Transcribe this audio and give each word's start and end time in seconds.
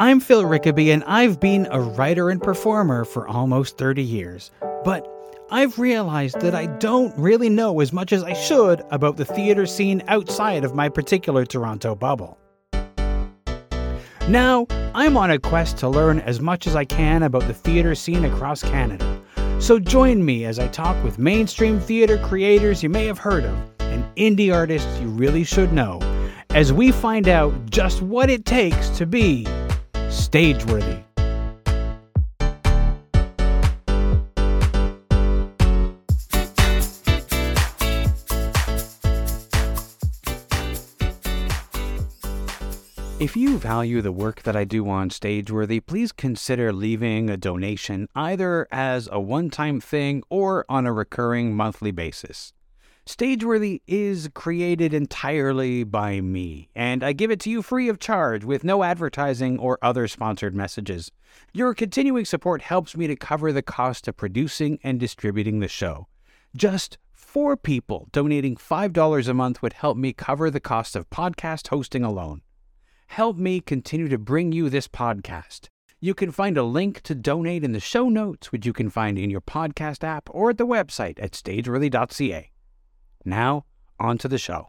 I'm 0.00 0.18
Phil 0.18 0.44
Rickaby, 0.44 0.94
and 0.94 1.04
I've 1.04 1.38
been 1.40 1.68
a 1.70 1.78
writer 1.78 2.30
and 2.30 2.40
performer 2.40 3.04
for 3.04 3.28
almost 3.28 3.76
30 3.76 4.02
years. 4.02 4.50
But 4.82 5.06
I've 5.50 5.78
realized 5.78 6.40
that 6.40 6.54
I 6.54 6.68
don't 6.78 7.14
really 7.18 7.50
know 7.50 7.80
as 7.80 7.92
much 7.92 8.14
as 8.14 8.22
I 8.22 8.32
should 8.32 8.82
about 8.90 9.18
the 9.18 9.26
theatre 9.26 9.66
scene 9.66 10.02
outside 10.08 10.64
of 10.64 10.74
my 10.74 10.88
particular 10.88 11.44
Toronto 11.44 11.94
bubble. 11.94 12.38
Now, 14.26 14.66
I'm 14.94 15.18
on 15.18 15.32
a 15.32 15.38
quest 15.38 15.76
to 15.80 15.88
learn 15.90 16.20
as 16.20 16.40
much 16.40 16.66
as 16.66 16.74
I 16.74 16.86
can 16.86 17.22
about 17.22 17.46
the 17.46 17.52
theatre 17.52 17.94
scene 17.94 18.24
across 18.24 18.62
Canada. 18.62 19.20
So 19.58 19.78
join 19.78 20.24
me 20.24 20.46
as 20.46 20.58
I 20.58 20.68
talk 20.68 21.04
with 21.04 21.18
mainstream 21.18 21.78
theatre 21.78 22.16
creators 22.16 22.82
you 22.82 22.88
may 22.88 23.04
have 23.04 23.18
heard 23.18 23.44
of 23.44 23.54
and 23.80 24.06
indie 24.16 24.50
artists 24.50 24.98
you 24.98 25.08
really 25.08 25.44
should 25.44 25.74
know 25.74 26.00
as 26.50 26.72
we 26.72 26.90
find 26.90 27.28
out 27.28 27.52
just 27.68 28.00
what 28.00 28.30
it 28.30 28.46
takes 28.46 28.88
to 28.88 29.04
be 29.04 29.46
Stageworthy. 30.10 31.04
If 43.20 43.36
you 43.36 43.58
value 43.58 44.00
the 44.02 44.10
work 44.10 44.42
that 44.42 44.56
I 44.56 44.64
do 44.64 44.88
on 44.88 45.10
Stageworthy, 45.10 45.84
please 45.86 46.10
consider 46.10 46.72
leaving 46.72 47.30
a 47.30 47.36
donation 47.36 48.08
either 48.16 48.66
as 48.72 49.08
a 49.12 49.20
one 49.20 49.50
time 49.50 49.80
thing 49.80 50.22
or 50.28 50.64
on 50.68 50.86
a 50.86 50.92
recurring 50.92 51.54
monthly 51.54 51.92
basis. 51.92 52.52
Stageworthy 53.10 53.82
is 53.88 54.30
created 54.34 54.94
entirely 54.94 55.82
by 55.82 56.20
me, 56.20 56.68
and 56.76 57.02
I 57.02 57.12
give 57.12 57.32
it 57.32 57.40
to 57.40 57.50
you 57.50 57.60
free 57.60 57.88
of 57.88 57.98
charge 57.98 58.44
with 58.44 58.62
no 58.62 58.84
advertising 58.84 59.58
or 59.58 59.80
other 59.82 60.06
sponsored 60.06 60.54
messages. 60.54 61.10
Your 61.52 61.74
continuing 61.74 62.24
support 62.24 62.62
helps 62.62 62.96
me 62.96 63.08
to 63.08 63.16
cover 63.16 63.52
the 63.52 63.62
cost 63.62 64.06
of 64.06 64.16
producing 64.16 64.78
and 64.84 65.00
distributing 65.00 65.58
the 65.58 65.66
show. 65.66 66.06
Just 66.54 66.98
four 67.12 67.56
people 67.56 68.06
donating 68.12 68.54
$5 68.54 69.28
a 69.28 69.34
month 69.34 69.60
would 69.60 69.72
help 69.72 69.96
me 69.96 70.12
cover 70.12 70.48
the 70.48 70.60
cost 70.60 70.94
of 70.94 71.10
podcast 71.10 71.66
hosting 71.66 72.04
alone. 72.04 72.42
Help 73.08 73.36
me 73.36 73.60
continue 73.60 74.08
to 74.08 74.18
bring 74.18 74.52
you 74.52 74.70
this 74.70 74.86
podcast. 74.86 75.66
You 75.98 76.14
can 76.14 76.30
find 76.30 76.56
a 76.56 76.62
link 76.62 77.00
to 77.02 77.16
donate 77.16 77.64
in 77.64 77.72
the 77.72 77.80
show 77.80 78.08
notes, 78.08 78.52
which 78.52 78.66
you 78.66 78.72
can 78.72 78.88
find 78.88 79.18
in 79.18 79.30
your 79.30 79.40
podcast 79.40 80.04
app 80.04 80.28
or 80.30 80.50
at 80.50 80.58
the 80.58 80.66
website 80.66 81.20
at 81.20 81.32
stageworthy.ca. 81.32 82.52
Now, 83.24 83.64
on 83.98 84.18
to 84.18 84.28
the 84.28 84.38
show. 84.38 84.68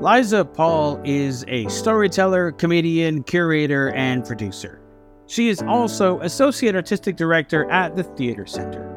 Liza 0.00 0.44
Paul 0.44 1.00
is 1.04 1.44
a 1.48 1.68
storyteller, 1.68 2.52
comedian, 2.52 3.24
curator, 3.24 3.92
and 3.94 4.24
producer. 4.24 4.80
She 5.26 5.48
is 5.48 5.60
also 5.62 6.20
Associate 6.20 6.74
Artistic 6.74 7.16
Director 7.16 7.68
at 7.70 7.96
the 7.96 8.04
Theatre 8.04 8.46
Center. 8.46 8.88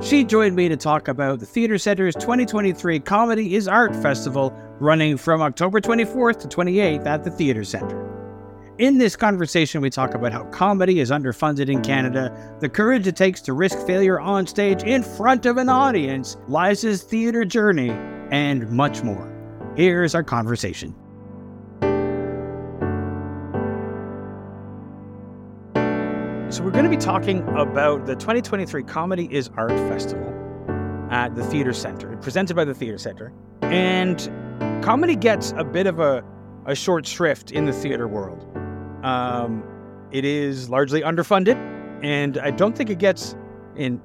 She 0.00 0.24
joined 0.24 0.56
me 0.56 0.68
to 0.68 0.76
talk 0.76 1.08
about 1.08 1.40
the 1.40 1.46
Theatre 1.46 1.76
Center's 1.76 2.14
2023 2.14 3.00
Comedy 3.00 3.54
is 3.54 3.68
Art 3.68 3.94
Festival 3.94 4.52
running 4.80 5.18
from 5.18 5.42
October 5.42 5.80
24th 5.80 6.40
to 6.40 6.48
28th 6.48 7.06
at 7.06 7.22
the 7.22 7.30
Theatre 7.30 7.64
Center. 7.64 8.09
In 8.80 8.96
this 8.96 9.14
conversation, 9.14 9.82
we 9.82 9.90
talk 9.90 10.14
about 10.14 10.32
how 10.32 10.44
comedy 10.44 11.00
is 11.00 11.10
underfunded 11.10 11.68
in 11.68 11.82
Canada, 11.82 12.34
the 12.60 12.68
courage 12.70 13.06
it 13.06 13.14
takes 13.14 13.42
to 13.42 13.52
risk 13.52 13.86
failure 13.86 14.18
on 14.18 14.46
stage 14.46 14.84
in 14.84 15.02
front 15.02 15.44
of 15.44 15.58
an 15.58 15.68
audience, 15.68 16.38
Liza's 16.48 17.02
theater 17.02 17.44
journey, 17.44 17.90
and 18.30 18.70
much 18.70 19.02
more. 19.02 19.30
Here's 19.76 20.14
our 20.14 20.22
conversation. 20.22 20.94
So, 26.50 26.64
we're 26.64 26.70
going 26.70 26.84
to 26.84 26.90
be 26.90 26.96
talking 26.96 27.46
about 27.58 28.06
the 28.06 28.16
2023 28.16 28.82
Comedy 28.84 29.28
is 29.30 29.50
Art 29.58 29.72
Festival 29.90 30.32
at 31.10 31.36
the 31.36 31.44
Theatre 31.44 31.74
Center, 31.74 32.16
presented 32.16 32.56
by 32.56 32.64
the 32.64 32.72
Theatre 32.72 32.96
Center. 32.96 33.30
And 33.60 34.18
comedy 34.82 35.16
gets 35.16 35.52
a 35.58 35.64
bit 35.64 35.86
of 35.86 36.00
a, 36.00 36.24
a 36.64 36.74
short 36.74 37.06
shrift 37.06 37.52
in 37.52 37.66
the 37.66 37.74
theater 37.74 38.08
world. 38.08 38.46
Um, 39.02 39.64
it 40.10 40.24
is 40.24 40.68
largely 40.68 41.02
underfunded, 41.02 41.56
and 42.02 42.38
I 42.38 42.50
don't 42.50 42.76
think 42.76 42.90
it 42.90 42.98
gets 42.98 43.36
in. 43.76 44.00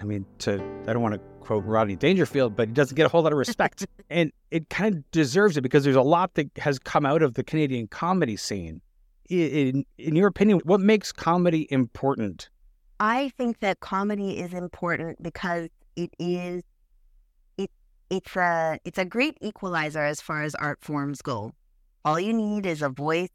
I 0.00 0.04
mean, 0.04 0.26
to 0.38 0.54
I 0.86 0.92
don't 0.92 1.02
want 1.02 1.14
to 1.14 1.20
quote 1.40 1.64
Rodney 1.64 1.96
Dangerfield, 1.96 2.56
but 2.56 2.68
it 2.68 2.74
doesn't 2.74 2.96
get 2.96 3.06
a 3.06 3.08
whole 3.08 3.22
lot 3.22 3.32
of 3.32 3.38
respect, 3.38 3.86
and 4.10 4.32
it 4.50 4.68
kind 4.70 4.94
of 4.94 5.10
deserves 5.10 5.56
it 5.56 5.62
because 5.62 5.84
there's 5.84 5.96
a 5.96 6.02
lot 6.02 6.34
that 6.34 6.50
has 6.58 6.78
come 6.78 7.04
out 7.04 7.22
of 7.22 7.34
the 7.34 7.44
Canadian 7.44 7.88
comedy 7.88 8.36
scene. 8.36 8.80
In, 9.28 9.84
in 9.98 10.14
your 10.14 10.28
opinion, 10.28 10.60
what 10.64 10.80
makes 10.80 11.10
comedy 11.10 11.66
important? 11.70 12.48
I 13.00 13.30
think 13.36 13.58
that 13.60 13.80
comedy 13.80 14.38
is 14.38 14.54
important 14.54 15.22
because 15.22 15.68
it 15.96 16.10
is 16.18 16.62
it 17.58 17.70
it's 18.08 18.36
a 18.36 18.78
it's 18.84 18.98
a 18.98 19.04
great 19.04 19.36
equalizer 19.40 20.04
as 20.04 20.20
far 20.20 20.42
as 20.42 20.54
art 20.54 20.78
forms 20.80 21.20
go. 21.22 21.52
All 22.04 22.20
you 22.20 22.32
need 22.32 22.66
is 22.66 22.82
a 22.82 22.88
voice 22.88 23.30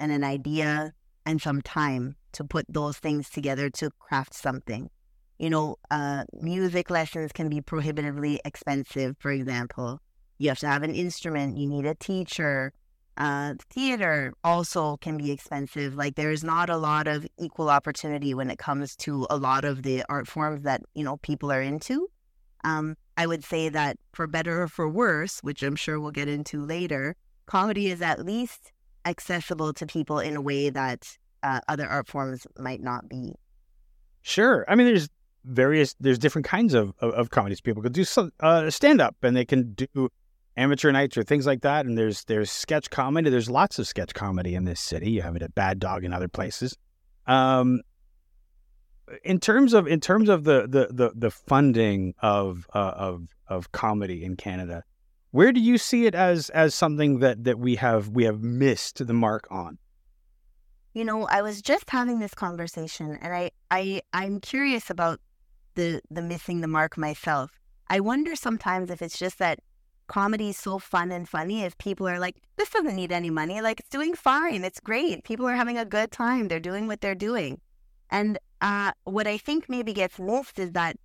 and 0.00 0.12
an 0.12 0.24
idea 0.24 0.92
and 1.26 1.40
some 1.40 1.60
time 1.62 2.16
to 2.32 2.44
put 2.44 2.64
those 2.68 2.98
things 2.98 3.28
together 3.28 3.68
to 3.70 3.90
craft 3.98 4.34
something. 4.34 4.90
You 5.38 5.50
know, 5.50 5.76
uh, 5.90 6.24
music 6.40 6.90
lessons 6.90 7.32
can 7.32 7.48
be 7.48 7.60
prohibitively 7.60 8.40
expensive, 8.44 9.16
for 9.18 9.30
example. 9.30 10.00
You 10.38 10.48
have 10.48 10.58
to 10.60 10.68
have 10.68 10.82
an 10.82 10.94
instrument, 10.94 11.56
you 11.56 11.68
need 11.68 11.86
a 11.86 11.94
teacher. 11.94 12.72
Uh, 13.16 13.54
theater 13.70 14.32
also 14.44 14.96
can 14.98 15.16
be 15.16 15.32
expensive. 15.32 15.96
Like, 15.96 16.14
there's 16.14 16.44
not 16.44 16.70
a 16.70 16.76
lot 16.76 17.08
of 17.08 17.26
equal 17.38 17.68
opportunity 17.68 18.32
when 18.32 18.50
it 18.50 18.58
comes 18.58 18.94
to 18.96 19.26
a 19.28 19.36
lot 19.36 19.64
of 19.64 19.82
the 19.82 20.04
art 20.08 20.28
forms 20.28 20.62
that, 20.62 20.82
you 20.94 21.04
know, 21.04 21.16
people 21.18 21.50
are 21.50 21.62
into. 21.62 22.08
Um, 22.64 22.96
I 23.16 23.26
would 23.26 23.44
say 23.44 23.68
that 23.68 23.96
for 24.12 24.26
better 24.28 24.62
or 24.62 24.68
for 24.68 24.88
worse, 24.88 25.40
which 25.40 25.62
I'm 25.62 25.76
sure 25.76 25.98
we'll 25.98 26.12
get 26.12 26.28
into 26.28 26.64
later, 26.64 27.16
comedy 27.46 27.88
is 27.88 28.00
at 28.00 28.24
least 28.24 28.72
accessible 29.04 29.72
to 29.74 29.86
people 29.86 30.18
in 30.18 30.36
a 30.36 30.40
way 30.40 30.70
that 30.70 31.16
uh, 31.42 31.60
other 31.68 31.86
art 31.86 32.08
forms 32.08 32.46
might 32.58 32.82
not 32.82 33.08
be. 33.08 33.34
Sure. 34.22 34.64
I 34.68 34.74
mean, 34.74 34.86
there's 34.86 35.08
various, 35.44 35.94
there's 36.00 36.18
different 36.18 36.46
kinds 36.46 36.74
of, 36.74 36.92
of, 37.00 37.12
of 37.12 37.30
comedies. 37.30 37.60
People 37.60 37.82
can 37.82 37.92
do 37.92 38.04
some, 38.04 38.32
uh, 38.40 38.70
stand 38.70 39.00
up 39.00 39.16
and 39.22 39.36
they 39.36 39.44
can 39.44 39.72
do 39.74 40.08
amateur 40.56 40.90
nights 40.92 41.16
or 41.16 41.22
things 41.22 41.46
like 41.46 41.62
that. 41.62 41.86
And 41.86 41.96
there's, 41.96 42.24
there's 42.24 42.50
sketch 42.50 42.90
comedy. 42.90 43.30
There's 43.30 43.48
lots 43.48 43.78
of 43.78 43.86
sketch 43.86 44.14
comedy 44.14 44.54
in 44.54 44.64
this 44.64 44.80
city. 44.80 45.10
You 45.10 45.22
have 45.22 45.36
it 45.36 45.42
at 45.42 45.54
Bad 45.54 45.78
Dog 45.78 46.04
and 46.04 46.12
other 46.12 46.28
places. 46.28 46.76
Um, 47.26 47.80
in 49.24 49.40
terms 49.40 49.72
of 49.74 49.86
in 49.86 50.00
terms 50.00 50.28
of 50.28 50.44
the 50.44 50.66
the 50.66 50.88
the, 50.90 51.12
the 51.14 51.30
funding 51.30 52.14
of 52.20 52.66
uh, 52.74 52.92
of 52.96 53.28
of 53.46 53.72
comedy 53.72 54.24
in 54.24 54.36
Canada, 54.36 54.84
where 55.30 55.52
do 55.52 55.60
you 55.60 55.78
see 55.78 56.06
it 56.06 56.14
as 56.14 56.50
as 56.50 56.74
something 56.74 57.18
that 57.20 57.44
that 57.44 57.58
we 57.58 57.76
have 57.76 58.08
we 58.08 58.24
have 58.24 58.42
missed 58.42 59.06
the 59.06 59.12
mark 59.12 59.46
on? 59.50 59.78
You 60.94 61.04
know, 61.04 61.26
I 61.26 61.42
was 61.42 61.62
just 61.62 61.90
having 61.90 62.18
this 62.18 62.34
conversation 62.34 63.18
and 63.20 63.34
I 63.34 63.50
I 63.70 64.02
I'm 64.12 64.40
curious 64.40 64.90
about 64.90 65.20
the 65.74 66.00
the 66.10 66.22
missing 66.22 66.60
the 66.60 66.68
mark 66.68 66.96
myself. 66.96 67.50
I 67.88 68.00
wonder 68.00 68.36
sometimes 68.36 68.90
if 68.90 69.00
it's 69.00 69.18
just 69.18 69.38
that 69.38 69.60
comedy 70.08 70.48
is 70.48 70.56
so 70.56 70.78
fun 70.78 71.12
and 71.12 71.28
funny 71.28 71.62
if 71.62 71.76
people 71.78 72.08
are 72.08 72.18
like 72.18 72.36
this 72.56 72.70
doesn't 72.70 72.96
need 72.96 73.12
any 73.12 73.28
money 73.28 73.60
like 73.60 73.78
it's 73.78 73.90
doing 73.90 74.14
fine 74.14 74.64
it's 74.64 74.80
great 74.80 75.22
people 75.22 75.46
are 75.46 75.54
having 75.54 75.76
a 75.76 75.84
good 75.84 76.10
time 76.10 76.48
they're 76.48 76.58
doing 76.58 76.86
what 76.86 77.02
they're 77.02 77.14
doing 77.14 77.60
and 78.10 78.38
uh, 78.62 78.90
what 79.04 79.26
i 79.26 79.36
think 79.36 79.68
maybe 79.68 79.92
gets 79.92 80.18
missed 80.18 80.58
is 80.58 80.72
that 80.72 80.96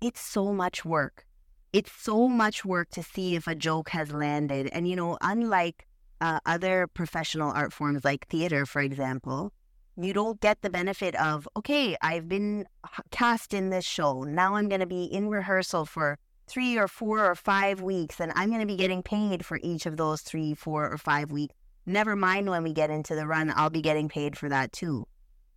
it's 0.00 0.20
so 0.20 0.52
much 0.52 0.84
work 0.84 1.26
it's 1.72 1.92
so 1.92 2.28
much 2.28 2.64
work 2.64 2.90
to 2.90 3.02
see 3.02 3.34
if 3.34 3.46
a 3.46 3.54
joke 3.54 3.90
has 3.90 4.12
landed. 4.12 4.68
And, 4.72 4.86
you 4.88 4.96
know, 4.96 5.18
unlike 5.20 5.86
uh, 6.20 6.40
other 6.44 6.86
professional 6.86 7.50
art 7.50 7.72
forms 7.72 8.04
like 8.04 8.28
theater, 8.28 8.66
for 8.66 8.80
example, 8.80 9.52
you 9.96 10.12
don't 10.12 10.40
get 10.40 10.62
the 10.62 10.70
benefit 10.70 11.14
of, 11.16 11.48
okay, 11.56 11.96
I've 12.00 12.28
been 12.28 12.66
cast 13.10 13.52
in 13.54 13.70
this 13.70 13.84
show. 13.84 14.22
Now 14.22 14.54
I'm 14.54 14.68
going 14.68 14.80
to 14.80 14.86
be 14.86 15.04
in 15.04 15.28
rehearsal 15.28 15.86
for 15.86 16.18
three 16.46 16.76
or 16.76 16.88
four 16.88 17.24
or 17.24 17.34
five 17.34 17.80
weeks, 17.80 18.20
and 18.20 18.32
I'm 18.34 18.48
going 18.48 18.60
to 18.60 18.66
be 18.66 18.76
getting 18.76 19.02
paid 19.02 19.44
for 19.44 19.58
each 19.62 19.86
of 19.86 19.96
those 19.96 20.20
three, 20.22 20.54
four, 20.54 20.90
or 20.90 20.98
five 20.98 21.30
weeks. 21.30 21.54
Never 21.86 22.14
mind 22.14 22.48
when 22.48 22.62
we 22.62 22.72
get 22.72 22.90
into 22.90 23.14
the 23.14 23.26
run, 23.26 23.52
I'll 23.56 23.70
be 23.70 23.80
getting 23.80 24.08
paid 24.08 24.36
for 24.36 24.48
that 24.48 24.72
too. 24.72 25.06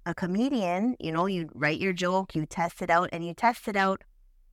A 0.06 0.14
comedian, 0.14 0.96
you 1.00 1.12
know, 1.12 1.26
you 1.26 1.50
write 1.54 1.80
your 1.80 1.94
joke, 1.94 2.36
you 2.36 2.46
test 2.46 2.82
it 2.82 2.90
out, 2.90 3.10
and 3.12 3.26
you 3.26 3.34
test 3.34 3.68
it 3.68 3.76
out 3.76 4.04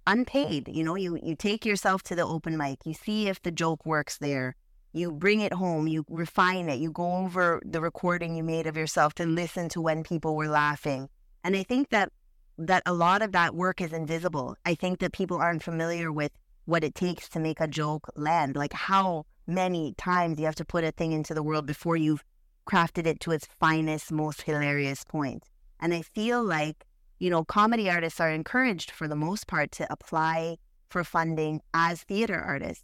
unpaid. 0.07 0.69
You 0.69 0.85
know, 0.85 0.97
you 0.97 1.19
you 1.23 1.37
take 1.37 1.65
yourself 1.65 2.03
to 2.05 2.15
the 2.15 2.25
open 2.25 2.57
mic, 2.57 2.81
you 2.85 2.95
see 2.95 3.29
if 3.29 3.43
the 3.43 3.51
joke 3.51 3.85
works 3.87 4.19
there. 4.19 4.57
You 4.93 5.11
bring 5.11 5.41
it 5.41 5.55
home, 5.55 5.89
you 5.89 6.05
refine 6.09 6.69
it, 6.69 6.79
you 6.79 6.91
go 6.91 7.17
over 7.17 7.63
the 7.65 7.81
recording 7.81 8.37
you 8.37 8.43
made 8.43 8.67
of 8.67 8.77
yourself 8.77 9.15
to 9.15 9.25
listen 9.25 9.69
to 9.71 9.81
when 9.81 10.03
people 10.03 10.37
were 10.37 10.49
laughing. 10.49 11.09
And 11.45 11.57
I 11.57 11.63
think 11.63 11.89
that 11.91 12.13
that 12.59 12.83
a 12.85 12.93
lot 12.93 13.23
of 13.23 13.33
that 13.33 13.55
work 13.55 13.81
is 13.81 13.93
invisible. 13.93 14.57
I 14.67 14.75
think 14.75 14.99
that 15.01 15.13
people 15.13 15.39
aren't 15.39 15.63
familiar 15.63 16.13
with 16.13 16.33
what 16.67 16.85
it 16.85 16.95
takes 16.95 17.29
to 17.31 17.41
make 17.41 17.61
a 17.61 17.67
joke 17.67 18.09
land, 18.15 18.55
like 18.57 18.73
how 18.73 19.25
many 19.47 19.95
times 19.99 20.39
you 20.39 20.45
have 20.45 20.55
to 20.57 20.65
put 20.65 20.85
a 20.85 20.93
thing 20.93 21.13
into 21.13 21.35
the 21.35 21.43
world 21.43 21.67
before 21.67 21.97
you've 21.97 22.23
crafted 22.67 23.07
it 23.07 23.21
to 23.21 23.33
its 23.33 23.49
finest, 23.59 24.13
most 24.13 24.43
hilarious 24.43 25.05
point. 25.05 25.45
And 25.81 25.93
I 25.93 26.03
feel 26.03 26.45
like, 26.45 26.85
you 27.23 27.31
know, 27.31 27.45
comedy 27.45 27.89
artists 27.89 28.19
are 28.19 28.33
encouraged 28.33 28.91
for 28.91 29.07
the 29.07 29.15
most 29.15 29.47
part 29.47 29.71
to 29.71 29.87
apply 29.93 30.57
for 30.91 31.05
funding 31.05 31.61
as 31.73 32.03
theater 32.03 32.41
artists. 32.41 32.83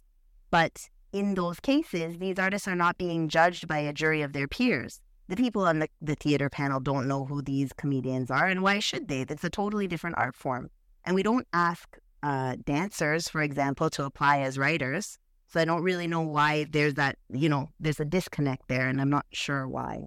But 0.49 0.87
in 1.11 1.35
those 1.35 1.59
cases, 1.59 2.17
these 2.19 2.39
artists 2.39 2.65
are 2.65 2.75
not 2.75 2.97
being 2.97 3.27
judged 3.27 3.67
by 3.67 3.79
a 3.79 3.91
jury 3.91 4.21
of 4.21 4.31
their 4.31 4.47
peers. 4.47 5.01
The 5.27 5.35
people 5.35 5.65
on 5.65 5.79
the, 5.79 5.89
the 6.01 6.15
theater 6.15 6.49
panel 6.49 6.79
don't 6.79 7.05
know 7.05 7.25
who 7.25 7.41
these 7.41 7.73
comedians 7.73 8.31
are, 8.31 8.47
and 8.47 8.63
why 8.63 8.79
should 8.79 9.09
they? 9.09 9.25
It's 9.27 9.43
a 9.43 9.49
totally 9.49 9.87
different 9.87 10.17
art 10.17 10.35
form. 10.35 10.69
And 11.03 11.15
we 11.15 11.23
don't 11.23 11.45
ask 11.51 11.97
uh, 12.23 12.55
dancers, 12.63 13.27
for 13.27 13.41
example, 13.41 13.89
to 13.89 14.05
apply 14.05 14.39
as 14.39 14.57
writers. 14.57 15.17
So 15.47 15.59
I 15.59 15.65
don't 15.65 15.83
really 15.83 16.07
know 16.07 16.21
why 16.21 16.65
there's 16.69 16.93
that, 16.93 17.17
you 17.27 17.49
know, 17.49 17.67
there's 17.81 17.99
a 17.99 18.05
disconnect 18.05 18.69
there, 18.69 18.87
and 18.87 19.01
I'm 19.01 19.09
not 19.09 19.25
sure 19.33 19.67
why. 19.67 20.05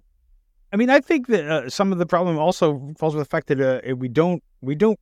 I 0.73 0.77
mean, 0.77 0.89
I 0.89 1.01
think 1.01 1.27
that 1.27 1.45
uh, 1.45 1.71
some 1.71 1.93
of 1.93 1.99
the 1.99 2.07
problem 2.07 2.39
also 2.39 2.95
falls 2.97 3.15
with 3.15 3.27
the 3.27 3.31
fact 3.31 3.49
that 3.49 3.61
uh, 3.61 3.95
we 3.95 4.09
don't, 4.09 4.43
we 4.63 4.75
don't, 4.75 4.99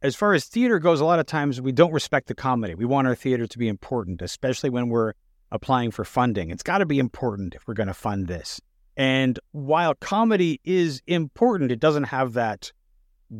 as 0.00 0.14
far 0.14 0.32
as 0.32 0.44
theater 0.44 0.78
goes, 0.78 1.00
a 1.00 1.04
lot 1.04 1.18
of 1.18 1.26
times 1.26 1.60
we 1.60 1.72
don't 1.72 1.92
respect 1.92 2.28
the 2.28 2.34
comedy. 2.34 2.74
We 2.76 2.84
want 2.84 3.08
our 3.08 3.16
theater 3.16 3.48
to 3.48 3.58
be 3.58 3.66
important, 3.66 4.22
especially 4.22 4.70
when 4.70 4.88
we're 4.88 5.14
applying 5.50 5.90
for 5.90 6.04
funding. 6.04 6.50
It's 6.50 6.62
got 6.62 6.78
to 6.78 6.86
be 6.86 7.00
important 7.00 7.54
if 7.56 7.66
we're 7.66 7.74
going 7.74 7.88
to 7.88 7.94
fund 7.94 8.28
this. 8.28 8.60
And 8.96 9.40
while 9.50 9.94
comedy 9.94 10.60
is 10.62 11.02
important, 11.06 11.72
it 11.72 11.80
doesn't 11.80 12.04
have 12.04 12.34
that 12.34 12.72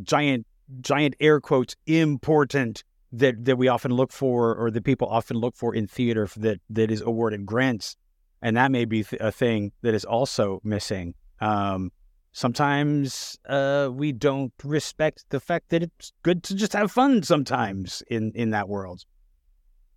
giant 0.03 0.47
giant 0.81 1.15
air 1.21 1.41
quotes 1.41 1.77
important 1.87 2.83
that 3.13 3.45
that 3.45 3.57
we 3.57 3.69
often 3.69 3.93
look 3.93 4.11
for 4.11 4.53
or 4.57 4.69
that 4.71 4.83
people 4.83 5.07
often 5.09 5.37
look 5.37 5.55
for 5.55 5.73
in 5.73 5.87
theater 5.87 6.29
that 6.37 6.61
that 6.69 6.91
is 6.91 7.01
awarded 7.01 7.47
grants 7.47 7.97
and 8.43 8.57
that 8.57 8.73
may 8.73 8.85
be 8.85 9.05
a 9.21 9.31
thing 9.31 9.71
that 9.83 9.95
is 9.95 10.05
also 10.05 10.61
missing 10.65 11.15
um, 11.41 11.91
sometimes 12.33 13.39
uh, 13.49 13.89
we 13.93 14.13
don't 14.13 14.53
respect 14.65 15.25
the 15.31 15.41
fact 15.41 15.71
that 15.71 15.83
it's 15.83 16.13
good 16.23 16.43
to 16.45 16.55
just 16.55 16.73
have 16.73 16.91
fun 16.91 17.23
sometimes 17.23 18.03
in 18.09 18.33
in 18.35 18.51
that 18.51 18.69
world 18.69 19.05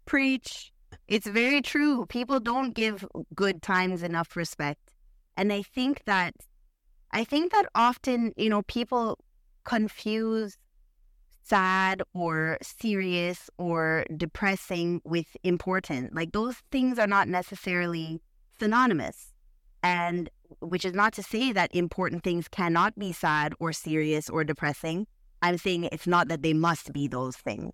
preach 0.06 0.72
it's 1.08 1.28
very 1.28 1.62
true 1.62 2.06
people 2.08 2.40
don't 2.40 2.74
give 2.74 3.06
good 3.36 3.62
times 3.62 4.04
enough 4.04 4.36
respect 4.36 4.94
and 5.38 5.54
i 5.54 5.62
think 5.62 6.04
that 6.06 6.34
i 7.12 7.24
think 7.24 7.52
that 7.52 7.66
often 7.76 8.34
you 8.38 8.50
know 8.50 8.64
people 8.64 9.18
confuse 9.64 10.58
sad 11.50 12.02
or 12.14 12.58
serious 12.62 13.50
or 13.58 14.06
depressing 14.16 15.02
with 15.04 15.36
important. 15.44 16.14
Like 16.14 16.32
those 16.32 16.58
things 16.72 17.00
are 17.00 17.08
not 17.08 17.28
necessarily 17.28 18.22
synonymous. 18.60 19.34
And 19.82 20.30
which 20.60 20.86
is 20.86 20.94
not 20.94 21.14
to 21.14 21.24
say 21.24 21.52
that 21.52 21.74
important 21.74 22.24
things 22.24 22.48
cannot 22.48 22.98
be 22.98 23.12
sad 23.12 23.54
or 23.60 23.74
serious 23.74 24.30
or 24.30 24.44
depressing. 24.44 25.08
I'm 25.42 25.58
saying 25.58 25.86
it's 25.86 26.08
not 26.08 26.28
that 26.28 26.42
they 26.42 26.54
must 26.54 26.92
be 26.92 27.08
those 27.08 27.38
things. 27.38 27.74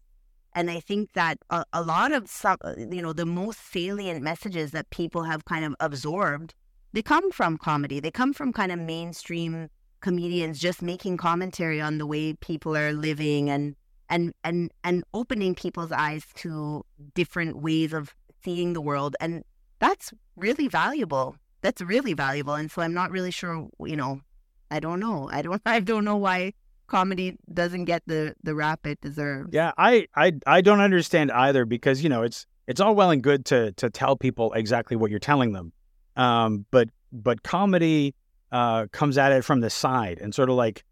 And 0.53 0.69
I 0.71 0.79
think 0.79 1.13
that 1.13 1.37
a, 1.49 1.65
a 1.73 1.81
lot 1.81 2.11
of 2.13 2.29
some, 2.29 2.57
uh, 2.61 2.75
you 2.77 3.01
know, 3.01 3.11
the 3.11 3.25
most 3.25 3.59
salient 3.71 4.21
messages 4.21 4.71
that 4.71 4.89
people 4.89 5.23
have 5.23 5.43
kind 5.45 5.65
of 5.65 5.75
absorbed, 5.79 6.53
they 6.93 7.01
come 7.01 7.31
from 7.31 7.57
comedy. 7.57 7.99
They 7.99 8.11
come 8.11 8.31
from 8.31 8.53
kind 8.53 8.71
of 8.71 8.79
mainstream 8.79 9.69
comedians 9.99 10.59
just 10.59 10.81
making 10.81 11.17
commentary 11.17 11.81
on 11.81 11.97
the 11.97 12.05
way 12.05 12.33
people 12.33 12.77
are 12.77 12.93
living 12.93 13.49
and 13.49 13.75
and 14.07 14.33
and 14.43 14.71
and 14.83 15.03
opening 15.15 15.55
people's 15.55 15.91
eyes 15.91 16.25
to 16.35 16.85
different 17.15 17.57
ways 17.57 17.91
of 17.91 18.15
seeing 18.43 18.73
the 18.73 18.81
world 18.81 19.15
and 19.19 19.43
that's 19.79 20.13
really 20.35 20.67
valuable 20.67 21.35
that's 21.65 21.81
really 21.81 22.13
valuable 22.13 22.53
and 22.53 22.69
so 22.69 22.81
i'm 22.81 22.93
not 22.93 23.11
really 23.11 23.31
sure 23.31 23.67
you 23.79 23.95
know 23.95 24.21
i 24.69 24.79
don't 24.79 24.99
know 24.99 25.29
i 25.31 25.41
don't 25.41 25.61
i 25.65 25.79
don't 25.79 26.05
know 26.05 26.17
why 26.17 26.53
comedy 26.87 27.35
doesn't 27.51 27.85
get 27.85 28.03
the 28.05 28.35
the 28.43 28.53
rap 28.53 28.85
it 28.85 29.01
deserves 29.01 29.49
yeah 29.51 29.71
i 29.77 30.07
i 30.15 30.31
i 30.45 30.61
don't 30.61 30.81
understand 30.81 31.31
either 31.31 31.65
because 31.65 32.03
you 32.03 32.09
know 32.09 32.21
it's 32.21 32.45
it's 32.67 32.79
all 32.79 32.93
well 32.93 33.09
and 33.09 33.23
good 33.23 33.45
to 33.45 33.71
to 33.73 33.89
tell 33.89 34.15
people 34.15 34.53
exactly 34.53 34.95
what 34.95 35.09
you're 35.09 35.19
telling 35.19 35.53
them 35.53 35.73
um 36.15 36.65
but 36.69 36.89
but 37.11 37.41
comedy 37.41 38.13
uh, 38.51 38.87
comes 38.91 39.17
at 39.17 39.31
it 39.31 39.43
from 39.43 39.59
the 39.59 39.69
side 39.69 40.19
and 40.21 40.33
sort 40.33 40.49
of 40.49 40.55
like 40.55 40.83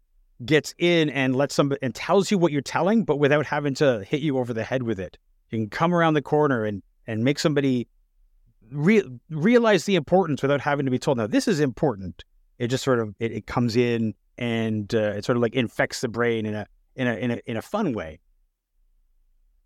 gets 0.44 0.74
in 0.78 1.08
and 1.10 1.36
lets 1.36 1.54
somebody 1.54 1.78
and 1.82 1.94
tells 1.94 2.30
you 2.30 2.38
what 2.38 2.52
you're 2.52 2.60
telling, 2.60 3.04
but 3.04 3.16
without 3.16 3.46
having 3.46 3.74
to 3.74 4.04
hit 4.04 4.20
you 4.20 4.38
over 4.38 4.52
the 4.52 4.64
head 4.64 4.82
with 4.82 4.98
it. 4.98 5.16
You 5.50 5.58
can 5.58 5.70
come 5.70 5.94
around 5.94 6.14
the 6.14 6.22
corner 6.22 6.64
and 6.64 6.82
and 7.06 7.22
make 7.22 7.38
somebody 7.38 7.86
re- 8.70 9.04
realize 9.30 9.84
the 9.84 9.96
importance 9.96 10.42
without 10.42 10.60
having 10.60 10.84
to 10.86 10.90
be 10.90 10.98
told. 10.98 11.18
Now 11.18 11.26
this 11.26 11.48
is 11.48 11.60
important. 11.60 12.24
It 12.58 12.68
just 12.68 12.84
sort 12.84 13.00
of 13.00 13.14
it, 13.18 13.32
it 13.32 13.46
comes 13.46 13.76
in 13.76 14.14
and 14.38 14.94
uh, 14.94 15.14
it 15.16 15.24
sort 15.24 15.36
of 15.36 15.42
like 15.42 15.54
infects 15.54 16.00
the 16.00 16.08
brain 16.08 16.46
in 16.46 16.54
a 16.54 16.66
in 16.96 17.06
a 17.06 17.14
in 17.14 17.30
a 17.32 17.40
in 17.46 17.56
a 17.56 17.62
fun 17.62 17.92
way. 17.92 18.20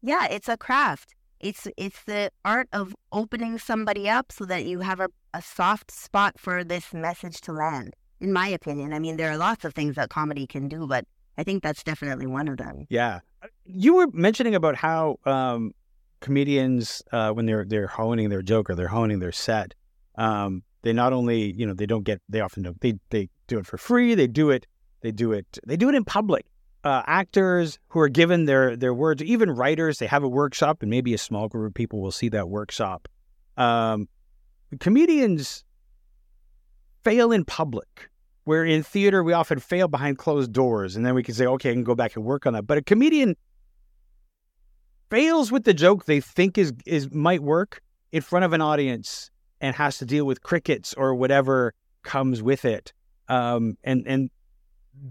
Yeah, 0.00 0.26
it's 0.26 0.48
a 0.48 0.56
craft. 0.56 1.14
It's 1.40 1.66
it's 1.76 2.02
the 2.04 2.30
art 2.44 2.68
of 2.72 2.94
opening 3.12 3.58
somebody 3.58 4.08
up 4.08 4.32
so 4.32 4.44
that 4.44 4.64
you 4.64 4.80
have 4.80 5.00
a, 5.00 5.08
a 5.34 5.42
soft 5.42 5.90
spot 5.90 6.38
for 6.38 6.64
this 6.64 6.92
message 6.92 7.40
to 7.42 7.52
land. 7.52 7.94
In 8.20 8.32
my 8.32 8.48
opinion, 8.48 8.92
I 8.92 8.98
mean, 8.98 9.16
there 9.16 9.30
are 9.30 9.36
lots 9.36 9.64
of 9.64 9.74
things 9.74 9.94
that 9.94 10.10
comedy 10.10 10.46
can 10.46 10.68
do, 10.68 10.88
but 10.88 11.04
I 11.36 11.44
think 11.44 11.62
that's 11.62 11.84
definitely 11.84 12.26
one 12.26 12.48
of 12.48 12.56
them. 12.56 12.86
Yeah, 12.88 13.20
you 13.64 13.94
were 13.94 14.08
mentioning 14.12 14.56
about 14.56 14.74
how 14.74 15.18
um, 15.24 15.72
comedians, 16.20 17.02
uh, 17.12 17.30
when 17.32 17.46
they're 17.46 17.64
they're 17.64 17.86
honing 17.86 18.28
their 18.28 18.42
joke 18.42 18.70
or 18.70 18.74
they're 18.74 18.88
honing 18.88 19.18
their 19.18 19.32
set, 19.32 19.74
um, 20.16 20.62
they 20.82 20.92
not 20.92 21.12
only 21.12 21.52
you 21.52 21.66
know 21.66 21.74
they 21.74 21.86
don't 21.86 22.04
get 22.04 22.20
they 22.28 22.40
often 22.40 22.62
don't 22.62 22.80
they 22.80 22.94
they 23.10 23.28
do 23.46 23.58
it 23.58 23.66
for 23.66 23.78
free. 23.78 24.14
They 24.14 24.26
do 24.26 24.50
it 24.50 24.66
they 25.00 25.12
do 25.12 25.32
it 25.32 25.58
they 25.66 25.76
do 25.76 25.88
it 25.88 25.94
in 25.94 26.04
public 26.04 26.46
uh, 26.84 27.02
actors 27.06 27.78
who 27.88 28.00
are 28.00 28.08
given 28.08 28.44
their 28.44 28.76
their 28.76 28.94
words, 28.94 29.22
even 29.22 29.50
writers, 29.50 29.98
they 29.98 30.06
have 30.06 30.22
a 30.22 30.28
workshop, 30.28 30.82
and 30.82 30.90
maybe 30.90 31.12
a 31.14 31.18
small 31.18 31.48
group 31.48 31.70
of 31.70 31.74
people 31.74 32.00
will 32.00 32.12
see 32.12 32.28
that 32.28 32.48
workshop. 32.48 33.08
Um, 33.56 34.08
comedians 34.80 35.64
fail 37.02 37.32
in 37.32 37.44
public, 37.44 38.08
where 38.44 38.64
in 38.64 38.82
theater 38.82 39.22
we 39.22 39.32
often 39.32 39.58
fail 39.58 39.88
behind 39.88 40.18
closed 40.18 40.52
doors, 40.52 40.94
and 40.94 41.04
then 41.04 41.14
we 41.14 41.22
can 41.22 41.34
say, 41.34 41.46
okay, 41.46 41.70
I 41.70 41.72
can 41.74 41.84
go 41.84 41.94
back 41.94 42.14
and 42.16 42.24
work 42.24 42.46
on 42.46 42.52
that. 42.52 42.66
But 42.66 42.78
a 42.78 42.82
comedian 42.82 43.36
fails 45.10 45.50
with 45.50 45.64
the 45.64 45.74
joke 45.74 46.04
they 46.04 46.20
think 46.20 46.58
is 46.58 46.72
is 46.86 47.10
might 47.12 47.42
work 47.42 47.80
in 48.12 48.22
front 48.22 48.44
of 48.44 48.52
an 48.52 48.60
audience 48.60 49.30
and 49.60 49.74
has 49.74 49.98
to 49.98 50.06
deal 50.06 50.24
with 50.24 50.42
crickets 50.42 50.94
or 50.94 51.14
whatever 51.14 51.74
comes 52.02 52.42
with 52.42 52.64
it. 52.64 52.92
Um, 53.28 53.76
and 53.84 54.04
and 54.06 54.30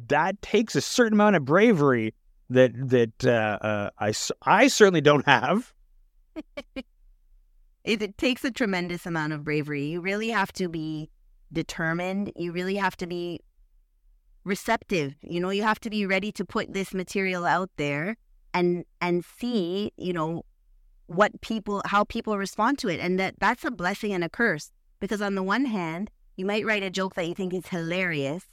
that 0.07 0.41
takes 0.41 0.75
a 0.75 0.81
certain 0.81 1.13
amount 1.13 1.35
of 1.35 1.45
bravery 1.45 2.13
that 2.49 2.71
that 2.89 3.25
uh, 3.25 3.65
uh, 3.65 3.89
I 3.99 4.13
I 4.43 4.67
certainly 4.67 5.01
don't 5.01 5.25
have. 5.25 5.73
it, 6.75 8.01
it 8.01 8.17
takes 8.17 8.43
a 8.43 8.51
tremendous 8.51 9.05
amount 9.05 9.33
of 9.33 9.43
bravery. 9.43 9.85
You 9.85 10.01
really 10.01 10.29
have 10.29 10.51
to 10.53 10.69
be 10.69 11.09
determined. 11.51 12.31
You 12.35 12.51
really 12.51 12.75
have 12.75 12.95
to 12.97 13.07
be 13.07 13.41
receptive. 14.43 15.15
You 15.21 15.39
know, 15.39 15.49
you 15.49 15.63
have 15.63 15.79
to 15.81 15.89
be 15.89 16.05
ready 16.05 16.31
to 16.33 16.45
put 16.45 16.73
this 16.73 16.93
material 16.93 17.45
out 17.45 17.69
there 17.77 18.17
and 18.53 18.85
and 19.01 19.23
see, 19.23 19.91
you 19.97 20.13
know, 20.13 20.43
what 21.07 21.39
people 21.41 21.81
how 21.85 22.03
people 22.03 22.37
respond 22.37 22.79
to 22.79 22.87
it. 22.87 22.99
And 22.99 23.19
that 23.19 23.35
that's 23.39 23.63
a 23.65 23.71
blessing 23.71 24.13
and 24.13 24.23
a 24.23 24.29
curse. 24.29 24.71
Because 24.99 25.21
on 25.21 25.35
the 25.35 25.43
one 25.43 25.65
hand, 25.65 26.09
you 26.35 26.45
might 26.45 26.65
write 26.65 26.83
a 26.83 26.89
joke 26.89 27.15
that 27.15 27.27
you 27.27 27.35
think 27.35 27.53
is 27.53 27.67
hilarious 27.67 28.43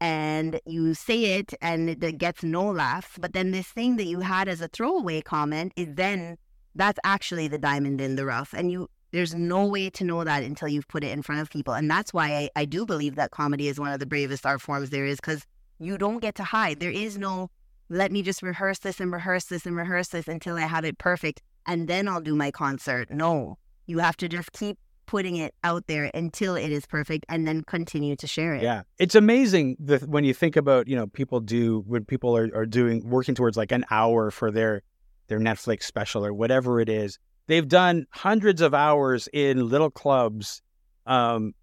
and 0.00 0.60
you 0.64 0.94
say 0.94 1.38
it 1.38 1.52
and 1.60 2.02
it 2.02 2.18
gets 2.18 2.42
no 2.42 2.70
laughs. 2.70 3.18
But 3.20 3.32
then 3.32 3.50
this 3.50 3.68
thing 3.68 3.96
that 3.96 4.06
you 4.06 4.20
had 4.20 4.48
as 4.48 4.60
a 4.60 4.68
throwaway 4.68 5.20
comment 5.20 5.72
is 5.76 5.88
then 5.94 6.36
that's 6.74 6.98
actually 7.04 7.48
the 7.48 7.58
diamond 7.58 8.00
in 8.00 8.16
the 8.16 8.24
rough. 8.24 8.54
And 8.54 8.70
you 8.70 8.88
there's 9.12 9.34
no 9.34 9.66
way 9.66 9.90
to 9.90 10.04
know 10.04 10.22
that 10.22 10.44
until 10.44 10.68
you've 10.68 10.86
put 10.88 11.02
it 11.02 11.10
in 11.10 11.22
front 11.22 11.40
of 11.40 11.50
people. 11.50 11.74
And 11.74 11.90
that's 11.90 12.14
why 12.14 12.32
I, 12.32 12.50
I 12.54 12.64
do 12.64 12.86
believe 12.86 13.16
that 13.16 13.32
comedy 13.32 13.66
is 13.68 13.80
one 13.80 13.92
of 13.92 13.98
the 13.98 14.06
bravest 14.06 14.46
art 14.46 14.60
forms 14.60 14.90
there 14.90 15.04
is 15.04 15.16
because 15.16 15.44
you 15.80 15.98
don't 15.98 16.20
get 16.20 16.36
to 16.36 16.44
hide. 16.44 16.78
There 16.78 16.92
is 16.92 17.18
no 17.18 17.50
let 17.90 18.12
me 18.12 18.22
just 18.22 18.42
rehearse 18.42 18.78
this 18.78 19.00
and 19.00 19.12
rehearse 19.12 19.44
this 19.44 19.66
and 19.66 19.76
rehearse 19.76 20.08
this 20.08 20.28
until 20.28 20.56
I 20.56 20.62
have 20.62 20.84
it 20.84 20.96
perfect 20.96 21.42
and 21.66 21.88
then 21.88 22.08
I'll 22.08 22.20
do 22.20 22.34
my 22.34 22.50
concert. 22.50 23.10
No. 23.10 23.58
You 23.86 23.98
have 23.98 24.16
to 24.18 24.28
just 24.28 24.52
keep 24.52 24.78
putting 25.06 25.36
it 25.36 25.52
out 25.64 25.88
there 25.88 26.08
until 26.14 26.54
it 26.54 26.70
is 26.70 26.86
perfect 26.86 27.26
and 27.28 27.46
then 27.46 27.62
continue 27.64 28.14
to 28.14 28.28
share 28.28 28.54
it. 28.54 28.62
Yeah. 28.62 28.82
It's 28.98 29.16
amazing 29.16 29.76
that 29.80 30.08
when 30.08 30.22
you 30.22 30.32
think 30.32 30.54
about, 30.54 30.86
you 30.86 30.94
know, 30.94 31.08
people 31.08 31.40
do 31.40 31.82
when 31.86 32.04
people 32.04 32.36
are, 32.36 32.48
are 32.54 32.64
doing 32.64 33.02
working 33.08 33.34
towards 33.34 33.56
like 33.56 33.72
an 33.72 33.84
hour 33.90 34.30
for 34.30 34.52
their 34.52 34.82
their 35.26 35.40
Netflix 35.40 35.82
special 35.82 36.24
or 36.24 36.32
whatever 36.32 36.80
it 36.80 36.88
is. 36.88 37.18
They've 37.48 37.66
done 37.66 38.06
hundreds 38.10 38.60
of 38.60 38.72
hours 38.72 39.28
in 39.32 39.68
little 39.68 39.90
clubs 39.90 40.62
um, 41.06 41.54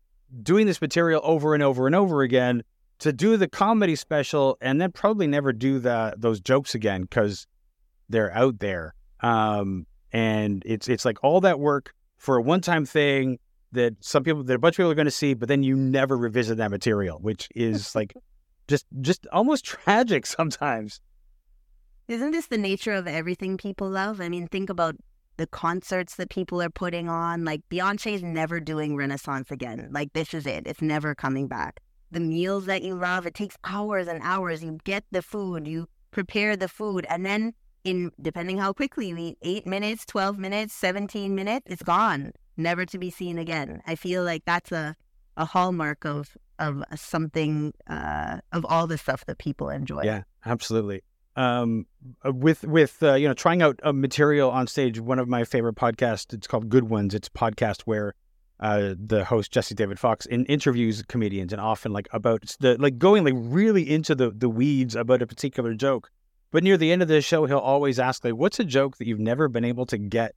doing 0.44 0.68
this 0.68 0.82
material 0.82 1.22
over 1.24 1.54
and 1.54 1.64
over 1.64 1.88
and 1.88 1.96
over 1.96 2.22
again 2.22 2.64
to 3.00 3.14
do 3.14 3.38
the 3.38 3.48
comedy 3.48 3.96
special 3.96 4.58
and 4.62 4.82
then 4.82 4.92
probably 4.92 5.28
never 5.28 5.54
do 5.54 5.80
the 5.80 6.14
those 6.18 6.40
jokes 6.40 6.76
again 6.76 7.04
because 7.04 7.48
they're 8.10 8.34
out 8.34 8.60
there. 8.60 8.94
Um, 9.22 9.86
and 10.12 10.64
it's 10.66 10.88
it's 10.88 11.06
like 11.06 11.24
all 11.24 11.42
that 11.42 11.60
work 11.60 11.94
for 12.18 12.38
a 12.38 12.42
one 12.42 12.62
time 12.62 12.86
thing 12.86 13.40
that 13.74 13.94
some 14.00 14.24
people 14.24 14.44
that 14.44 14.54
a 14.54 14.60
bunch 14.60 14.74
of 14.74 14.78
people 14.78 14.92
are 14.92 14.96
going 14.96 15.06
to 15.06 15.12
see, 15.12 15.34
but 15.34 15.48
then 15.48 15.64
you 15.64 15.76
never 15.76 16.18
revisit 16.18 16.58
that 16.58 16.72
material, 16.72 17.20
which 17.20 17.50
is 17.56 17.94
like 17.96 18.14
just 18.68 18.86
just 19.02 19.28
almost 19.32 19.66
tragic 19.84 20.26
sometimes. 20.26 21.02
Isn't 22.08 22.32
this 22.32 22.48
the 22.48 22.58
nature 22.58 22.94
of 22.94 23.06
everything 23.06 23.58
people 23.58 23.90
love? 23.90 24.22
I 24.22 24.30
mean, 24.30 24.48
think 24.48 24.70
about 24.70 24.96
the 25.36 25.48
concerts 25.48 26.16
that 26.16 26.30
people 26.30 26.62
are 26.62 26.70
putting 26.70 27.10
on. 27.10 27.44
Like 27.44 27.62
Beyonce's 27.70 28.24
never 28.24 28.60
doing 28.60 28.96
Renaissance 28.96 29.52
again. 29.52 29.90
Like 29.92 30.14
this 30.14 30.34
is 30.34 30.46
it. 30.46 30.66
It's 30.66 30.82
never 30.82 31.14
coming 31.14 31.48
back. 31.48 31.82
The 32.12 32.20
meals 32.20 32.66
that 32.66 32.84
you 32.84 32.96
love, 32.96 33.26
it 33.26 33.34
takes 33.34 33.58
hours 33.64 34.08
and 34.08 34.22
hours. 34.24 34.64
You 34.64 34.78
get 34.84 35.04
the 35.12 35.22
food, 35.22 35.68
you 35.68 35.88
prepare 36.12 36.56
the 36.56 36.68
food, 36.68 37.06
and 37.10 37.26
then 37.26 37.54
in 37.84 38.12
depending 38.22 38.58
how 38.58 38.74
quickly 38.74 39.10
you 39.10 39.18
eat, 39.18 39.38
eight 39.42 39.68
minutes, 39.68 40.06
twelve 40.06 40.38
minutes, 40.38 40.74
seventeen 40.74 41.36
minutes, 41.36 41.66
it's 41.70 41.84
gone, 41.84 42.32
never 42.56 42.86
to 42.86 42.98
be 42.98 43.10
seen 43.10 43.38
again. 43.38 43.82
I 43.86 43.96
feel 43.96 44.24
like 44.24 44.44
that's 44.46 44.72
a 44.72 44.96
a 45.36 45.46
hallmark 45.46 46.06
of 46.06 46.36
of 46.60 46.84
something 46.96 47.74
uh, 47.88 48.40
of 48.52 48.66
all 48.66 48.88
the 48.88 48.98
stuff 48.98 49.26
that 49.26 49.38
people 49.38 49.70
enjoy. 49.70 50.04
Yeah, 50.04 50.24
absolutely. 50.46 51.04
Um, 51.36 51.86
uh, 52.26 52.32
with 52.32 52.64
with 52.64 53.02
uh, 53.04 53.14
you 53.14 53.28
know 53.28 53.34
trying 53.34 53.62
out 53.62 53.80
a 53.84 53.94
material 53.94 54.50
on 54.50 54.68
stage, 54.68 55.00
one 55.00 55.20
of 55.20 55.28
my 55.28 55.44
favorite 55.44 55.76
podcasts. 55.76 56.34
It's 56.34 56.48
called 56.48 56.70
Good 56.70 56.90
Ones. 56.90 57.14
It's 57.14 57.28
a 57.28 57.32
podcast 57.32 57.84
where 57.84 58.16
uh, 58.60 58.96
the 58.98 59.24
host 59.26 59.52
Jesse 59.52 59.76
David 59.76 60.00
Fox 60.00 60.26
in, 60.26 60.46
interviews 60.46 61.04
comedians 61.08 61.54
and 61.54 61.62
often 61.62 61.92
like 61.92 62.08
about 62.12 62.56
the 62.60 62.78
like 62.80 62.98
going 62.98 63.24
like 63.24 63.36
really 63.36 63.90
into 63.90 64.16
the 64.16 64.32
the 64.32 64.50
weeds 64.50 64.96
about 64.96 65.22
a 65.22 65.28
particular 65.28 65.74
joke. 65.74 66.10
But 66.52 66.64
near 66.64 66.78
the 66.78 66.92
end 66.92 67.02
of 67.02 67.08
the 67.08 67.22
show, 67.22 67.46
he'll 67.46 67.58
always 67.58 68.00
ask 68.00 68.24
like, 68.24 68.36
"What's 68.36 68.60
a 68.60 68.64
joke 68.64 68.98
that 68.98 69.08
you've 69.08 69.20
never 69.20 69.48
been 69.48 69.66
able 69.66 69.86
to 69.88 69.98
get 69.98 70.34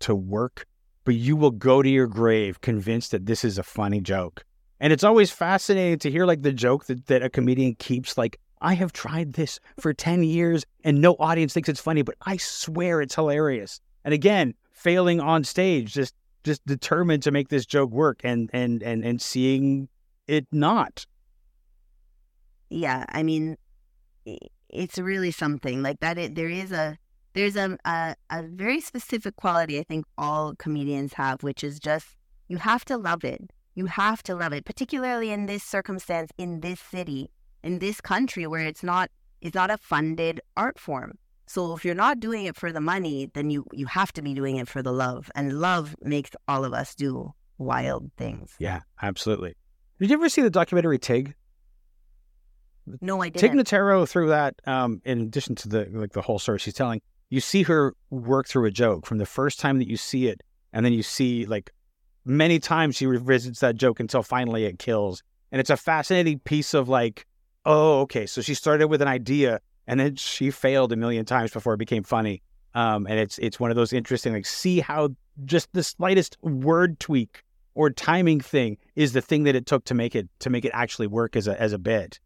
to 0.00 0.14
work, 0.14 0.66
but 1.04 1.14
you 1.14 1.36
will 1.36 1.50
go 1.50 1.82
to 1.82 1.88
your 1.88 2.06
grave 2.06 2.60
convinced 2.60 3.10
that 3.10 3.26
this 3.26 3.44
is 3.44 3.58
a 3.58 3.62
funny 3.62 4.00
joke?" 4.00 4.44
And 4.80 4.92
it's 4.92 5.04
always 5.04 5.30
fascinating 5.30 5.98
to 5.98 6.10
hear 6.10 6.24
like 6.24 6.42
the 6.42 6.52
joke 6.52 6.86
that, 6.86 7.06
that 7.06 7.22
a 7.22 7.28
comedian 7.28 7.74
keeps 7.74 8.16
like, 8.16 8.40
I 8.62 8.74
have 8.74 8.92
tried 8.92 9.34
this 9.34 9.60
for 9.78 9.92
10 9.92 10.22
years 10.22 10.64
and 10.84 11.00
no 11.00 11.16
audience 11.18 11.52
thinks 11.52 11.68
it's 11.68 11.80
funny, 11.80 12.02
but 12.02 12.14
I 12.22 12.38
swear 12.38 13.02
it's 13.02 13.14
hilarious. 13.14 13.80
And 14.04 14.14
again, 14.14 14.54
failing 14.72 15.20
on 15.20 15.44
stage, 15.44 15.92
just 15.92 16.14
just 16.44 16.64
determined 16.66 17.22
to 17.24 17.30
make 17.30 17.48
this 17.48 17.66
joke 17.66 17.90
work 17.90 18.20
and 18.24 18.50
and 18.52 18.82
and 18.82 19.04
and 19.04 19.20
seeing 19.20 19.88
it 20.26 20.46
not. 20.52 21.06
Yeah, 22.68 23.04
I 23.08 23.22
mean 23.22 23.56
it's 24.68 24.98
really 24.98 25.30
something 25.30 25.82
like 25.82 26.00
that 26.00 26.18
it, 26.18 26.34
there 26.34 26.48
is 26.48 26.70
a 26.70 26.96
there's 27.34 27.56
a, 27.56 27.76
a 27.84 28.14
a 28.30 28.42
very 28.42 28.80
specific 28.80 29.36
quality 29.36 29.78
I 29.78 29.82
think 29.82 30.04
all 30.16 30.54
comedians 30.56 31.14
have, 31.14 31.42
which 31.42 31.64
is 31.64 31.80
just 31.80 32.16
you 32.48 32.58
have 32.58 32.84
to 32.86 32.96
love 32.96 33.24
it 33.24 33.50
you 33.74 33.86
have 33.86 34.22
to 34.24 34.34
love 34.34 34.52
it, 34.52 34.64
particularly 34.64 35.30
in 35.30 35.46
this 35.46 35.62
circumstance, 35.62 36.30
in 36.36 36.60
this 36.60 36.80
city, 36.80 37.30
in 37.62 37.78
this 37.78 38.00
country 38.00 38.46
where 38.46 38.66
it's 38.66 38.82
not 38.82 39.10
it's 39.40 39.54
not 39.54 39.70
a 39.70 39.78
funded 39.78 40.40
art 40.56 40.78
form. 40.78 41.18
So 41.50 41.74
if 41.74 41.84
you're 41.84 41.96
not 41.96 42.20
doing 42.20 42.44
it 42.44 42.54
for 42.54 42.70
the 42.70 42.80
money, 42.80 43.28
then 43.34 43.50
you 43.50 43.66
you 43.72 43.86
have 43.86 44.12
to 44.12 44.22
be 44.22 44.34
doing 44.34 44.58
it 44.58 44.68
for 44.68 44.84
the 44.84 44.92
love, 44.92 45.32
and 45.34 45.58
love 45.60 45.96
makes 46.00 46.30
all 46.46 46.64
of 46.64 46.72
us 46.72 46.94
do 46.94 47.34
wild 47.58 48.08
things. 48.16 48.54
Yeah, 48.60 48.82
absolutely. 49.02 49.56
Did 49.98 50.10
you 50.10 50.14
ever 50.14 50.28
see 50.28 50.42
the 50.42 50.50
documentary 50.50 51.00
Tig? 51.00 51.34
No, 53.00 53.20
I 53.20 53.30
didn't. 53.30 53.40
Tig 53.40 53.58
Notaro 53.58 54.08
through 54.08 54.28
that. 54.28 54.54
Um, 54.64 55.02
in 55.04 55.22
addition 55.22 55.56
to 55.56 55.68
the 55.68 55.88
like 55.90 56.12
the 56.12 56.22
whole 56.22 56.38
story 56.38 56.60
she's 56.60 56.74
telling, 56.74 57.02
you 57.30 57.40
see 57.40 57.64
her 57.64 57.96
work 58.10 58.46
through 58.46 58.66
a 58.66 58.70
joke 58.70 59.04
from 59.04 59.18
the 59.18 59.26
first 59.26 59.58
time 59.58 59.80
that 59.80 59.88
you 59.88 59.96
see 59.96 60.28
it, 60.28 60.44
and 60.72 60.86
then 60.86 60.92
you 60.92 61.02
see 61.02 61.46
like 61.46 61.72
many 62.24 62.60
times 62.60 62.94
she 62.94 63.06
revisits 63.06 63.58
that 63.58 63.74
joke 63.74 63.98
until 63.98 64.22
finally 64.22 64.66
it 64.66 64.78
kills. 64.78 65.24
And 65.50 65.58
it's 65.58 65.70
a 65.70 65.76
fascinating 65.76 66.38
piece 66.38 66.74
of 66.74 66.88
like, 66.88 67.26
oh, 67.66 68.02
okay, 68.02 68.26
so 68.26 68.40
she 68.40 68.54
started 68.54 68.86
with 68.86 69.02
an 69.02 69.08
idea 69.08 69.58
and 69.90 69.98
then 69.98 70.14
she 70.14 70.52
failed 70.52 70.92
a 70.92 70.96
million 70.96 71.24
times 71.24 71.50
before 71.50 71.74
it 71.74 71.78
became 71.78 72.04
funny. 72.04 72.42
Um, 72.74 73.08
and 73.08 73.18
it's 73.18 73.38
it's 73.38 73.58
one 73.58 73.70
of 73.70 73.76
those 73.76 73.92
interesting 73.92 74.32
like 74.32 74.46
see 74.46 74.78
how 74.78 75.08
just 75.44 75.68
the 75.72 75.82
slightest 75.82 76.40
word 76.42 77.00
tweak 77.00 77.42
or 77.74 77.90
timing 77.90 78.40
thing 78.40 78.78
is 78.94 79.14
the 79.14 79.20
thing 79.20 79.42
that 79.44 79.56
it 79.56 79.66
took 79.66 79.84
to 79.86 79.94
make 79.94 80.14
it 80.14 80.28
to 80.38 80.48
make 80.48 80.64
it 80.64 80.70
actually 80.72 81.08
work 81.08 81.34
as 81.34 81.48
a 81.48 81.60
as 81.60 81.72
a 81.72 81.78
bit. 81.78 82.20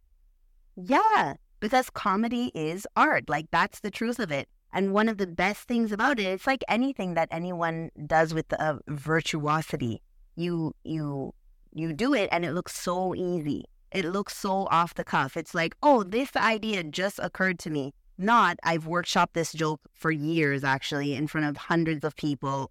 Yeah, 0.76 1.35
because 1.61 1.88
comedy 1.88 2.52
is 2.54 2.87
art. 2.97 3.30
Like 3.30 3.47
that's 3.50 3.80
the 3.80 3.90
truth 3.90 4.18
of 4.18 4.30
it. 4.30 4.47
And 4.75 4.92
one 4.92 5.09
of 5.09 5.16
the 5.16 5.26
best 5.26 5.66
things 5.66 5.90
about 5.90 6.18
it, 6.21 6.26
it's 6.26 6.47
like 6.47 6.64
anything 6.68 7.14
that 7.14 7.28
anyone 7.30 7.90
does 8.06 8.35
with 8.35 8.52
a 8.52 8.78
virtuosity. 8.88 10.02
You 10.37 10.75
you 10.85 11.33
you 11.73 11.94
do 11.94 12.12
it 12.12 12.28
and 12.30 12.44
it 12.44 12.52
looks 12.52 12.78
so 12.78 13.14
easy. 13.14 13.64
It 13.95 14.05
looks 14.05 14.37
so 14.37 14.67
off 14.71 14.95
the 14.95 15.05
cuff. 15.05 15.37
It's 15.37 15.55
like, 15.55 15.77
oh, 15.83 16.03
this 16.03 16.35
idea 16.37 16.83
just 16.85 17.19
occurred 17.23 17.59
to 17.61 17.71
me. 17.71 17.95
Not 18.19 18.59
I've 18.63 18.85
workshopped 18.85 19.33
this 19.33 19.53
joke 19.53 19.81
for 19.93 20.11
years 20.11 20.63
actually 20.63 21.15
in 21.15 21.27
front 21.27 21.47
of 21.47 21.57
hundreds 21.57 22.05
of 22.05 22.15
people 22.17 22.71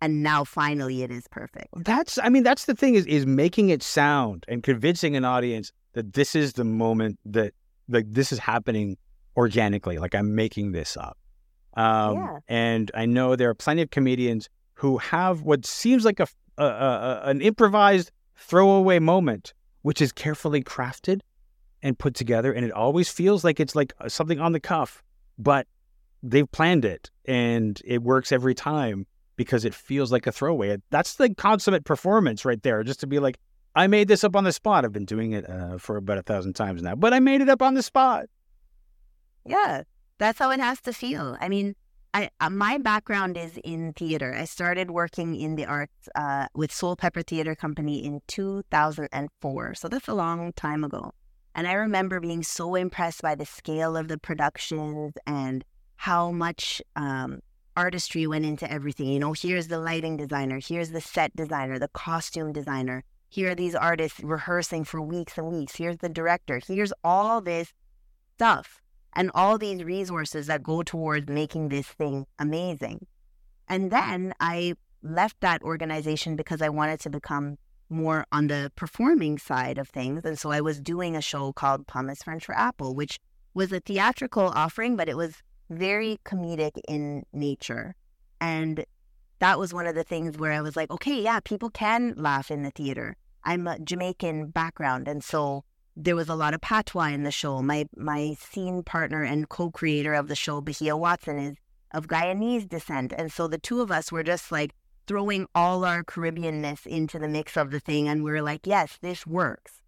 and 0.00 0.22
now 0.22 0.44
finally 0.44 1.02
it 1.02 1.10
is 1.10 1.26
perfect. 1.28 1.68
That's 1.76 2.18
I 2.22 2.28
mean 2.28 2.42
that's 2.42 2.66
the 2.66 2.74
thing 2.74 2.94
is 2.94 3.06
is 3.06 3.26
making 3.26 3.70
it 3.70 3.82
sound 3.82 4.44
and 4.46 4.62
convincing 4.62 5.16
an 5.16 5.24
audience 5.24 5.72
that 5.94 6.12
this 6.12 6.34
is 6.34 6.52
the 6.52 6.64
moment 6.64 7.18
that 7.24 7.52
like 7.88 8.06
this 8.08 8.30
is 8.30 8.38
happening 8.38 8.96
organically 9.36 9.98
like 9.98 10.14
I'm 10.14 10.34
making 10.34 10.72
this 10.72 10.96
up. 10.96 11.16
Um, 11.76 12.14
yeah. 12.16 12.38
And 12.48 12.90
I 12.94 13.06
know 13.06 13.36
there 13.36 13.50
are 13.50 13.54
plenty 13.54 13.82
of 13.82 13.90
comedians 13.90 14.48
who 14.74 14.98
have 14.98 15.42
what 15.42 15.66
seems 15.66 16.04
like 16.04 16.20
a, 16.20 16.28
a, 16.58 16.64
a, 16.64 17.20
an 17.24 17.40
improvised 17.40 18.10
throwaway 18.36 18.98
moment, 18.98 19.52
which 19.86 20.02
is 20.02 20.10
carefully 20.10 20.64
crafted 20.64 21.20
and 21.80 21.96
put 21.96 22.12
together, 22.12 22.52
and 22.52 22.66
it 22.66 22.72
always 22.72 23.08
feels 23.08 23.44
like 23.44 23.60
it's 23.60 23.76
like 23.76 23.92
something 24.08 24.40
on 24.40 24.50
the 24.50 24.58
cuff, 24.58 25.00
but 25.38 25.68
they've 26.24 26.50
planned 26.50 26.84
it 26.84 27.08
and 27.24 27.80
it 27.84 28.02
works 28.02 28.32
every 28.32 28.52
time 28.52 29.06
because 29.36 29.64
it 29.64 29.72
feels 29.72 30.10
like 30.10 30.26
a 30.26 30.32
throwaway. 30.32 30.76
That's 30.90 31.14
the 31.14 31.32
consummate 31.36 31.84
performance 31.84 32.44
right 32.44 32.60
there. 32.64 32.82
Just 32.82 32.98
to 32.98 33.06
be 33.06 33.20
like, 33.20 33.38
I 33.76 33.86
made 33.86 34.08
this 34.08 34.24
up 34.24 34.34
on 34.34 34.42
the 34.42 34.50
spot. 34.50 34.84
I've 34.84 34.92
been 34.92 35.04
doing 35.04 35.30
it 35.30 35.48
uh, 35.48 35.78
for 35.78 35.96
about 35.98 36.18
a 36.18 36.22
thousand 36.22 36.54
times 36.54 36.82
now, 36.82 36.96
but 36.96 37.14
I 37.14 37.20
made 37.20 37.40
it 37.40 37.48
up 37.48 37.62
on 37.62 37.74
the 37.74 37.82
spot. 37.82 38.26
Yeah, 39.44 39.84
that's 40.18 40.40
how 40.40 40.50
it 40.50 40.58
has 40.58 40.80
to 40.80 40.92
feel. 40.92 41.36
I 41.40 41.48
mean, 41.48 41.76
I, 42.16 42.30
uh, 42.40 42.48
my 42.48 42.78
background 42.78 43.36
is 43.36 43.58
in 43.62 43.92
theater. 43.92 44.34
I 44.34 44.46
started 44.46 44.90
working 44.90 45.36
in 45.36 45.54
the 45.54 45.66
arts 45.66 46.08
uh, 46.14 46.46
with 46.54 46.70
Soulpepper 46.70 47.26
Theater 47.26 47.54
Company 47.54 48.02
in 48.06 48.22
2004. 48.26 49.74
So 49.74 49.86
that's 49.86 50.08
a 50.08 50.14
long 50.14 50.54
time 50.54 50.82
ago. 50.82 51.12
And 51.54 51.68
I 51.68 51.74
remember 51.74 52.18
being 52.18 52.42
so 52.42 52.74
impressed 52.74 53.20
by 53.20 53.34
the 53.34 53.44
scale 53.44 53.98
of 53.98 54.08
the 54.08 54.16
productions 54.16 55.12
and 55.26 55.62
how 55.96 56.30
much 56.30 56.80
um, 56.96 57.40
artistry 57.76 58.26
went 58.26 58.46
into 58.46 58.70
everything. 58.72 59.08
You 59.08 59.18
know, 59.18 59.34
here's 59.34 59.68
the 59.68 59.78
lighting 59.78 60.16
designer, 60.16 60.58
here's 60.58 60.92
the 60.92 61.02
set 61.02 61.36
designer, 61.36 61.78
the 61.78 61.88
costume 61.88 62.50
designer. 62.50 63.04
Here 63.28 63.50
are 63.50 63.54
these 63.54 63.74
artists 63.74 64.20
rehearsing 64.20 64.84
for 64.84 65.02
weeks 65.02 65.36
and 65.36 65.48
weeks. 65.48 65.76
Here's 65.76 65.98
the 65.98 66.08
director. 66.08 66.62
Here's 66.66 66.94
all 67.04 67.42
this 67.42 67.74
stuff 68.36 68.80
and 69.16 69.30
all 69.34 69.58
these 69.58 69.82
resources 69.82 70.46
that 70.46 70.62
go 70.62 70.82
towards 70.82 71.28
making 71.28 71.70
this 71.70 71.86
thing 71.86 72.26
amazing. 72.38 73.06
And 73.66 73.90
then 73.90 74.34
I 74.38 74.74
left 75.02 75.40
that 75.40 75.62
organization 75.62 76.36
because 76.36 76.62
I 76.62 76.68
wanted 76.68 77.00
to 77.00 77.10
become 77.10 77.56
more 77.88 78.26
on 78.30 78.48
the 78.48 78.70
performing 78.76 79.38
side 79.38 79.78
of 79.78 79.88
things. 79.88 80.24
And 80.24 80.38
so 80.38 80.50
I 80.50 80.60
was 80.60 80.80
doing 80.80 81.16
a 81.16 81.22
show 81.22 81.52
called 81.52 81.86
Pomme 81.86 82.10
is 82.10 82.22
French 82.22 82.44
for 82.44 82.56
Apple, 82.56 82.94
which 82.94 83.18
was 83.54 83.72
a 83.72 83.80
theatrical 83.80 84.48
offering, 84.48 84.96
but 84.96 85.08
it 85.08 85.16
was 85.16 85.36
very 85.70 86.18
comedic 86.24 86.78
in 86.86 87.24
nature. 87.32 87.94
And 88.40 88.84
that 89.38 89.58
was 89.58 89.72
one 89.72 89.86
of 89.86 89.94
the 89.94 90.04
things 90.04 90.36
where 90.36 90.52
I 90.52 90.60
was 90.60 90.76
like, 90.76 90.90
okay, 90.90 91.22
yeah, 91.22 91.40
people 91.40 91.70
can 91.70 92.14
laugh 92.16 92.50
in 92.50 92.62
the 92.62 92.70
theater. 92.70 93.16
I'm 93.44 93.66
a 93.66 93.78
Jamaican 93.78 94.48
background. 94.48 95.08
And 95.08 95.24
so 95.24 95.64
there 95.96 96.16
was 96.16 96.28
a 96.28 96.34
lot 96.34 96.54
of 96.54 96.60
patois 96.60 97.08
in 97.08 97.22
the 97.22 97.30
show. 97.30 97.62
My 97.62 97.86
my 97.96 98.36
scene 98.38 98.82
partner 98.82 99.22
and 99.22 99.48
co-creator 99.48 100.14
of 100.14 100.28
the 100.28 100.36
show, 100.36 100.60
Bahia 100.60 100.96
Watson, 100.96 101.38
is 101.38 101.56
of 101.92 102.06
Guyanese 102.06 102.68
descent, 102.68 103.12
and 103.16 103.32
so 103.32 103.48
the 103.48 103.58
two 103.58 103.80
of 103.80 103.90
us 103.90 104.12
were 104.12 104.22
just 104.22 104.52
like 104.52 104.74
throwing 105.06 105.46
all 105.54 105.84
our 105.84 106.04
Caribbeanness 106.04 106.86
into 106.86 107.18
the 107.18 107.28
mix 107.28 107.56
of 107.56 107.70
the 107.70 107.80
thing, 107.80 108.08
and 108.08 108.22
we 108.22 108.30
were 108.30 108.42
like, 108.42 108.66
yes, 108.66 108.98
this 109.00 109.26
works. 109.26 109.80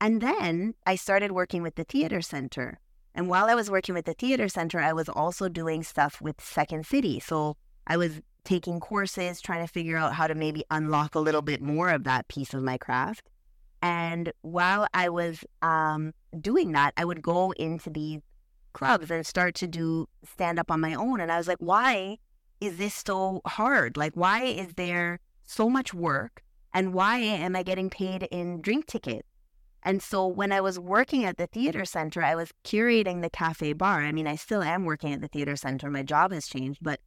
And 0.00 0.20
then 0.20 0.74
I 0.84 0.96
started 0.96 1.32
working 1.32 1.62
with 1.62 1.76
the 1.76 1.84
theater 1.84 2.20
center, 2.20 2.78
and 3.14 3.28
while 3.28 3.46
I 3.46 3.54
was 3.54 3.70
working 3.70 3.94
with 3.94 4.04
the 4.04 4.14
theater 4.14 4.48
center, 4.48 4.80
I 4.80 4.92
was 4.92 5.08
also 5.08 5.48
doing 5.48 5.82
stuff 5.82 6.20
with 6.20 6.40
Second 6.40 6.84
City. 6.84 7.20
So 7.20 7.56
I 7.86 7.96
was 7.96 8.20
taking 8.44 8.80
courses, 8.80 9.40
trying 9.40 9.64
to 9.64 9.72
figure 9.72 9.96
out 9.96 10.14
how 10.14 10.26
to 10.26 10.34
maybe 10.34 10.64
unlock 10.70 11.14
a 11.14 11.20
little 11.20 11.40
bit 11.40 11.62
more 11.62 11.90
of 11.90 12.04
that 12.04 12.28
piece 12.28 12.52
of 12.52 12.62
my 12.62 12.76
craft. 12.76 13.30
And 13.84 14.32
while 14.40 14.86
I 14.94 15.10
was 15.10 15.44
um, 15.60 16.14
doing 16.40 16.72
that, 16.72 16.94
I 16.96 17.04
would 17.04 17.20
go 17.20 17.50
into 17.50 17.90
these 17.90 18.22
clubs 18.72 19.10
and 19.10 19.26
start 19.26 19.54
to 19.56 19.66
do 19.66 20.08
stand 20.24 20.58
up 20.58 20.70
on 20.70 20.80
my 20.80 20.94
own. 20.94 21.20
And 21.20 21.30
I 21.30 21.36
was 21.36 21.46
like, 21.46 21.58
why 21.60 22.16
is 22.62 22.78
this 22.78 22.94
so 22.94 23.42
hard? 23.44 23.98
Like, 23.98 24.14
why 24.14 24.44
is 24.44 24.72
there 24.76 25.20
so 25.42 25.68
much 25.68 25.92
work? 25.92 26.42
And 26.72 26.94
why 26.94 27.18
am 27.18 27.54
I 27.54 27.62
getting 27.62 27.90
paid 27.90 28.22
in 28.30 28.62
drink 28.62 28.86
tickets? 28.86 29.28
And 29.82 30.00
so 30.00 30.26
when 30.26 30.50
I 30.50 30.62
was 30.62 30.78
working 30.78 31.26
at 31.26 31.36
the 31.36 31.46
theater 31.46 31.84
center, 31.84 32.22
I 32.22 32.36
was 32.36 32.54
curating 32.64 33.20
the 33.20 33.28
cafe 33.28 33.74
bar. 33.74 34.00
I 34.00 34.12
mean, 34.12 34.26
I 34.26 34.36
still 34.36 34.62
am 34.62 34.86
working 34.86 35.12
at 35.12 35.20
the 35.20 35.28
theater 35.28 35.56
center. 35.56 35.90
My 35.90 36.02
job 36.02 36.32
has 36.32 36.46
changed, 36.46 36.78
but 36.80 37.00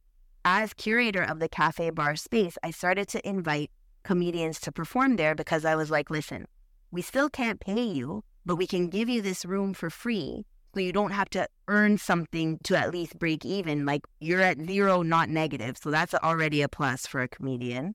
as 0.44 0.74
curator 0.74 1.24
of 1.24 1.40
the 1.40 1.48
cafe 1.48 1.90
bar 1.90 2.14
space, 2.14 2.56
I 2.62 2.70
started 2.70 3.08
to 3.08 3.28
invite 3.28 3.72
comedians 4.04 4.60
to 4.60 4.70
perform 4.70 5.16
there 5.16 5.34
because 5.34 5.64
I 5.64 5.74
was 5.74 5.90
like, 5.90 6.08
listen, 6.08 6.46
we 6.90 7.02
still 7.02 7.28
can't 7.28 7.60
pay 7.60 7.82
you, 7.82 8.24
but 8.44 8.56
we 8.56 8.66
can 8.66 8.88
give 8.88 9.08
you 9.08 9.20
this 9.22 9.44
room 9.44 9.74
for 9.74 9.90
free. 9.90 10.44
So 10.74 10.80
you 10.80 10.92
don't 10.92 11.12
have 11.12 11.30
to 11.30 11.48
earn 11.66 11.98
something 11.98 12.58
to 12.64 12.76
at 12.76 12.92
least 12.92 13.18
break 13.18 13.44
even. 13.44 13.84
Like 13.84 14.02
you're 14.20 14.40
at 14.40 14.60
zero, 14.60 15.02
not 15.02 15.28
negative. 15.28 15.76
So 15.78 15.90
that's 15.90 16.14
already 16.14 16.62
a 16.62 16.68
plus 16.68 17.06
for 17.06 17.20
a 17.20 17.28
comedian. 17.28 17.94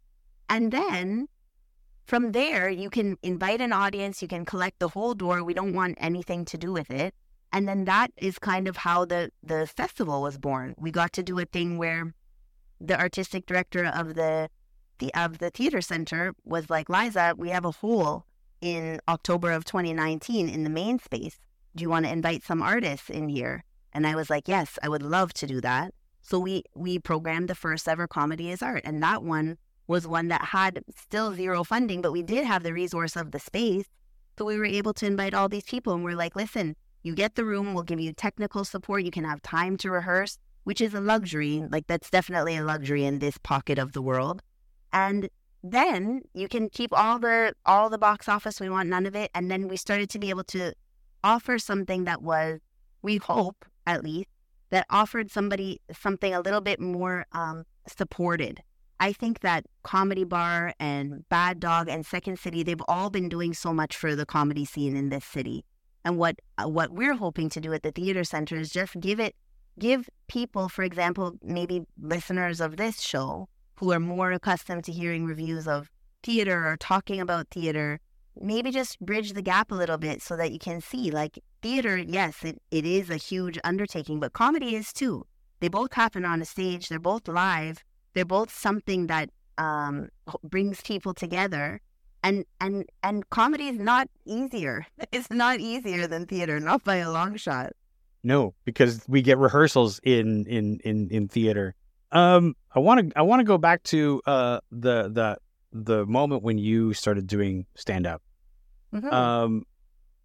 And 0.49 0.71
then 0.71 1.27
from 2.05 2.33
there, 2.33 2.69
you 2.69 2.89
can 2.89 3.17
invite 3.23 3.61
an 3.61 3.71
audience, 3.71 4.21
you 4.21 4.27
can 4.27 4.45
collect 4.45 4.79
the 4.79 4.89
whole 4.89 5.13
door. 5.13 5.43
We 5.43 5.53
don't 5.53 5.73
want 5.73 5.97
anything 5.99 6.45
to 6.45 6.57
do 6.57 6.73
with 6.73 6.91
it. 6.91 7.13
And 7.51 7.67
then 7.67 7.85
that 7.85 8.11
is 8.17 8.39
kind 8.39 8.67
of 8.67 8.77
how 8.77 9.05
the, 9.05 9.31
the 9.43 9.67
festival 9.67 10.21
was 10.21 10.37
born. 10.37 10.75
We 10.77 10.91
got 10.91 11.13
to 11.13 11.23
do 11.23 11.39
a 11.39 11.45
thing 11.45 11.77
where 11.77 12.13
the 12.81 12.99
artistic 12.99 13.45
director 13.45 13.85
of 13.85 14.15
the, 14.15 14.49
the 14.97 15.13
of 15.13 15.37
the 15.37 15.51
theater 15.51 15.79
center 15.79 16.33
was 16.43 16.69
like, 16.69 16.89
Liza, 16.89 17.35
we 17.37 17.49
have 17.49 17.63
a 17.63 17.71
hole 17.71 18.25
in 18.63 19.01
October 19.09 19.51
of 19.51 19.65
2019 19.65 20.47
in 20.47 20.63
the 20.63 20.69
main 20.69 20.97
space. 20.97 21.37
Do 21.75 21.81
you 21.81 21.89
want 21.89 22.05
to 22.05 22.11
invite 22.11 22.43
some 22.43 22.61
artists 22.61 23.09
in 23.09 23.27
here? 23.27 23.65
And 23.91 24.07
I 24.07 24.15
was 24.15 24.29
like, 24.29 24.47
yes, 24.47 24.79
I 24.81 24.87
would 24.87 25.03
love 25.03 25.33
to 25.33 25.45
do 25.45 25.59
that. 25.61 25.93
So 26.21 26.39
we 26.39 26.63
we 26.73 26.97
programmed 26.97 27.49
the 27.49 27.55
first 27.55 27.87
ever 27.89 28.07
comedy 28.07 28.49
is 28.49 28.63
art, 28.63 28.83
and 28.85 29.03
that 29.03 29.21
one 29.21 29.57
was 29.85 30.07
one 30.07 30.29
that 30.29 30.45
had 30.45 30.81
still 30.95 31.33
zero 31.35 31.65
funding, 31.65 32.01
but 32.01 32.13
we 32.13 32.23
did 32.23 32.45
have 32.45 32.63
the 32.63 32.71
resource 32.71 33.17
of 33.17 33.31
the 33.31 33.39
space. 33.39 33.85
So 34.37 34.45
we 34.45 34.57
were 34.57 34.65
able 34.65 34.93
to 34.93 35.05
invite 35.05 35.33
all 35.33 35.49
these 35.49 35.65
people 35.65 35.93
and 35.93 36.05
we're 36.05 36.15
like, 36.15 36.37
listen, 36.37 36.77
you 37.03 37.13
get 37.13 37.35
the 37.35 37.43
room, 37.43 37.73
we'll 37.73 37.83
give 37.83 37.99
you 37.99 38.13
technical 38.13 38.63
support, 38.63 39.03
you 39.03 39.11
can 39.11 39.25
have 39.25 39.41
time 39.41 39.75
to 39.77 39.91
rehearse, 39.91 40.37
which 40.63 40.79
is 40.79 40.93
a 40.93 41.01
luxury. 41.01 41.65
Like 41.69 41.87
that's 41.87 42.09
definitely 42.09 42.55
a 42.55 42.63
luxury 42.63 43.03
in 43.03 43.19
this 43.19 43.37
pocket 43.37 43.77
of 43.77 43.91
the 43.91 44.01
world. 44.01 44.41
And 44.93 45.29
then 45.63 46.21
you 46.33 46.47
can 46.47 46.69
keep 46.69 46.91
all 46.93 47.19
the 47.19 47.53
all 47.65 47.89
the 47.89 47.97
box 47.97 48.27
office. 48.27 48.59
We 48.59 48.69
want 48.69 48.89
none 48.89 49.05
of 49.05 49.15
it. 49.15 49.31
And 49.33 49.49
then 49.49 49.67
we 49.67 49.77
started 49.77 50.09
to 50.11 50.19
be 50.19 50.29
able 50.29 50.43
to 50.45 50.73
offer 51.23 51.57
something 51.57 52.03
that 52.03 52.21
was, 52.21 52.59
we 53.01 53.17
hope 53.17 53.65
at 53.87 54.03
least, 54.03 54.29
that 54.69 54.85
offered 54.89 55.31
somebody 55.31 55.79
something 55.91 56.33
a 56.33 56.41
little 56.41 56.61
bit 56.61 56.79
more 56.79 57.25
um, 57.31 57.63
supported 57.87 58.61
I 59.03 59.11
think 59.11 59.41
that 59.41 59.65
Comedy 59.83 60.23
Bar 60.23 60.73
and 60.79 61.27
Bad 61.27 61.59
Dog 61.59 61.89
and 61.89 62.05
Second 62.05 62.39
City, 62.39 62.63
they've 62.63 62.81
all 62.87 63.09
been 63.09 63.27
doing 63.27 63.53
so 63.53 63.73
much 63.73 63.97
for 63.97 64.15
the 64.15 64.25
comedy 64.25 64.63
scene 64.63 64.95
in 64.95 65.09
this 65.09 65.25
city. 65.25 65.65
And 66.05 66.17
what 66.17 66.37
uh, 66.57 66.69
what 66.69 66.91
we're 66.91 67.15
hoping 67.15 67.49
to 67.49 67.59
do 67.59 67.73
at 67.73 67.83
the 67.83 67.91
theater 67.91 68.23
center 68.23 68.55
is 68.55 68.69
just 68.69 68.97
give 69.01 69.19
it 69.19 69.35
give 69.77 70.09
people, 70.29 70.69
for 70.69 70.83
example, 70.83 71.33
maybe 71.43 71.81
listeners 72.01 72.61
of 72.61 72.77
this 72.77 73.01
show 73.01 73.49
who 73.83 73.91
are 73.91 73.99
more 73.99 74.31
accustomed 74.31 74.83
to 74.85 74.91
hearing 74.91 75.25
reviews 75.25 75.67
of 75.67 75.89
theater 76.23 76.67
or 76.67 76.77
talking 76.77 77.19
about 77.19 77.49
theater, 77.49 77.99
maybe 78.39 78.71
just 78.71 78.99
bridge 78.99 79.33
the 79.33 79.41
gap 79.41 79.71
a 79.71 79.75
little 79.75 79.97
bit 79.97 80.21
so 80.21 80.37
that 80.37 80.51
you 80.51 80.59
can 80.59 80.81
see 80.81 81.11
like 81.11 81.39
theater, 81.61 81.97
yes, 81.97 82.43
it, 82.43 82.61
it 82.71 82.85
is 82.85 83.09
a 83.09 83.17
huge 83.17 83.59
undertaking, 83.63 84.19
but 84.19 84.33
comedy 84.33 84.75
is 84.75 84.93
too. 84.93 85.25
They 85.59 85.67
both 85.67 85.93
happen 85.93 86.25
on 86.25 86.41
a 86.41 86.45
stage, 86.45 86.89
they're 86.89 86.99
both 86.99 87.27
live 87.27 87.83
they're 88.13 88.25
both 88.25 88.53
something 88.53 89.07
that 89.07 89.29
um, 89.57 90.09
brings 90.43 90.81
people 90.81 91.13
together. 91.13 91.81
And 92.25 92.45
and 92.61 92.85
and 93.01 93.29
comedy 93.29 93.67
is 93.67 93.79
not 93.79 94.07
easier. 94.25 94.85
It's 95.11 95.29
not 95.29 95.59
easier 95.59 96.07
than 96.07 96.25
theater, 96.25 96.59
not 96.59 96.83
by 96.83 96.97
a 96.97 97.11
long 97.11 97.35
shot. 97.35 97.73
No, 98.23 98.53
because 98.63 99.03
we 99.09 99.21
get 99.21 99.37
rehearsals 99.37 99.99
in 100.03 100.45
in 100.45 100.79
in 100.85 101.09
in 101.09 101.27
theater. 101.27 101.75
Um, 102.13 102.55
I 102.73 102.79
want 102.79 103.09
to 103.09 103.19
I 103.19 103.23
want 103.23 103.39
to 103.41 103.43
go 103.43 103.57
back 103.57 103.83
to 103.83 104.21
uh 104.25 104.59
the 104.71 105.09
the 105.09 105.37
the 105.73 106.05
moment 106.05 106.43
when 106.43 106.57
you 106.57 106.93
started 106.93 107.27
doing 107.27 107.65
stand 107.75 108.07
up. 108.07 108.21
Mm-hmm. 108.93 109.11
Um, 109.11 109.65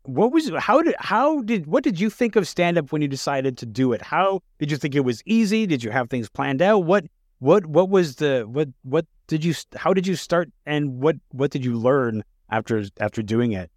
what 0.03 0.31
was 0.33 0.51
how 0.59 0.83
did 0.83 0.95
how 0.99 1.43
did 1.43 1.67
what 1.67 1.83
did 1.83 1.99
you 1.99 2.11
think 2.11 2.37
of 2.37 2.47
stand 2.47 2.79
up 2.79 2.93
when 2.93 3.03
you 3.03 3.09
decided 3.09 3.59
to 3.59 3.67
do 3.67 3.93
it? 3.93 4.03
How 4.03 4.41
did 4.59 4.71
you 4.71 4.77
think 4.77 4.95
it 4.95 5.01
was 5.01 5.23
easy? 5.25 5.67
Did 5.67 5.83
you 5.83 5.91
have 5.91 6.09
things 6.09 6.29
planned 6.29 6.63
out? 6.63 6.81
What 6.85 7.07
what 7.39 7.67
what 7.67 7.89
was 7.89 8.17
the 8.17 8.47
what 8.49 8.69
what 8.83 9.07
did 9.27 9.45
you 9.45 9.55
how 9.75 9.93
did 9.95 10.07
you 10.07 10.15
start 10.15 10.51
and 10.67 11.01
what 11.03 11.17
what 11.31 11.51
did 11.51 11.65
you 11.65 11.77
learn 11.77 12.23
after 12.51 12.85
after 13.01 13.23
doing 13.23 13.53
it? 13.53 13.71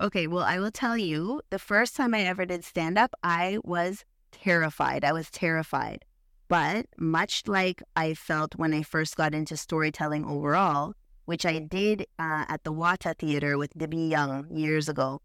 Okay, 0.00 0.26
well, 0.26 0.44
I 0.44 0.58
will 0.58 0.70
tell 0.70 0.96
you, 0.98 1.40
the 1.48 1.58
first 1.58 1.96
time 1.96 2.14
I 2.14 2.20
ever 2.20 2.44
did 2.44 2.64
stand 2.64 2.98
up, 2.98 3.14
I 3.22 3.58
was 3.64 4.04
terrified. 4.30 5.04
I 5.04 5.12
was 5.12 5.30
terrified. 5.30 6.04
But 6.48 6.86
much 6.96 7.42
like 7.46 7.82
I 7.96 8.14
felt 8.14 8.54
when 8.56 8.72
I 8.72 8.82
first 8.82 9.16
got 9.16 9.34
into 9.34 9.56
storytelling 9.56 10.24
overall, 10.24 10.94
which 11.24 11.44
I 11.44 11.58
did 11.58 12.02
uh, 12.18 12.44
at 12.48 12.62
the 12.62 12.72
Watah 12.72 13.18
Theater 13.18 13.58
with 13.58 13.76
Debbie 13.76 14.08
Young 14.08 14.46
years 14.50 14.88
ago, 14.88 15.20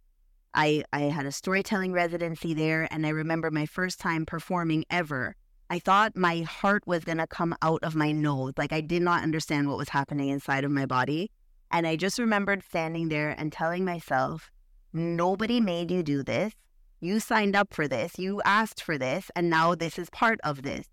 I, 0.53 0.83
I 0.91 1.01
had 1.01 1.25
a 1.25 1.31
storytelling 1.31 1.93
residency 1.93 2.53
there, 2.53 2.87
and 2.91 3.05
I 3.05 3.09
remember 3.09 3.51
my 3.51 3.65
first 3.65 3.99
time 3.99 4.25
performing 4.25 4.83
ever 4.89 5.35
I 5.71 5.79
thought 5.79 6.17
my 6.17 6.41
heart 6.41 6.85
was 6.85 7.05
going 7.05 7.19
to 7.19 7.27
come 7.27 7.55
out 7.61 7.81
of 7.81 7.95
my 7.95 8.11
nose. 8.11 8.51
Like 8.57 8.73
I 8.73 8.81
did 8.81 9.01
not 9.01 9.23
understand 9.23 9.69
what 9.69 9.77
was 9.77 9.87
happening 9.87 10.27
inside 10.27 10.65
of 10.65 10.71
my 10.71 10.85
body. 10.85 11.31
And 11.71 11.87
I 11.87 11.95
just 11.95 12.19
remembered 12.19 12.61
standing 12.61 13.07
there 13.07 13.33
and 13.37 13.53
telling 13.53 13.85
myself, 13.85 14.51
nobody 14.91 15.61
made 15.61 15.89
you 15.89 16.03
do 16.03 16.23
this. 16.23 16.51
You 16.99 17.21
signed 17.21 17.55
up 17.55 17.73
for 17.73 17.87
this. 17.87 18.19
You 18.19 18.41
asked 18.43 18.83
for 18.83 18.97
this. 18.97 19.31
And 19.33 19.49
now 19.49 19.73
this 19.73 19.97
is 19.97 20.09
part 20.09 20.41
of 20.43 20.63
this. 20.63 20.87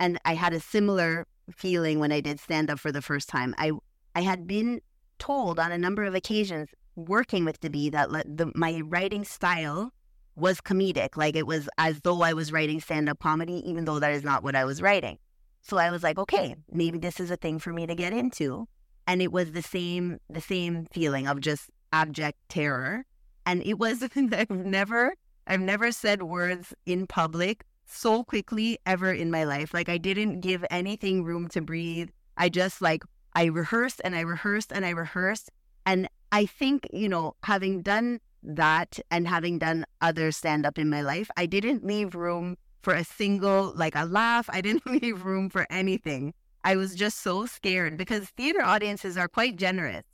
And 0.00 0.18
I 0.24 0.34
had 0.34 0.52
a 0.52 0.60
similar 0.60 1.26
feeling 1.50 1.98
when 1.98 2.12
I 2.12 2.20
did 2.20 2.40
stand 2.40 2.70
up 2.70 2.78
for 2.78 2.92
the 2.92 3.02
first 3.02 3.28
time. 3.28 3.54
I, 3.58 3.72
I 4.14 4.22
had 4.22 4.46
been 4.46 4.80
told 5.18 5.58
on 5.58 5.72
a 5.72 5.78
number 5.78 6.04
of 6.04 6.14
occasions 6.14 6.70
working 6.96 7.44
with 7.44 7.60
Debbie 7.60 7.90
that 7.90 8.10
the, 8.10 8.52
my 8.54 8.82
writing 8.84 9.24
style 9.24 9.92
was 10.36 10.60
comedic. 10.60 11.16
Like 11.16 11.36
it 11.36 11.46
was 11.46 11.68
as 11.78 12.00
though 12.00 12.22
I 12.22 12.32
was 12.32 12.52
writing 12.52 12.80
stand 12.80 13.08
up 13.08 13.18
comedy, 13.18 13.62
even 13.68 13.84
though 13.84 13.98
that 13.98 14.12
is 14.12 14.24
not 14.24 14.42
what 14.42 14.54
I 14.54 14.64
was 14.64 14.80
writing. 14.80 15.18
So 15.62 15.76
I 15.76 15.90
was 15.90 16.02
like, 16.02 16.18
okay, 16.18 16.54
maybe 16.70 16.98
this 16.98 17.20
is 17.20 17.30
a 17.30 17.36
thing 17.36 17.58
for 17.58 17.72
me 17.72 17.86
to 17.86 17.94
get 17.94 18.12
into. 18.12 18.68
And 19.06 19.20
it 19.20 19.32
was 19.32 19.52
the 19.52 19.62
same, 19.62 20.18
the 20.30 20.40
same 20.40 20.86
feeling 20.92 21.26
of 21.26 21.40
just 21.40 21.70
abject 21.92 22.38
terror. 22.48 23.04
And 23.46 23.62
it 23.64 23.78
was, 23.78 24.00
that 24.00 24.12
I've 24.32 24.50
never, 24.50 25.14
I've 25.46 25.60
never 25.60 25.92
said 25.92 26.22
words 26.22 26.74
in 26.86 27.06
public 27.06 27.64
so 27.88 28.22
quickly 28.22 28.78
ever 28.86 29.12
in 29.12 29.30
my 29.30 29.44
life. 29.44 29.72
Like 29.74 29.88
I 29.88 29.98
didn't 29.98 30.40
give 30.40 30.64
anything 30.70 31.24
room 31.24 31.48
to 31.48 31.60
breathe. 31.60 32.10
I 32.36 32.48
just 32.48 32.80
like, 32.80 33.02
I 33.34 33.46
rehearsed 33.46 34.00
and 34.04 34.14
I 34.14 34.20
rehearsed 34.20 34.72
and 34.72 34.84
I 34.84 34.90
rehearsed. 34.90 35.50
And 35.86 36.08
I 36.30 36.46
think, 36.46 36.86
you 36.92 37.08
know, 37.08 37.34
having 37.44 37.82
done 37.82 38.20
that 38.42 38.98
and 39.10 39.26
having 39.26 39.58
done 39.58 39.86
other 40.00 40.30
stand 40.32 40.66
up 40.66 40.78
in 40.78 40.90
my 40.90 41.00
life, 41.02 41.30
I 41.36 41.46
didn't 41.46 41.84
leave 41.84 42.14
room 42.14 42.56
for 42.82 42.94
a 42.94 43.04
single, 43.04 43.72
like 43.74 43.96
a 43.96 44.04
laugh. 44.04 44.48
I 44.52 44.60
didn't 44.60 44.86
leave 45.02 45.24
room 45.24 45.50
for 45.50 45.66
anything. 45.70 46.34
I 46.64 46.76
was 46.76 46.94
just 46.94 47.20
so 47.20 47.46
scared 47.46 47.96
because 47.96 48.28
theater 48.30 48.62
audiences 48.62 49.16
are 49.16 49.28
quite 49.28 49.56
generous. 49.56 50.04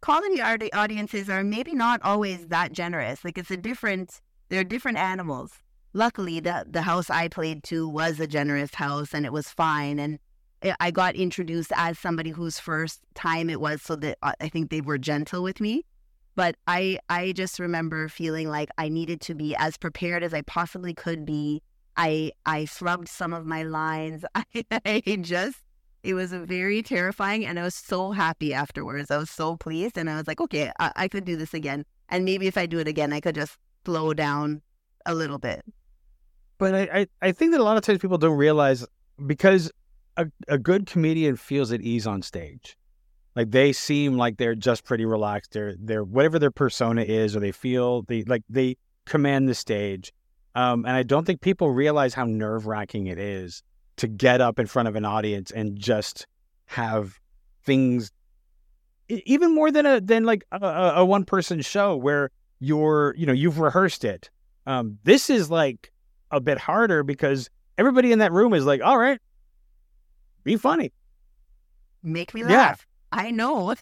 Comedy 0.00 0.40
audiences 0.40 1.30
are 1.30 1.44
maybe 1.44 1.74
not 1.74 2.00
always 2.02 2.48
that 2.48 2.72
generous. 2.72 3.24
Like 3.24 3.38
it's 3.38 3.50
a 3.50 3.56
different, 3.56 4.20
they're 4.48 4.64
different 4.64 4.98
animals. 4.98 5.52
Luckily, 5.96 6.40
the, 6.40 6.66
the 6.68 6.82
house 6.82 7.08
I 7.08 7.26
played 7.28 7.64
to 7.64 7.88
was 7.88 8.20
a 8.20 8.26
generous 8.26 8.74
house 8.74 9.14
and 9.14 9.24
it 9.24 9.32
was 9.32 9.48
fine. 9.48 9.98
And 9.98 10.18
I 10.78 10.90
got 10.90 11.16
introduced 11.16 11.72
as 11.74 11.98
somebody 11.98 12.28
whose 12.28 12.58
first 12.60 13.00
time 13.14 13.48
it 13.48 13.62
was, 13.62 13.80
so 13.80 13.96
that 13.96 14.18
I 14.22 14.50
think 14.50 14.68
they 14.68 14.82
were 14.82 14.98
gentle 14.98 15.42
with 15.42 15.58
me. 15.58 15.86
But 16.34 16.56
I 16.66 16.98
I 17.08 17.32
just 17.32 17.58
remember 17.58 18.10
feeling 18.10 18.50
like 18.50 18.68
I 18.76 18.90
needed 18.90 19.22
to 19.22 19.34
be 19.34 19.56
as 19.56 19.78
prepared 19.78 20.22
as 20.22 20.34
I 20.34 20.42
possibly 20.42 20.92
could 20.92 21.24
be. 21.24 21.62
I 21.96 22.32
I 22.44 22.64
flubbed 22.64 23.08
some 23.08 23.32
of 23.32 23.46
my 23.46 23.62
lines. 23.62 24.22
I, 24.34 24.44
I 24.84 25.18
just 25.22 25.56
it 26.02 26.12
was 26.12 26.30
very 26.30 26.82
terrifying 26.82 27.46
and 27.46 27.58
I 27.58 27.62
was 27.62 27.74
so 27.74 28.12
happy 28.12 28.52
afterwards. 28.52 29.10
I 29.10 29.16
was 29.16 29.30
so 29.30 29.56
pleased 29.56 29.96
and 29.96 30.10
I 30.10 30.16
was 30.16 30.26
like, 30.26 30.42
okay, 30.42 30.70
I, 30.78 30.92
I 30.94 31.08
could 31.08 31.24
do 31.24 31.36
this 31.36 31.54
again. 31.54 31.86
And 32.10 32.26
maybe 32.26 32.46
if 32.46 32.58
I 32.58 32.66
do 32.66 32.78
it 32.80 32.86
again, 32.86 33.14
I 33.14 33.20
could 33.20 33.34
just 33.34 33.56
slow 33.86 34.12
down 34.12 34.60
a 35.06 35.14
little 35.14 35.38
bit. 35.38 35.64
But 36.58 36.74
I, 36.74 36.80
I, 37.00 37.06
I 37.22 37.32
think 37.32 37.52
that 37.52 37.60
a 37.60 37.64
lot 37.64 37.76
of 37.76 37.82
times 37.82 37.98
people 37.98 38.18
don't 38.18 38.36
realize 38.36 38.86
because 39.26 39.70
a, 40.16 40.26
a 40.48 40.58
good 40.58 40.86
comedian 40.86 41.36
feels 41.36 41.72
at 41.72 41.80
ease 41.82 42.06
on 42.06 42.22
stage. 42.22 42.76
Like 43.34 43.50
they 43.50 43.72
seem 43.72 44.16
like 44.16 44.38
they're 44.38 44.54
just 44.54 44.84
pretty 44.84 45.04
relaxed. 45.04 45.52
They're 45.52 45.74
they're 45.78 46.04
whatever 46.04 46.38
their 46.38 46.50
persona 46.50 47.02
is, 47.02 47.36
or 47.36 47.40
they 47.40 47.52
feel 47.52 48.02
they 48.02 48.22
like 48.24 48.42
they 48.48 48.76
command 49.04 49.48
the 49.48 49.54
stage. 49.54 50.12
Um, 50.54 50.86
and 50.86 50.96
I 50.96 51.02
don't 51.02 51.26
think 51.26 51.42
people 51.42 51.70
realize 51.70 52.14
how 52.14 52.24
nerve 52.24 52.66
wracking 52.66 53.08
it 53.08 53.18
is 53.18 53.62
to 53.96 54.06
get 54.06 54.40
up 54.40 54.58
in 54.58 54.66
front 54.66 54.88
of 54.88 54.96
an 54.96 55.04
audience 55.04 55.50
and 55.50 55.78
just 55.78 56.26
have 56.64 57.20
things 57.64 58.10
even 59.08 59.54
more 59.54 59.70
than 59.70 59.84
a 59.86 60.00
than 60.00 60.24
like 60.24 60.44
a, 60.50 60.66
a 60.96 61.04
one 61.04 61.24
person 61.24 61.60
show 61.60 61.94
where 61.96 62.30
you're 62.58 63.14
you 63.18 63.26
know 63.26 63.32
you've 63.32 63.58
rehearsed 63.58 64.04
it 64.04 64.30
um 64.66 64.98
this 65.04 65.28
is 65.30 65.50
like 65.50 65.92
a 66.30 66.40
bit 66.40 66.58
harder 66.58 67.02
because 67.02 67.50
everybody 67.78 68.12
in 68.12 68.18
that 68.18 68.32
room 68.32 68.52
is 68.54 68.64
like 68.64 68.82
all 68.82 68.98
right 68.98 69.20
be 70.44 70.56
funny 70.56 70.92
make 72.02 72.34
me 72.34 72.44
laugh 72.44 72.86
yeah. 73.12 73.20
i 73.20 73.30
know 73.30 73.74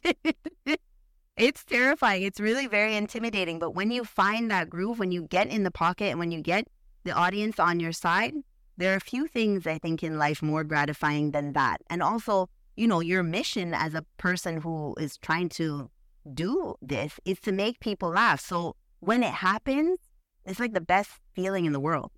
it's 1.36 1.64
terrifying 1.64 2.22
it's 2.22 2.40
really 2.40 2.66
very 2.66 2.96
intimidating 2.96 3.58
but 3.58 3.74
when 3.74 3.90
you 3.90 4.04
find 4.04 4.50
that 4.50 4.70
groove 4.70 4.98
when 4.98 5.12
you 5.12 5.22
get 5.28 5.48
in 5.48 5.62
the 5.62 5.70
pocket 5.70 6.06
and 6.06 6.18
when 6.18 6.30
you 6.30 6.40
get 6.40 6.66
the 7.04 7.12
audience 7.12 7.58
on 7.58 7.80
your 7.80 7.92
side 7.92 8.34
there 8.76 8.92
are 8.92 8.96
a 8.96 9.00
few 9.00 9.26
things 9.26 9.66
i 9.66 9.78
think 9.78 10.02
in 10.02 10.18
life 10.18 10.42
more 10.42 10.64
gratifying 10.64 11.32
than 11.32 11.52
that 11.52 11.80
and 11.90 12.02
also 12.02 12.48
you 12.76 12.88
know, 12.88 13.00
your 13.00 13.22
mission 13.22 13.74
as 13.74 13.94
a 13.94 14.04
person 14.18 14.60
who 14.60 14.94
is 14.98 15.16
trying 15.18 15.48
to 15.48 15.90
do 16.32 16.74
this 16.82 17.20
is 17.24 17.38
to 17.40 17.52
make 17.52 17.80
people 17.80 18.10
laugh. 18.10 18.40
So 18.40 18.76
when 19.00 19.22
it 19.22 19.32
happens, 19.32 19.98
it's 20.44 20.58
like 20.58 20.74
the 20.74 20.80
best 20.80 21.10
feeling 21.34 21.64
in 21.64 21.72
the 21.72 21.80
world. 21.80 22.10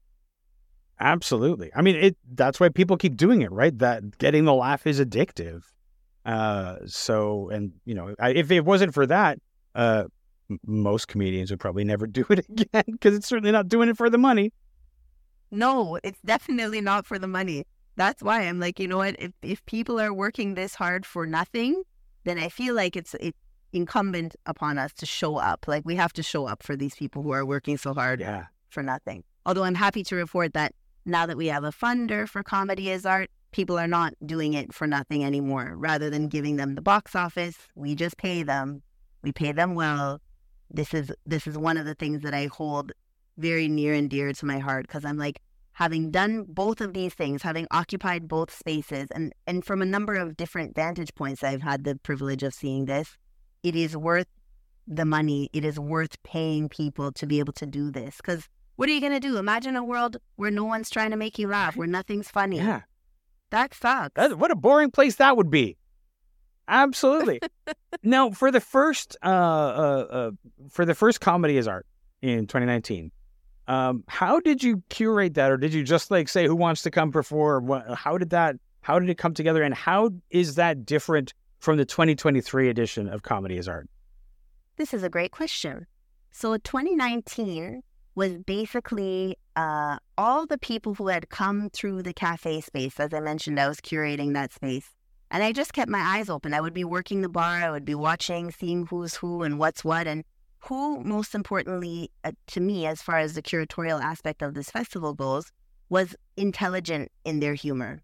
Absolutely. 0.99 1.71
I 1.75 1.83
mean, 1.83 1.97
it 1.97 2.17
that's 2.33 2.59
why 2.59 2.69
people 2.69 2.97
keep 2.97 3.17
doing 3.17 3.43
it, 3.43 3.53
right? 3.53 3.77
That 3.79 4.19
getting 4.19 4.45
the 4.45 4.55
laugh 4.55 4.87
is 4.87 5.01
addictive. 5.01 5.63
Uh, 6.25 6.77
so, 6.87 7.51
and 7.51 7.73
you 7.85 7.95
know, 7.95 8.15
I, 8.19 8.31
if 8.31 8.51
it 8.51 8.65
wasn't 8.65 8.95
for 8.95 9.07
that, 9.07 9.39
uh, 9.75 10.05
most 10.65 11.09
comedians 11.09 11.51
would 11.51 11.61
probably 11.61 11.85
never 11.85 12.07
do 12.19 12.25
it 12.31 12.47
again 12.49 12.85
because 12.87 13.15
it's 13.15 13.27
certainly 13.27 13.53
not 13.53 13.69
doing 13.69 13.89
it 13.89 13.97
for 13.97 14.09
the 14.09 14.19
money. 14.19 14.53
No, 15.51 15.99
it's 16.03 16.21
definitely 16.25 16.81
not 16.81 17.07
for 17.07 17.19
the 17.19 17.29
money 17.29 17.65
that's 17.97 18.23
why 18.23 18.43
I'm 18.43 18.61
like, 18.61 18.79
you 18.79 18.87
know 18.87 18.99
what? 18.99 19.17
If 19.19 19.33
if 19.43 19.65
people 19.67 19.99
are 19.99 20.13
working 20.13 20.55
this 20.55 20.75
hard 20.75 21.05
for 21.05 21.27
nothing, 21.27 21.83
then 22.25 22.39
I 22.39 22.49
feel 22.49 22.75
like 22.75 22.95
it's 22.95 23.15
it 23.15 23.35
incumbent 23.73 24.37
upon 24.47 24.79
us 24.79 24.93
to 24.95 25.07
show 25.07 25.37
up. 25.37 25.67
Like 25.67 25.85
we 25.85 25.97
have 25.97 26.13
to 26.15 26.23
show 26.23 26.47
up 26.47 26.63
for 26.63 26.77
these 26.77 26.95
people 26.95 27.23
who 27.23 27.33
are 27.33 27.45
working 27.45 27.77
so 27.77 27.95
hard 27.95 28.21
yeah. 28.21 28.47
for 28.69 28.83
nothing. 28.83 29.25
Although 29.45 29.65
I'm 29.65 29.75
happy 29.75 30.05
to 30.05 30.17
report 30.17 30.53
that 30.55 30.75
now 31.07 31.25
that 31.27 31.37
we 31.37 31.47
have 31.47 31.64
a 31.64 31.73
funder 31.73 32.29
for 32.29 32.42
comedy 32.42 32.90
as 32.90 33.07
art, 33.07 33.31
people 33.53 33.79
are 33.79 33.87
not 33.88 34.14
doing 34.25 34.55
it 34.55 34.75
for 34.75 34.87
nothing 34.87 35.25
anymore. 35.25 35.75
Rather 35.77 36.11
than 36.11 36.29
giving 36.29 36.57
them 36.57 36.75
the 36.75 36.83
box 36.83 37.14
office, 37.14 37.57
we 37.75 37.95
just 37.95 38.19
pay 38.19 38.42
them. 38.42 38.83
We 39.23 39.33
pay 39.33 39.53
them 39.53 39.75
well. 39.75 40.21
This 40.71 40.92
is 40.92 41.12
this 41.25 41.47
is 41.47 41.57
one 41.57 41.77
of 41.77 41.87
the 41.87 41.95
things 41.95 42.23
that 42.23 42.35
I 42.35 42.47
hold 42.47 42.92
very 43.38 43.69
near 43.69 43.95
and 43.95 44.11
dear 44.11 44.33
to 44.33 44.47
my 44.47 44.59
heart 44.59 44.87
because 44.87 45.05
I'm 45.05 45.16
like 45.16 45.40
having 45.73 46.11
done 46.11 46.45
both 46.49 46.81
of 46.81 46.95
these 46.95 47.12
things, 47.12 47.42
having 47.42 47.66
occupied 47.71 48.27
both 48.27 48.51
spaces, 48.51 49.09
and, 49.14 49.35
and 49.47 49.62
from 49.62 49.83
a 49.83 49.85
number 49.85 50.14
of 50.14 50.35
different 50.35 50.75
vantage 50.75 51.14
points, 51.14 51.45
I've 51.45 51.61
had 51.61 51.85
the 51.85 51.97
privilege 51.97 52.42
of 52.42 52.55
seeing 52.55 52.87
this. 52.87 53.19
It 53.62 53.77
is 53.77 53.95
worth 53.95 54.27
the 54.87 55.05
money. 55.05 55.51
It 55.53 55.66
is 55.66 55.79
worth 55.79 56.23
paying 56.23 56.71
people 56.71 57.12
to 57.12 57.27
be 57.27 57.40
able 57.40 57.53
to 57.55 57.66
do 57.66 57.90
this. 57.90 58.16
Because 58.16 58.49
what 58.77 58.89
are 58.89 58.93
you 58.93 59.01
going 59.01 59.12
to 59.12 59.21
do? 59.21 59.39
Imagine 59.39 59.77
a 59.77 59.85
world 59.85 60.19
where 60.37 60.51
no 60.51 60.65
one's 60.65 60.91
trying 60.91 61.11
to 61.11 61.17
make 61.17 61.39
you 61.39 61.49
laugh, 61.49 61.77
where 61.77 61.87
nothing's 61.87 62.31
funny. 62.31 62.59
Yeah. 62.59 62.83
That 63.51 63.75
sucks. 63.75 64.15
That, 64.15 64.39
what 64.39 64.51
a 64.51 64.57
boring 64.57 64.91
place 64.91 65.17
that 65.17 65.37
would 65.37 65.51
be. 65.51 65.77
Absolutely. 66.69 67.41
now, 68.03 68.31
for 68.31 68.51
the 68.51 68.61
first, 68.61 69.17
uh, 69.23 69.29
uh, 69.29 70.07
uh, 70.11 70.31
for 70.69 70.85
the 70.85 70.95
first 70.95 71.21
comedy 71.21 71.57
is 71.57 71.69
art 71.69 71.87
in 72.23 72.47
2019, 72.47 73.12
um, 73.69 74.05
how 74.09 74.41
did 74.41 74.62
you 74.62 74.83
curate 74.89 75.35
that, 75.35 75.51
or 75.51 75.57
did 75.57 75.73
you 75.75 75.83
just 75.83 76.11
like 76.11 76.29
say 76.29 76.47
who 76.47 76.55
wants 76.55 76.83
to 76.83 76.91
come 76.91 77.11
perform? 77.11 77.67
What, 77.67 77.95
how 77.95 78.19
did 78.19 78.31
that? 78.31 78.57
How 78.81 79.01
did 79.01 79.11
it 79.11 79.19
come 79.19 79.35
together, 79.35 79.62
and 79.62 79.75
how 79.75 80.11
is 80.31 80.55
that 80.55 80.87
different 80.87 81.35
from 81.59 81.77
the 81.77 81.85
2023 81.85 82.69
edition 82.69 83.09
of 83.09 83.23
Comedy 83.23 83.57
is 83.57 83.67
Art? 83.67 83.89
This 84.77 84.95
is 84.95 85.03
a 85.03 85.09
great 85.09 85.33
question. 85.33 85.87
So 86.31 86.57
2019 86.57 87.83
was 88.16 88.38
basically 88.38 89.37
uh, 89.55 89.98
all 90.18 90.46
the 90.46 90.59
people 90.59 90.94
who 90.94 91.09
had 91.09 91.29
come 91.29 91.70
through 91.70 92.02
the 92.02 92.14
cafe 92.14 92.61
space. 92.62 92.98
As 92.98 93.14
I 93.14 93.20
mentioned, 93.20 93.61
I 93.61 93.68
was 93.68 93.81
curating 93.81 94.33
that 94.33 94.52
space. 94.52 94.88
And 95.31 95.42
I 95.42 95.52
just 95.52 95.74
kept 95.74 95.90
my 95.90 96.00
eyes 96.00 96.31
open. 96.31 96.55
I 96.55 96.61
would 96.61 96.72
be 96.72 96.85
working 96.85 97.20
the 97.20 97.29
bar, 97.29 97.62
I 97.62 97.70
would 97.70 97.85
be 97.85 97.94
watching, 97.94 98.50
seeing 98.50 98.87
who's 98.87 99.16
who 99.16 99.42
and 99.42 99.59
what's 99.59 99.85
what. 99.85 100.07
And 100.07 100.24
who, 100.61 101.00
most 101.05 101.35
importantly 101.35 102.11
uh, 102.24 102.33
to 102.48 102.61
me, 102.61 102.87
as 102.87 103.02
far 103.02 103.18
as 103.18 103.35
the 103.35 103.42
curatorial 103.42 104.00
aspect 104.00 104.40
of 104.40 104.55
this 104.55 104.70
festival 104.70 105.12
goes, 105.12 105.52
was 105.90 106.16
intelligent 106.37 107.12
in 107.24 107.40
their 107.40 107.55
humor. 107.55 108.02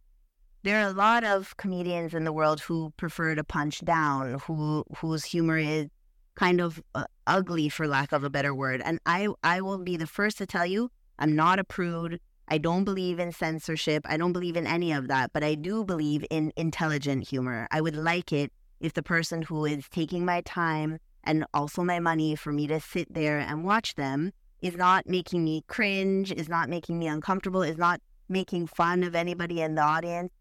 There 0.62 0.78
are 0.78 0.90
a 0.90 0.92
lot 0.92 1.24
of 1.24 1.56
comedians 1.56 2.12
in 2.12 2.24
the 2.24 2.32
world 2.32 2.60
who 2.60 2.92
prefer 2.96 3.34
to 3.34 3.42
punch 3.42 3.80
down, 3.80 4.38
who 4.46 4.84
whose 4.98 5.24
humor 5.24 5.58
is 5.58 5.88
kind 6.34 6.60
of 6.60 6.82
uh, 6.94 7.04
ugly, 7.26 7.68
for 7.68 7.86
lack 7.86 8.12
of 8.12 8.24
a 8.24 8.30
better 8.30 8.54
word. 8.54 8.82
And 8.84 8.98
I, 9.06 9.28
I 9.42 9.60
will 9.60 9.78
be 9.78 9.96
the 9.96 10.06
first 10.06 10.38
to 10.38 10.46
tell 10.46 10.66
you, 10.66 10.90
I'm 11.18 11.36
not 11.36 11.58
a 11.58 11.64
prude. 11.64 12.20
I 12.48 12.58
don't 12.58 12.84
believe 12.84 13.18
in 13.18 13.32
censorship. 13.32 14.04
I 14.06 14.16
don't 14.16 14.32
believe 14.32 14.56
in 14.56 14.66
any 14.66 14.92
of 14.92 15.08
that, 15.08 15.32
but 15.32 15.44
I 15.44 15.54
do 15.54 15.84
believe 15.84 16.24
in 16.30 16.52
intelligent 16.56 17.28
humor. 17.28 17.68
I 17.70 17.80
would 17.80 17.96
like 17.96 18.32
it 18.32 18.52
if 18.80 18.92
the 18.94 19.02
person 19.02 19.42
who 19.42 19.64
is 19.64 19.88
taking 19.88 20.24
my 20.24 20.40
time 20.42 20.98
and 21.24 21.44
also 21.54 21.84
my 21.84 22.00
money 22.00 22.34
for 22.34 22.52
me 22.52 22.66
to 22.66 22.80
sit 22.80 23.12
there 23.14 23.38
and 23.38 23.64
watch 23.64 23.94
them 23.94 24.32
is 24.60 24.76
not 24.76 25.08
making 25.08 25.44
me 25.44 25.64
cringe, 25.66 26.32
is 26.32 26.48
not 26.48 26.68
making 26.68 26.98
me 26.98 27.06
uncomfortable, 27.06 27.62
is 27.62 27.78
not 27.78 28.00
making 28.28 28.66
fun 28.66 29.04
of 29.04 29.14
anybody 29.14 29.60
in 29.60 29.74
the 29.74 29.82
audience. 29.82 30.32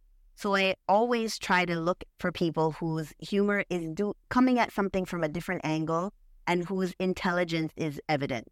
So 0.42 0.56
I 0.56 0.74
always 0.90 1.38
try 1.38 1.66
to 1.66 1.80
look 1.80 2.04
for 2.18 2.32
people 2.32 2.72
whose 2.72 3.14
humor 3.20 3.64
is 3.70 3.86
do- 3.94 4.16
coming 4.30 4.58
at 4.58 4.72
something 4.72 5.06
from 5.06 5.24
a 5.24 5.28
different 5.28 5.62
angle 5.64 6.14
and 6.48 6.66
whose 6.66 6.96
intelligence 6.98 7.72
is 7.76 8.02
evident. 8.10 8.48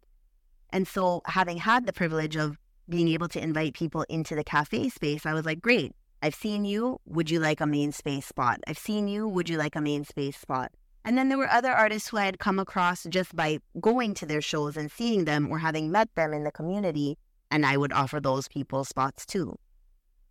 And 0.72 0.86
so 0.86 1.20
having 1.24 1.56
had 1.56 1.86
the 1.86 1.92
privilege 1.92 2.36
of 2.36 2.56
being 2.88 3.08
able 3.08 3.26
to 3.30 3.42
invite 3.42 3.74
people 3.74 4.06
into 4.08 4.36
the 4.36 4.44
cafe 4.44 4.88
space, 4.88 5.26
I 5.26 5.34
was 5.34 5.44
like, 5.44 5.60
great. 5.60 5.92
I've 6.22 6.36
seen 6.36 6.64
you. 6.64 7.00
Would 7.06 7.28
you 7.28 7.40
like 7.40 7.60
a 7.60 7.66
main 7.66 7.90
space 7.90 8.26
spot? 8.26 8.60
I've 8.68 8.78
seen 8.78 9.08
you. 9.08 9.26
Would 9.26 9.48
you 9.48 9.58
like 9.58 9.74
a 9.74 9.80
main 9.80 10.04
space 10.04 10.36
spot? 10.36 10.70
And 11.04 11.18
then 11.18 11.28
there 11.28 11.38
were 11.38 11.50
other 11.50 11.72
artists 11.72 12.10
who 12.10 12.18
I 12.18 12.26
had 12.26 12.38
come 12.38 12.60
across 12.60 13.02
just 13.02 13.34
by 13.34 13.58
going 13.80 14.14
to 14.14 14.26
their 14.26 14.42
shows 14.42 14.76
and 14.76 14.92
seeing 14.92 15.24
them 15.24 15.50
or 15.50 15.58
having 15.58 15.90
met 15.90 16.14
them 16.14 16.32
in 16.34 16.44
the 16.44 16.52
community, 16.52 17.18
and 17.50 17.66
I 17.66 17.76
would 17.76 17.92
offer 17.92 18.20
those 18.20 18.46
people 18.46 18.84
spots 18.84 19.26
too. 19.26 19.56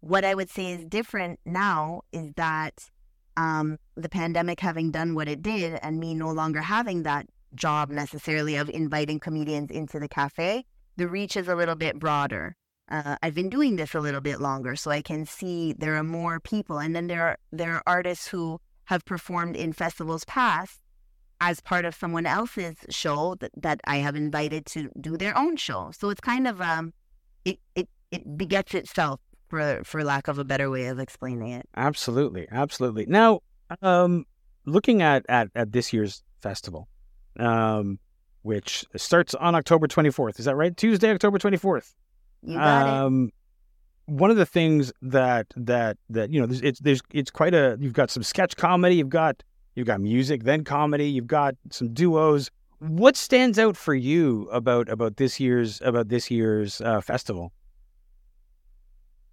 What 0.02 0.24
I 0.24 0.34
would 0.34 0.50
say 0.50 0.72
is 0.72 0.86
different 0.86 1.40
now 1.46 2.02
is 2.12 2.32
that 2.36 2.90
um, 3.36 3.78
the 3.96 4.10
pandemic 4.10 4.60
having 4.60 4.92
done 4.92 5.16
what 5.16 5.28
it 5.28 5.42
did, 5.42 5.80
and 5.82 6.00
me 6.00 6.14
no 6.14 6.30
longer 6.30 6.62
having 6.62 7.04
that 7.04 7.28
job 7.56 7.90
necessarily 7.90 8.56
of 8.56 8.70
inviting 8.70 9.20
comedians 9.20 9.72
into 9.72 10.00
the 10.00 10.08
cafe, 10.08 10.66
the 10.98 11.08
reach 11.08 11.36
is 11.38 11.48
a 11.48 11.56
little 11.56 11.76
bit 11.76 12.00
broader. 12.00 12.56
Uh, 12.90 13.16
I've 13.22 13.36
been 13.36 13.50
doing 13.50 13.76
this 13.76 13.94
a 13.94 14.00
little 14.00 14.22
bit 14.22 14.42
longer, 14.42 14.76
so 14.76 14.90
I 14.92 15.02
can 15.02 15.26
see 15.26 15.74
there 15.74 15.96
are 15.96 16.04
more 16.04 16.40
people, 16.40 16.80
and 16.80 16.96
then 16.96 17.08
there 17.08 17.24
are 17.24 17.38
there 17.52 17.76
are 17.76 17.84
artists 17.86 18.28
who 18.28 18.60
have 18.86 19.06
performed 19.06 19.56
in 19.56 19.74
festivals 19.74 20.26
past 20.26 20.82
as 21.40 21.62
part 21.62 21.86
of 21.86 21.96
someone 21.96 22.26
else's 22.26 22.76
show 22.90 23.36
that, 23.40 23.52
that 23.56 23.80
I 23.86 23.98
have 23.98 24.16
invited 24.16 24.66
to 24.68 24.90
do 25.00 25.18
their 25.18 25.38
own 25.38 25.56
show. 25.56 25.92
So 25.98 26.10
it's 26.10 26.22
kind 26.22 26.48
of 26.48 26.60
um 26.62 26.94
it 27.46 27.60
it, 27.76 27.88
it 28.12 28.38
begets 28.38 28.74
itself 28.74 29.20
for 29.50 29.82
for 29.84 30.04
lack 30.04 30.28
of 30.28 30.40
a 30.40 30.44
better 30.44 30.70
way 30.70 30.88
of 30.88 31.00
explaining 31.00 31.52
it. 31.52 31.68
Absolutely. 31.76 32.48
Absolutely. 32.52 33.06
Now, 33.08 33.42
um 33.82 34.26
looking 34.66 35.02
at 35.02 35.26
at, 35.30 35.50
at 35.56 35.72
this 35.72 35.92
year's 35.92 36.24
festival, 36.42 36.88
um, 37.40 38.00
which 38.44 38.86
starts 38.96 39.34
on 39.36 39.56
October 39.56 39.88
24th. 39.88 40.40
Is 40.40 40.46
that 40.46 40.56
right? 40.56 40.76
Tuesday, 40.76 41.12
October 41.12 41.40
24th. 41.40 41.94
You 42.42 42.56
got 42.56 42.88
um, 42.88 43.26
it 43.26 43.34
one 44.10 44.32
of 44.32 44.38
the 44.38 44.46
things 44.46 44.92
that 45.02 45.48
that 45.56 45.98
that 46.10 46.32
you 46.32 46.40
know 46.42 46.48
there's, 46.48 46.62
it's 46.62 46.80
there's 46.80 47.02
it's 47.12 47.30
quite 47.30 47.54
a 47.54 47.78
you've 47.80 47.94
got 47.94 48.10
some 48.10 48.24
sketch 48.24 48.56
comedy 48.56 48.96
you've 48.96 49.10
got 49.10 49.44
you've 49.76 49.88
got 49.88 50.02
music 50.02 50.44
then 50.44 50.64
comedy 50.64 51.08
you've 51.08 51.28
got 51.28 51.56
some 51.70 51.94
duos 51.94 52.50
what 52.80 53.16
stands 53.16 53.60
out 53.60 53.78
for 53.78 53.94
you 53.94 54.50
about 54.52 54.90
about 54.90 55.18
this 55.18 55.40
year's 55.40 55.80
about 55.82 56.10
this 56.10 56.32
year's 56.32 56.82
uh, 56.82 57.00
festival 57.02 57.54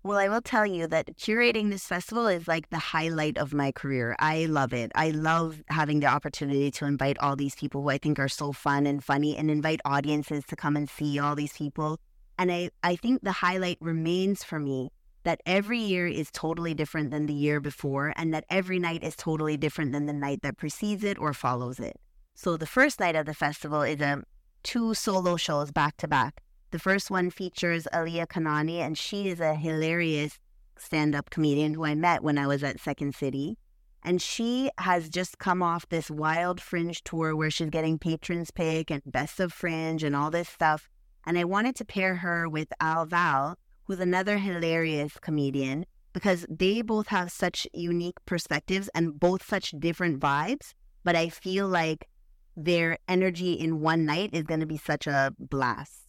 well, 0.07 0.19
I 0.19 0.29
will 0.29 0.41
tell 0.41 0.65
you 0.65 0.87
that 0.87 1.17
curating 1.19 1.71
this 1.71 1.87
festival 1.87 2.27
is 2.27 2.47
like 2.47 2.71
the 2.71 2.79
highlight 2.79 3.39
of 3.39 3.53
my 3.53 3.73
career. 3.73 4.17
I 4.19 4.47
love 4.47 4.73
it. 4.73 4.93
I 4.95 5.11
love 5.11 5.63
having 5.69 6.01
the 6.01 6.07
opportunity 6.07 6.71
to 6.73 6.87
invite 6.87 7.19
all 7.19 7.37
these 7.37 7.55
people 7.55 7.83
who 7.83 7.91
I 7.91 7.99
think 7.99 8.19
are 8.19 8.29
so 8.29 8.53
fun 8.53 8.87
and 8.87 9.03
funny 9.03 9.37
and 9.37 9.51
invite 9.51 9.81
audiences 9.85 10.45
to 10.47 10.57
come 10.57 10.77
and 10.77 10.89
see 10.89 11.19
all 11.19 11.35
these 11.35 11.53
people 11.53 11.99
and 12.39 12.53
I, 12.53 12.71
I 12.83 12.97
think 12.97 13.23
the 13.23 13.33
highlight 13.33 13.79
remains 13.81 14.45
for 14.45 14.59
me 14.59 14.91
that 15.25 15.41
every 15.47 15.79
year 15.79 16.07
is 16.07 16.31
totally 16.31 16.75
different 16.75 17.11
than 17.11 17.27
the 17.27 17.35
year 17.35 17.59
before, 17.61 18.13
and 18.17 18.33
that 18.33 18.45
every 18.49 18.79
night 18.79 19.03
is 19.03 19.17
totally 19.17 19.57
different 19.57 19.93
than 19.93 20.07
the 20.07 20.13
night 20.13 20.43
that 20.43 20.57
precedes 20.57 21.03
it 21.03 21.19
or 21.19 21.33
follows 21.33 21.81
it. 21.81 21.99
So 22.35 22.57
the 22.57 22.67
first 22.67 23.01
night 23.01 23.17
of 23.17 23.27
the 23.27 23.35
festival 23.35 23.83
is 23.83 24.01
a 24.01 24.09
um, 24.13 24.25
two 24.63 24.95
solo 24.95 25.37
shows 25.37 25.73
back 25.73 25.97
to 25.99 26.09
back. 26.09 26.43
The 26.73 26.79
first 26.79 27.11
one 27.11 27.31
features 27.31 27.87
Aliya 27.93 28.27
Kanani, 28.27 28.79
and 28.79 28.99
she 28.99 29.29
is 29.29 29.41
a 29.41 29.55
hilarious 29.55 30.39
stand 30.79 31.15
up 31.15 31.31
comedian 31.31 31.75
who 31.75 31.85
I 31.85 31.95
met 31.95 32.23
when 32.23 32.39
I 32.39 32.47
was 32.47 32.65
at 32.65 32.81
Second 32.81 33.15
City. 33.15 33.57
And 34.03 34.21
she 34.21 34.71
has 34.79 35.09
just 35.09 35.39
come 35.39 35.63
off 35.63 35.89
this 35.89 36.11
wild 36.11 36.61
fringe 36.61 37.03
tour 37.03 37.35
where 37.35 37.51
she's 37.51 37.71
getting 37.71 37.99
patrons 37.99 38.51
pick 38.51 38.91
and 38.91 39.03
best 39.07 39.41
of 39.41 39.53
fringe 39.53 40.03
and 40.03 40.15
all 40.15 40.31
this 40.31 40.49
stuff. 40.49 40.89
And 41.27 41.39
I 41.39 41.45
wanted 41.45 41.77
to 41.77 41.85
pair 41.85 42.17
her 42.17 42.49
with 42.49 42.69
Al 42.81 43.07
Val, 43.07 43.59
who's 43.85 44.01
another 44.01 44.39
hilarious 44.39 45.19
comedian, 45.21 45.87
because 46.13 46.47
they 46.49 46.83
both 46.83 47.09
have 47.09 47.33
such 47.33 47.67
unique 47.73 48.17
perspectives 48.27 48.89
and 48.95 49.19
both 49.19 49.45
such 49.45 49.75
different 49.79 50.21
vibes. 50.21 50.73
But 51.03 51.17
I 51.17 51.29
feel 51.29 51.67
like 51.67 52.09
their 52.57 52.99
energy 53.09 53.53
in 53.53 53.81
one 53.81 54.05
night 54.05 54.31
is 54.33 54.45
going 54.45 54.61
to 54.61 54.67
be 54.67 54.79
such 54.79 55.07
a 55.07 55.33
blast. 55.39 56.06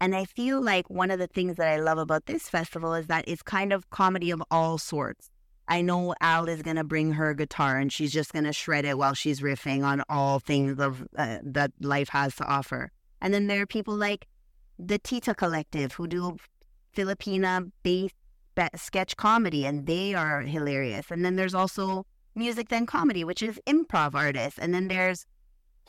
And 0.00 0.14
I 0.16 0.24
feel 0.24 0.62
like 0.62 0.88
one 0.88 1.10
of 1.10 1.18
the 1.18 1.26
things 1.26 1.56
that 1.56 1.68
I 1.68 1.76
love 1.76 1.98
about 1.98 2.26
this 2.26 2.48
festival 2.48 2.94
is 2.94 3.06
that 3.08 3.24
it's 3.28 3.42
kind 3.42 3.72
of 3.72 3.90
comedy 3.90 4.30
of 4.30 4.42
all 4.50 4.78
sorts. 4.78 5.30
I 5.68 5.82
know 5.82 6.14
Al 6.20 6.48
is 6.48 6.62
going 6.62 6.76
to 6.76 6.84
bring 6.84 7.12
her 7.12 7.34
guitar 7.34 7.76
and 7.76 7.92
she's 7.92 8.12
just 8.12 8.32
going 8.32 8.44
to 8.44 8.52
shred 8.52 8.84
it 8.84 8.98
while 8.98 9.14
she's 9.14 9.40
riffing 9.40 9.84
on 9.84 10.02
all 10.08 10.40
things 10.40 10.80
of 10.80 11.06
uh, 11.16 11.38
that 11.42 11.70
life 11.80 12.08
has 12.08 12.34
to 12.36 12.44
offer. 12.44 12.90
And 13.20 13.32
then 13.32 13.46
there 13.46 13.62
are 13.62 13.66
people 13.66 13.94
like 13.94 14.26
the 14.78 14.98
Tita 14.98 15.34
Collective 15.34 15.92
who 15.92 16.08
do 16.08 16.36
Filipina 16.96 17.70
based 17.82 18.14
sketch 18.74 19.16
comedy 19.16 19.64
and 19.64 19.86
they 19.86 20.14
are 20.14 20.40
hilarious. 20.40 21.10
And 21.10 21.24
then 21.24 21.36
there's 21.36 21.54
also 21.54 22.04
Music 22.34 22.68
Then 22.68 22.86
Comedy, 22.86 23.24
which 23.24 23.42
is 23.42 23.60
improv 23.66 24.14
artists. 24.14 24.58
And 24.58 24.74
then 24.74 24.88
there's 24.88 25.26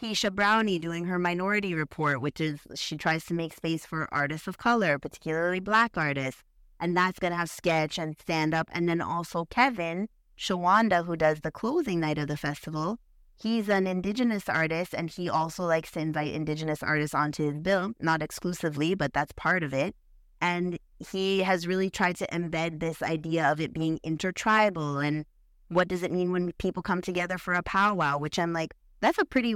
Keisha 0.01 0.33
Brownie 0.33 0.79
doing 0.79 1.05
her 1.05 1.19
Minority 1.19 1.73
Report, 1.75 2.21
which 2.21 2.41
is 2.41 2.59
she 2.75 2.97
tries 2.97 3.25
to 3.25 3.33
make 3.33 3.53
space 3.53 3.85
for 3.85 4.11
artists 4.11 4.47
of 4.47 4.57
color, 4.57 4.97
particularly 4.97 5.59
Black 5.59 5.95
artists 5.95 6.43
and 6.81 6.97
that's 6.97 7.19
going 7.19 7.31
to 7.31 7.37
have 7.37 7.49
sketch 7.49 7.99
and 7.99 8.17
stand 8.19 8.53
up. 8.53 8.67
And 8.73 8.89
then 8.89 8.99
also 8.99 9.45
Kevin 9.45 10.09
Shawanda, 10.37 11.05
who 11.05 11.15
does 11.15 11.41
the 11.41 11.51
closing 11.51 11.99
night 11.99 12.17
of 12.17 12.27
the 12.27 12.35
festival. 12.35 12.97
He's 13.39 13.69
an 13.69 13.87
Indigenous 13.87 14.49
artist, 14.49 14.93
and 14.93 15.09
he 15.09 15.29
also 15.29 15.63
likes 15.63 15.91
to 15.91 15.99
invite 15.99 16.33
Indigenous 16.33 16.83
artists 16.83 17.15
onto 17.15 17.45
his 17.45 17.59
bill, 17.59 17.93
not 17.99 18.21
exclusively, 18.21 18.95
but 18.95 19.13
that's 19.13 19.31
part 19.33 19.63
of 19.63 19.73
it. 19.73 19.95
And 20.41 20.77
he 20.99 21.39
has 21.43 21.67
really 21.67 21.89
tried 21.89 22.17
to 22.17 22.27
embed 22.27 22.79
this 22.79 23.01
idea 23.03 23.51
of 23.51 23.61
it 23.61 23.73
being 23.73 23.99
intertribal 24.03 24.97
and 24.97 25.25
what 25.69 25.87
does 25.87 26.03
it 26.03 26.11
mean 26.11 26.31
when 26.31 26.51
people 26.53 26.83
come 26.83 27.01
together 27.01 27.37
for 27.37 27.53
a 27.53 27.63
powwow, 27.63 28.17
which 28.17 28.37
I'm 28.37 28.51
like, 28.51 28.73
that's 28.99 29.17
a 29.17 29.25
pretty 29.25 29.55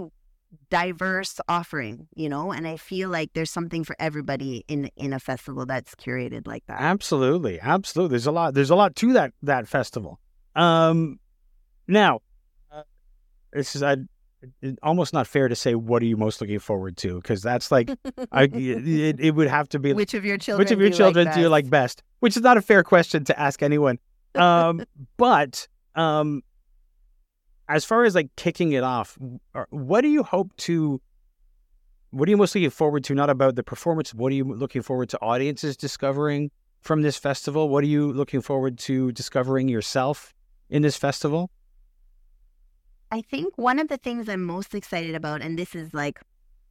diverse 0.69 1.39
offering, 1.47 2.07
you 2.15 2.29
know, 2.29 2.51
and 2.51 2.67
I 2.67 2.77
feel 2.77 3.09
like 3.09 3.33
there's 3.33 3.51
something 3.51 3.83
for 3.83 3.95
everybody 3.99 4.63
in 4.67 4.89
in 4.95 5.13
a 5.13 5.19
festival 5.19 5.65
that's 5.65 5.95
curated 5.95 6.47
like 6.47 6.65
that. 6.67 6.81
Absolutely, 6.81 7.59
absolutely. 7.59 8.13
There's 8.13 8.27
a 8.27 8.31
lot. 8.31 8.53
There's 8.53 8.69
a 8.69 8.75
lot 8.75 8.95
to 8.97 9.13
that 9.13 9.33
that 9.43 9.67
festival. 9.67 10.19
Um, 10.55 11.19
now, 11.87 12.21
uh, 12.71 12.83
this 13.53 13.75
is 13.75 13.83
I. 13.83 13.97
Almost 14.83 15.11
not 15.11 15.25
fair 15.25 15.47
to 15.47 15.55
say 15.55 15.73
what 15.73 16.03
are 16.03 16.05
you 16.05 16.17
most 16.17 16.39
looking 16.39 16.59
forward 16.59 16.97
to 16.97 17.15
because 17.15 17.41
that's 17.41 17.71
like 17.71 17.89
I 18.31 18.43
it, 18.53 19.19
it 19.19 19.31
would 19.33 19.47
have 19.47 19.67
to 19.69 19.79
be 19.79 19.91
which 19.91 20.13
of 20.13 20.23
your 20.23 20.37
children 20.37 20.63
which 20.63 20.71
of 20.71 20.79
your 20.79 20.91
do 20.91 20.95
children 20.95 21.25
like 21.25 21.33
do 21.33 21.41
you 21.41 21.49
like 21.49 21.67
best 21.67 22.03
which 22.19 22.37
is 22.37 22.43
not 22.43 22.55
a 22.55 22.61
fair 22.61 22.83
question 22.83 23.23
to 23.23 23.39
ask 23.39 23.63
anyone 23.63 23.97
um 24.35 24.85
but 25.17 25.67
um 25.95 26.43
as 27.67 27.85
far 27.85 28.03
as 28.03 28.15
like 28.15 28.35
kicking 28.35 28.73
it 28.73 28.83
off, 28.83 29.17
uh, 29.53 29.65
what 29.69 30.01
do 30.01 30.07
you 30.07 30.23
hope 30.23 30.55
to? 30.57 31.01
What 32.11 32.27
are 32.27 32.31
you 32.31 32.37
most 32.37 32.55
looking 32.55 32.69
forward 32.69 33.03
to? 33.05 33.15
Not 33.15 33.29
about 33.29 33.55
the 33.55 33.63
performance. 33.63 34.13
What 34.13 34.31
are 34.31 34.35
you 34.35 34.45
looking 34.45 34.81
forward 34.81 35.09
to 35.09 35.21
audiences 35.21 35.75
discovering 35.75 36.51
from 36.81 37.01
this 37.01 37.17
festival? 37.17 37.67
What 37.67 37.83
are 37.83 37.87
you 37.87 38.13
looking 38.13 38.41
forward 38.41 38.77
to 38.79 39.11
discovering 39.11 39.67
yourself 39.67 40.33
in 40.69 40.81
this 40.81 40.95
festival? 40.95 41.49
I 43.11 43.21
think 43.21 43.57
one 43.57 43.79
of 43.79 43.87
the 43.87 43.97
things 43.97 44.29
I'm 44.29 44.43
most 44.43 44.73
excited 44.73 45.15
about, 45.15 45.41
and 45.41 45.57
this 45.57 45.75
is 45.75 45.93
like 45.93 46.19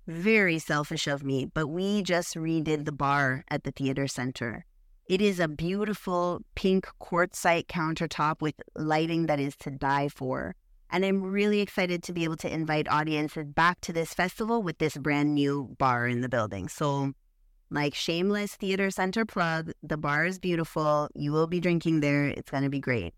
very 0.06 0.58
selfish 0.58 1.06
of 1.06 1.22
me, 1.24 1.46
but 1.46 1.68
we 1.68 2.02
just 2.02 2.34
redid 2.34 2.84
the 2.84 2.92
bar 2.92 3.44
at 3.48 3.64
the 3.64 3.72
theater 3.72 4.06
center. 4.06 4.64
It 5.08 5.20
is 5.20 5.40
a 5.40 5.48
beautiful 5.48 6.40
pink 6.54 6.86
quartzite 7.00 7.66
countertop 7.66 8.40
with 8.40 8.54
lighting 8.74 9.26
that 9.26 9.40
is 9.40 9.56
to 9.56 9.70
die 9.70 10.08
for. 10.08 10.54
And 10.94 11.04
I'm 11.04 11.24
really 11.24 11.60
excited 11.60 12.04
to 12.04 12.12
be 12.12 12.22
able 12.22 12.36
to 12.36 12.48
invite 12.48 12.86
audiences 12.88 13.46
back 13.46 13.80
to 13.80 13.92
this 13.92 14.14
festival 14.14 14.62
with 14.62 14.78
this 14.78 14.96
brand 14.96 15.34
new 15.34 15.74
bar 15.76 16.06
in 16.06 16.20
the 16.20 16.28
building. 16.28 16.68
So, 16.68 17.14
like, 17.68 17.96
shameless 17.96 18.54
theater 18.54 18.92
center 18.92 19.24
plug, 19.24 19.72
the 19.82 19.96
bar 19.96 20.24
is 20.24 20.38
beautiful. 20.38 21.08
You 21.16 21.32
will 21.32 21.48
be 21.48 21.58
drinking 21.58 21.98
there. 21.98 22.26
It's 22.26 22.48
going 22.48 22.62
to 22.62 22.70
be 22.70 22.78
great. 22.78 23.12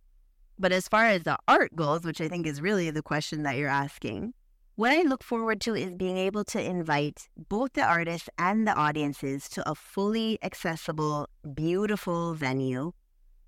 But 0.59 0.73
as 0.73 0.89
far 0.89 1.05
as 1.05 1.25
the 1.25 1.37
art 1.49 1.77
goes, 1.77 2.05
which 2.05 2.23
I 2.23 2.29
think 2.29 2.47
is 2.47 2.63
really 2.63 2.91
the 2.91 3.03
question 3.03 3.43
that 3.43 3.59
you're 3.59 3.69
asking, 3.69 4.33
what 4.77 4.93
I 4.93 5.03
look 5.03 5.23
forward 5.23 5.61
to 5.61 5.75
is 5.75 5.93
being 5.93 6.17
able 6.17 6.45
to 6.45 6.63
invite 6.63 7.29
both 7.37 7.75
the 7.75 7.85
artists 7.85 8.31
and 8.39 8.67
the 8.67 8.73
audiences 8.73 9.51
to 9.51 9.71
a 9.71 9.75
fully 9.75 10.39
accessible, 10.43 11.29
beautiful 11.53 12.33
venue. 12.33 12.93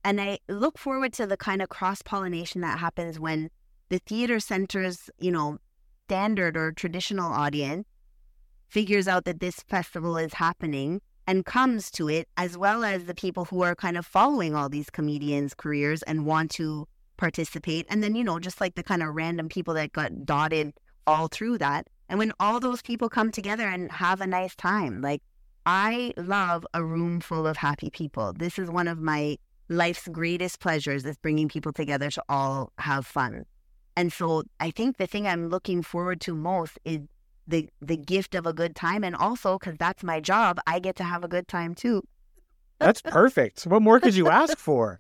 And 0.04 0.20
I 0.20 0.40
look 0.50 0.76
forward 0.76 1.14
to 1.14 1.26
the 1.26 1.38
kind 1.38 1.62
of 1.62 1.70
cross 1.70 2.02
pollination 2.02 2.60
that 2.60 2.78
happens 2.78 3.18
when 3.18 3.48
the 3.88 3.98
theater 3.98 4.40
center's, 4.40 5.11
you 5.18 5.31
know, 5.31 5.59
standard 6.07 6.57
or 6.57 6.72
traditional 6.72 7.33
audience 7.33 7.87
figures 8.68 9.09
out 9.09 9.24
that 9.24 9.40
this 9.40 9.61
festival 9.68 10.16
is 10.16 10.35
happening 10.35 11.01
and 11.27 11.44
comes 11.44 11.90
to 11.90 12.09
it, 12.09 12.29
as 12.37 12.57
well 12.57 12.85
as 12.85 13.05
the 13.05 13.14
people 13.14 13.44
who 13.44 13.62
are 13.62 13.74
kind 13.74 13.98
of 13.98 14.07
following 14.07 14.55
all 14.55 14.68
these 14.68 14.88
comedians' 14.88 15.55
careers 15.55 16.03
and 16.05 16.24
want 16.24 16.51
to 16.53 16.87
participate. 17.18 17.87
And 17.90 18.03
then, 18.03 18.14
you 18.14 18.24
know, 18.24 18.38
just 18.38 18.61
like 18.61 18.74
the 18.74 18.83
kind 18.83 19.03
of 19.03 19.14
random 19.14 19.48
people 19.48 19.74
that 19.74 19.92
got 19.92 20.24
dotted 20.24 20.72
all 21.07 21.29
through 21.29 21.59
that. 21.59 21.87
And 22.09 22.18
when 22.18 22.33
all 22.40 22.61
those 22.61 22.81
people 22.81 23.11
come 23.11 23.31
together 23.31 23.68
and 23.68 23.92
have 23.92 24.22
a 24.22 24.27
nice 24.27 24.57
time, 24.57 25.03
like 25.03 25.22
I 25.66 26.14
love 26.16 26.66
a 26.72 26.83
room 26.83 27.20
full 27.20 27.46
of 27.46 27.59
happy 27.59 27.90
people. 27.90 28.33
This 28.33 28.59
is 28.59 28.70
one 28.70 28.88
of 28.88 28.98
my 28.98 29.37
life's 29.68 30.09
greatest 30.09 30.61
pleasures 30.61 31.05
is 31.05 31.18
bringing 31.18 31.48
people 31.48 31.72
together 31.72 32.11
to 32.11 32.22
all 32.31 32.72
have 32.79 33.07
fun. 33.07 33.44
And 33.98 34.12
so 34.12 34.44
I 34.61 34.70
think 34.70 34.96
the 34.96 35.08
thing 35.08 35.26
I'm 35.26 35.48
looking 35.48 35.82
forward 35.82 36.20
to 36.20 36.32
most 36.32 36.78
is 36.84 37.00
the 37.48 37.68
the 37.82 37.96
gift 37.96 38.37
of 38.37 38.46
a 38.46 38.52
good 38.52 38.76
time 38.76 39.02
and 39.02 39.16
also 39.16 39.58
cuz 39.58 39.74
that's 39.76 40.04
my 40.04 40.20
job, 40.20 40.61
I 40.68 40.78
get 40.78 40.94
to 40.96 41.04
have 41.04 41.24
a 41.24 41.28
good 41.28 41.48
time 41.48 41.74
too. 41.74 42.06
That's 42.78 43.02
perfect. 43.02 43.64
what 43.64 43.82
more 43.82 43.98
could 43.98 44.14
you 44.14 44.28
ask 44.28 44.56
for? 44.56 44.98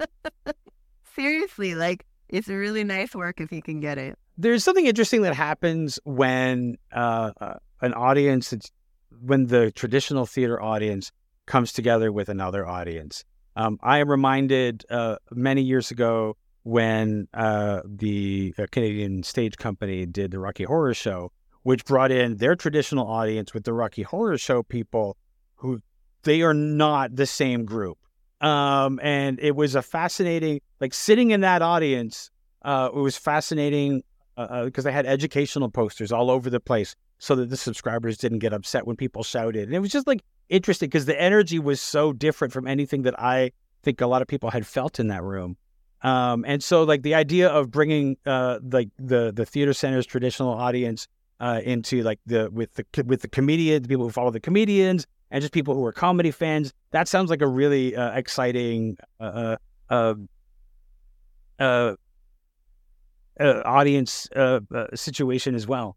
Seriously, 1.14 1.76
like 1.76 2.06
it's 2.28 2.48
really 2.48 2.82
nice 2.82 3.14
work 3.14 3.40
if 3.40 3.52
you 3.52 3.62
can 3.62 3.78
get 3.78 3.98
it. 3.98 4.18
There's 4.36 4.64
something 4.64 4.86
interesting 4.86 5.22
that 5.22 5.34
happens 5.34 6.00
when 6.04 6.76
uh, 6.92 7.30
uh, 7.40 7.54
an 7.80 7.94
audience, 7.94 8.52
when 9.22 9.46
the 9.46 9.70
traditional 9.70 10.26
theater 10.26 10.60
audience 10.60 11.12
comes 11.46 11.72
together 11.72 12.10
with 12.10 12.28
another 12.28 12.66
audience. 12.66 13.24
Um, 13.54 13.78
I 13.80 13.98
am 13.98 14.10
reminded 14.10 14.84
uh, 14.90 15.16
many 15.30 15.62
years 15.62 15.92
ago 15.92 16.36
when 16.68 17.26
uh, 17.32 17.80
the 17.86 18.54
uh, 18.58 18.66
Canadian 18.70 19.22
Stage 19.22 19.56
Company 19.56 20.04
did 20.04 20.32
the 20.32 20.38
Rocky 20.38 20.64
Horror 20.64 20.92
Show, 20.92 21.32
which 21.62 21.82
brought 21.86 22.12
in 22.12 22.36
their 22.36 22.56
traditional 22.56 23.08
audience 23.08 23.54
with 23.54 23.64
the 23.64 23.72
Rocky 23.72 24.02
Horror 24.02 24.36
Show 24.36 24.62
people 24.62 25.16
who 25.54 25.80
they 26.24 26.42
are 26.42 26.52
not 26.52 27.16
the 27.16 27.24
same 27.24 27.64
group. 27.64 27.96
Um, 28.42 29.00
and 29.02 29.40
it 29.40 29.56
was 29.56 29.76
a 29.76 29.80
fascinating, 29.82 30.60
like 30.78 30.92
sitting 30.92 31.30
in 31.30 31.40
that 31.40 31.62
audience, 31.62 32.30
uh, 32.60 32.90
it 32.94 32.98
was 32.98 33.16
fascinating 33.16 34.02
because 34.36 34.84
they 34.84 34.92
had 34.92 35.06
educational 35.06 35.70
posters 35.70 36.12
all 36.12 36.30
over 36.30 36.50
the 36.50 36.60
place 36.60 36.94
so 37.18 37.34
that 37.34 37.48
the 37.48 37.56
subscribers 37.56 38.18
didn't 38.18 38.40
get 38.40 38.52
upset 38.52 38.86
when 38.86 38.94
people 38.94 39.22
shouted. 39.22 39.64
And 39.64 39.74
it 39.74 39.80
was 39.80 39.90
just 39.90 40.06
like 40.06 40.22
interesting 40.50 40.88
because 40.88 41.06
the 41.06 41.18
energy 41.18 41.58
was 41.58 41.80
so 41.80 42.12
different 42.12 42.52
from 42.52 42.66
anything 42.66 43.02
that 43.02 43.18
I 43.18 43.52
think 43.82 44.02
a 44.02 44.06
lot 44.06 44.20
of 44.20 44.28
people 44.28 44.50
had 44.50 44.66
felt 44.66 45.00
in 45.00 45.08
that 45.08 45.22
room. 45.22 45.56
Um, 46.02 46.44
and 46.46 46.62
so 46.62 46.84
like 46.84 47.02
the 47.02 47.14
idea 47.14 47.48
of 47.48 47.70
bringing 47.70 48.16
uh, 48.24 48.60
like 48.62 48.88
the 48.98 49.32
the 49.34 49.44
theater 49.44 49.72
center's 49.72 50.06
traditional 50.06 50.50
audience 50.50 51.08
uh, 51.40 51.60
into 51.64 52.02
like 52.02 52.20
the 52.26 52.50
with 52.50 52.74
the 52.74 53.04
with 53.04 53.22
the 53.22 53.28
comedians, 53.28 53.86
people 53.86 54.04
who 54.04 54.12
follow 54.12 54.30
the 54.30 54.40
comedians, 54.40 55.06
and 55.30 55.42
just 55.42 55.52
people 55.52 55.74
who 55.74 55.84
are 55.84 55.92
comedy 55.92 56.30
fans. 56.30 56.72
That 56.92 57.08
sounds 57.08 57.30
like 57.30 57.42
a 57.42 57.48
really 57.48 57.96
uh, 57.96 58.12
exciting 58.12 58.96
uh, 59.20 59.56
uh, 59.90 60.14
uh, 61.58 61.94
uh, 63.40 63.62
audience 63.64 64.28
uh, 64.34 64.60
uh, 64.74 64.86
situation 64.94 65.54
as 65.54 65.66
well. 65.66 65.96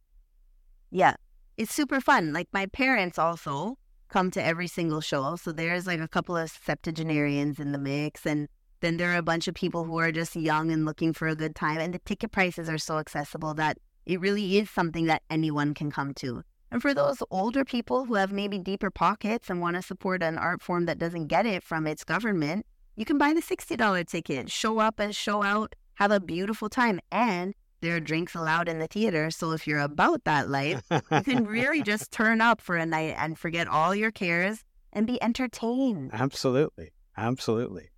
Yeah, 0.91 1.15
it's 1.57 1.73
super 1.73 2.01
fun. 2.01 2.33
Like 2.33 2.47
my 2.53 2.65
parents 2.67 3.17
also 3.17 3.77
come 4.09 4.29
to 4.31 4.43
every 4.43 4.67
single 4.67 5.01
show. 5.01 5.35
So 5.37 5.51
there's 5.51 5.87
like 5.87 5.99
a 5.99 6.07
couple 6.07 6.35
of 6.35 6.49
septuagenarians 6.49 7.59
in 7.59 7.71
the 7.71 7.77
mix. 7.77 8.25
And 8.25 8.47
then 8.81 8.97
there 8.97 9.13
are 9.13 9.17
a 9.17 9.23
bunch 9.23 9.47
of 9.47 9.55
people 9.55 9.83
who 9.85 9.97
are 9.97 10.11
just 10.11 10.35
young 10.35 10.71
and 10.71 10.85
looking 10.85 11.13
for 11.13 11.27
a 11.27 11.35
good 11.35 11.55
time. 11.55 11.79
And 11.79 11.93
the 11.93 11.99
ticket 11.99 12.31
prices 12.31 12.67
are 12.69 12.77
so 12.77 12.97
accessible 12.97 13.53
that 13.55 13.77
it 14.05 14.19
really 14.19 14.57
is 14.57 14.69
something 14.69 15.05
that 15.05 15.21
anyone 15.29 15.73
can 15.73 15.91
come 15.91 16.13
to. 16.15 16.43
And 16.71 16.81
for 16.81 16.93
those 16.93 17.21
older 17.31 17.63
people 17.65 18.05
who 18.05 18.15
have 18.15 18.31
maybe 18.31 18.57
deeper 18.57 18.89
pockets 18.89 19.49
and 19.49 19.61
want 19.61 19.75
to 19.75 19.81
support 19.81 20.23
an 20.23 20.37
art 20.37 20.61
form 20.61 20.85
that 20.85 20.97
doesn't 20.97 21.27
get 21.27 21.45
it 21.45 21.63
from 21.63 21.85
its 21.85 22.03
government, 22.03 22.65
You 22.95 23.05
can 23.05 23.17
buy 23.17 23.33
the 23.33 23.41
$60 23.41 24.05
ticket, 24.07 24.51
show 24.51 24.79
up 24.79 24.99
and 24.99 25.15
show 25.15 25.43
out, 25.43 25.75
have 25.95 26.11
a 26.11 26.19
beautiful 26.19 26.69
time. 26.69 26.99
And 27.11 27.53
there 27.79 27.95
are 27.95 27.99
drinks 27.99 28.35
allowed 28.35 28.67
in 28.67 28.79
the 28.79 28.87
theater. 28.87 29.31
So 29.31 29.51
if 29.51 29.65
you're 29.65 29.79
about 29.79 30.23
that 30.25 30.49
life, 30.49 30.81
you 30.91 31.21
can 31.23 31.45
really 31.45 31.81
just 31.93 32.11
turn 32.11 32.41
up 32.41 32.61
for 32.61 32.75
a 32.75 32.85
night 32.85 33.15
and 33.17 33.37
forget 33.37 33.67
all 33.67 33.95
your 33.95 34.11
cares 34.11 34.63
and 34.93 35.07
be 35.07 35.21
entertained. 35.23 36.11
Absolutely. 36.13 36.91
Absolutely. 37.17 37.90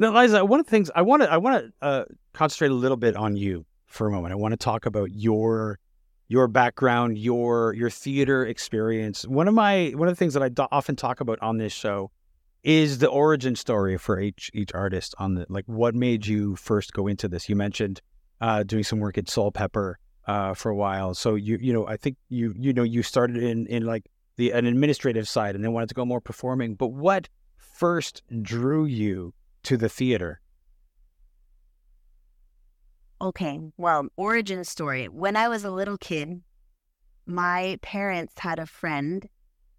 Now, 0.00 0.18
Liza, 0.18 0.46
one 0.46 0.60
of 0.60 0.64
the 0.64 0.70
things 0.70 0.90
I 0.96 1.02
want 1.02 1.20
to 1.20 1.30
I 1.30 1.36
want 1.36 1.62
to 1.62 1.86
uh, 1.86 2.04
concentrate 2.32 2.70
a 2.70 2.74
little 2.74 2.96
bit 2.96 3.16
on 3.16 3.36
you 3.36 3.66
for 3.84 4.06
a 4.06 4.10
moment. 4.10 4.32
I 4.32 4.36
want 4.36 4.52
to 4.52 4.56
talk 4.56 4.86
about 4.86 5.10
your 5.12 5.78
your 6.26 6.48
background, 6.48 7.18
your 7.18 7.74
your 7.74 7.90
theater 7.90 8.46
experience. 8.46 9.26
One 9.26 9.46
of 9.46 9.52
my 9.52 9.90
one 9.94 10.08
of 10.08 10.12
the 10.12 10.16
things 10.16 10.32
that 10.32 10.42
I 10.42 10.48
do- 10.48 10.68
often 10.72 10.96
talk 10.96 11.20
about 11.20 11.38
on 11.42 11.58
this 11.58 11.74
show 11.74 12.10
is 12.64 12.96
the 12.96 13.08
origin 13.08 13.54
story 13.54 13.98
for 13.98 14.18
each 14.18 14.50
each 14.54 14.72
artist 14.72 15.14
on 15.18 15.34
the 15.34 15.44
like 15.50 15.66
what 15.66 15.94
made 15.94 16.26
you 16.26 16.56
first 16.56 16.94
go 16.94 17.06
into 17.06 17.28
this. 17.28 17.50
You 17.50 17.56
mentioned 17.56 18.00
uh, 18.40 18.62
doing 18.62 18.84
some 18.84 19.00
work 19.00 19.18
at 19.18 19.26
Soulpepper 19.26 19.96
uh, 20.26 20.54
for 20.54 20.70
a 20.70 20.76
while, 20.76 21.12
so 21.12 21.34
you 21.34 21.58
you 21.60 21.74
know 21.74 21.86
I 21.86 21.98
think 21.98 22.16
you 22.30 22.54
you 22.56 22.72
know 22.72 22.84
you 22.84 23.02
started 23.02 23.36
in 23.36 23.66
in 23.66 23.84
like 23.84 24.06
the 24.36 24.52
an 24.52 24.64
administrative 24.64 25.28
side 25.28 25.54
and 25.56 25.62
then 25.62 25.74
wanted 25.74 25.90
to 25.90 25.94
go 25.94 26.06
more 26.06 26.22
performing. 26.22 26.74
But 26.74 26.88
what 26.88 27.28
first 27.58 28.22
drew 28.40 28.86
you 28.86 29.34
to 29.64 29.76
the 29.76 29.88
theater? 29.88 30.40
Okay, 33.20 33.60
well, 33.76 34.08
origin 34.16 34.64
story. 34.64 35.06
When 35.06 35.36
I 35.36 35.48
was 35.48 35.64
a 35.64 35.70
little 35.70 35.98
kid, 35.98 36.40
my 37.26 37.78
parents 37.82 38.32
had 38.38 38.58
a 38.58 38.66
friend 38.66 39.28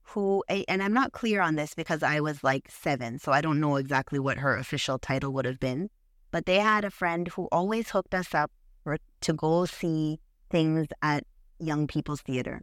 who, 0.04 0.44
and 0.48 0.84
I'm 0.84 0.94
not 0.94 1.12
clear 1.12 1.42
on 1.42 1.56
this 1.56 1.74
because 1.74 2.04
I 2.04 2.20
was 2.20 2.44
like 2.44 2.70
seven, 2.70 3.18
so 3.18 3.32
I 3.32 3.42
don't 3.42 3.60
know 3.60 3.78
exactly 3.78 4.20
what 4.20 4.38
her 4.38 4.56
official 4.56 5.00
title 5.00 5.32
would 5.34 5.46
have 5.46 5.60
been, 5.60 5.90
but 6.30 6.46
they 6.46 6.60
had 6.60 6.86
a 6.86 6.92
friend 6.92 7.28
who 7.30 7.48
always 7.52 7.90
hooked 7.90 8.14
us 8.14 8.36
up 8.36 8.52
for, 8.84 8.98
to 9.22 9.34
go 9.34 9.66
see 9.66 10.20
things 10.50 10.88
at 11.02 11.24
young 11.60 11.88
people's 11.88 12.22
theater. 12.22 12.62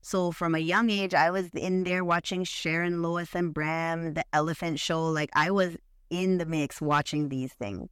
So 0.00 0.32
from 0.32 0.54
a 0.54 0.60
young 0.60 0.90
age, 0.90 1.14
I 1.14 1.30
was 1.30 1.50
in 1.54 1.84
there 1.84 2.04
watching 2.04 2.44
Sharon 2.44 3.02
Lois 3.02 3.34
and 3.34 3.52
Bram, 3.52 4.14
the 4.14 4.24
Elephant 4.32 4.80
Show. 4.80 5.04
Like 5.08 5.30
I 5.34 5.50
was 5.50 5.76
in 6.10 6.38
the 6.38 6.46
mix 6.46 6.80
watching 6.80 7.28
these 7.28 7.52
things. 7.52 7.88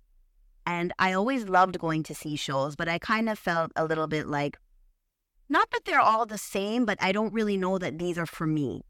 And 0.67 0.93
I 0.99 1.13
always 1.13 1.49
loved 1.49 1.79
going 1.79 2.03
to 2.05 2.15
see 2.15 2.37
shows, 2.37 2.75
but 2.75 2.89
I 2.89 2.99
kind 2.99 3.29
of 3.29 3.39
felt 3.39 3.71
a 3.77 3.85
little 3.85 4.09
bit 4.09 4.27
like, 4.27 4.59
not 5.49 5.71
that 5.71 5.85
they're 5.85 6.01
all 6.01 6.27
the 6.27 6.39
same, 6.39 6.85
but 6.85 6.99
I 7.01 7.13
don't 7.13 7.33
really 7.33 7.57
know 7.57 7.79
that 7.79 7.99
these 7.99 8.19
are 8.19 8.27
for 8.27 8.47
me. 8.47 8.83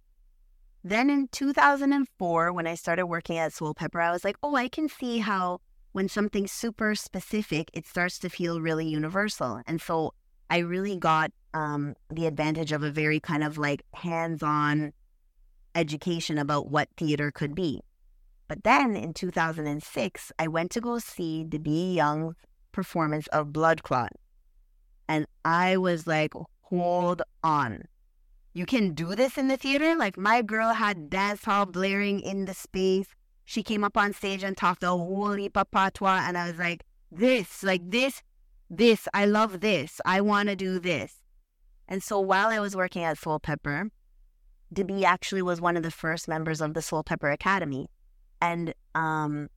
Then 0.83 1.11
in 1.11 1.29
2004, 1.29 2.53
when 2.53 2.67
I 2.67 2.77
started 2.77 3.07
working 3.07 3.37
at 3.37 3.53
Soulpepper, 3.53 4.03
I 4.03 4.13
was 4.13 4.25
like, 4.25 4.37
oh, 4.43 4.55
I 4.55 4.69
can 4.69 4.89
see 4.89 5.19
how 5.19 5.61
when 5.93 6.09
something's 6.09 6.53
super 6.53 6.95
specific, 6.95 7.71
it 7.75 7.87
starts 7.87 8.19
to 8.21 8.29
feel 8.29 8.61
really 8.61 8.87
universal. 8.87 9.61
And 9.67 9.81
so 9.81 10.15
I 10.49 10.59
really 10.59 10.97
got 10.97 11.33
um, 11.55 11.95
the 12.11 12.27
advantage 12.27 12.71
of 12.73 12.83
a 12.83 12.91
very 12.91 13.19
kind 13.19 13.43
of 13.43 13.59
like 13.59 13.83
hands 13.95 14.43
on 14.43 14.93
education 15.75 16.39
about 16.39 16.71
what 16.71 16.89
theater 16.97 17.31
could 17.31 17.55
be. 17.55 17.83
But 18.49 18.65
then 18.65 18.97
in 18.97 19.13
2006, 19.13 20.33
I 20.39 20.49
went 20.49 20.71
to 20.73 20.81
go 20.81 20.99
see 20.99 21.45
d'bi 21.45 21.95
Young 21.95 22.35
performance 22.73 23.27
of 23.29 23.53
Blood 23.53 23.83
Clot. 23.83 24.13
And 25.09 25.27
I 25.45 25.77
was 25.77 26.07
like, 26.07 26.33
hold 26.63 27.23
on. 27.43 27.85
You 28.55 28.67
can 28.67 28.95
do 28.95 29.15
this 29.15 29.37
in 29.37 29.49
the 29.49 29.57
theater? 29.57 29.95
Like, 29.97 30.17
my 30.17 30.43
girl 30.43 30.73
had 30.73 31.11
dance 31.11 31.45
hall 31.45 31.67
blaring 31.67 32.21
in 32.21 32.45
the 32.45 32.55
space. 32.55 33.09
She 33.45 33.63
came 33.63 33.85
up 33.85 33.97
on 33.97 34.13
stage 34.13 34.43
and 34.43 34.57
talked 34.57 34.83
a 34.83 34.89
whole 34.89 35.33
heap 35.33 35.57
of 35.57 35.71
patois. 35.71 36.23
And 36.27 36.39
I 36.39 36.49
was 36.49 36.59
like, 36.59 36.85
this, 37.13 37.63
like 37.63 37.83
this, 37.91 38.23
this, 38.71 39.09
I 39.15 39.27
love 39.27 39.61
this. 39.61 40.01
I 40.05 40.21
want 40.21 40.49
to 40.49 40.57
do 40.57 40.79
this. 40.79 41.23
And 41.89 42.03
so 42.03 42.19
while 42.19 42.49
I 42.49 42.59
was 42.59 42.75
working 42.75 43.05
at 43.05 43.19
Soulpepper, 43.19 43.91
d'bi 44.73 45.05
actually 45.05 45.43
was 45.43 45.61
one 45.61 45.77
of 45.77 45.83
the 45.83 45.91
first 45.91 46.27
members 46.27 46.61
of 46.61 46.75
the 46.75 46.81
Soulpepper 46.81 47.33
Academy. 47.33 47.89
And 48.41 48.75
um, 48.95 49.49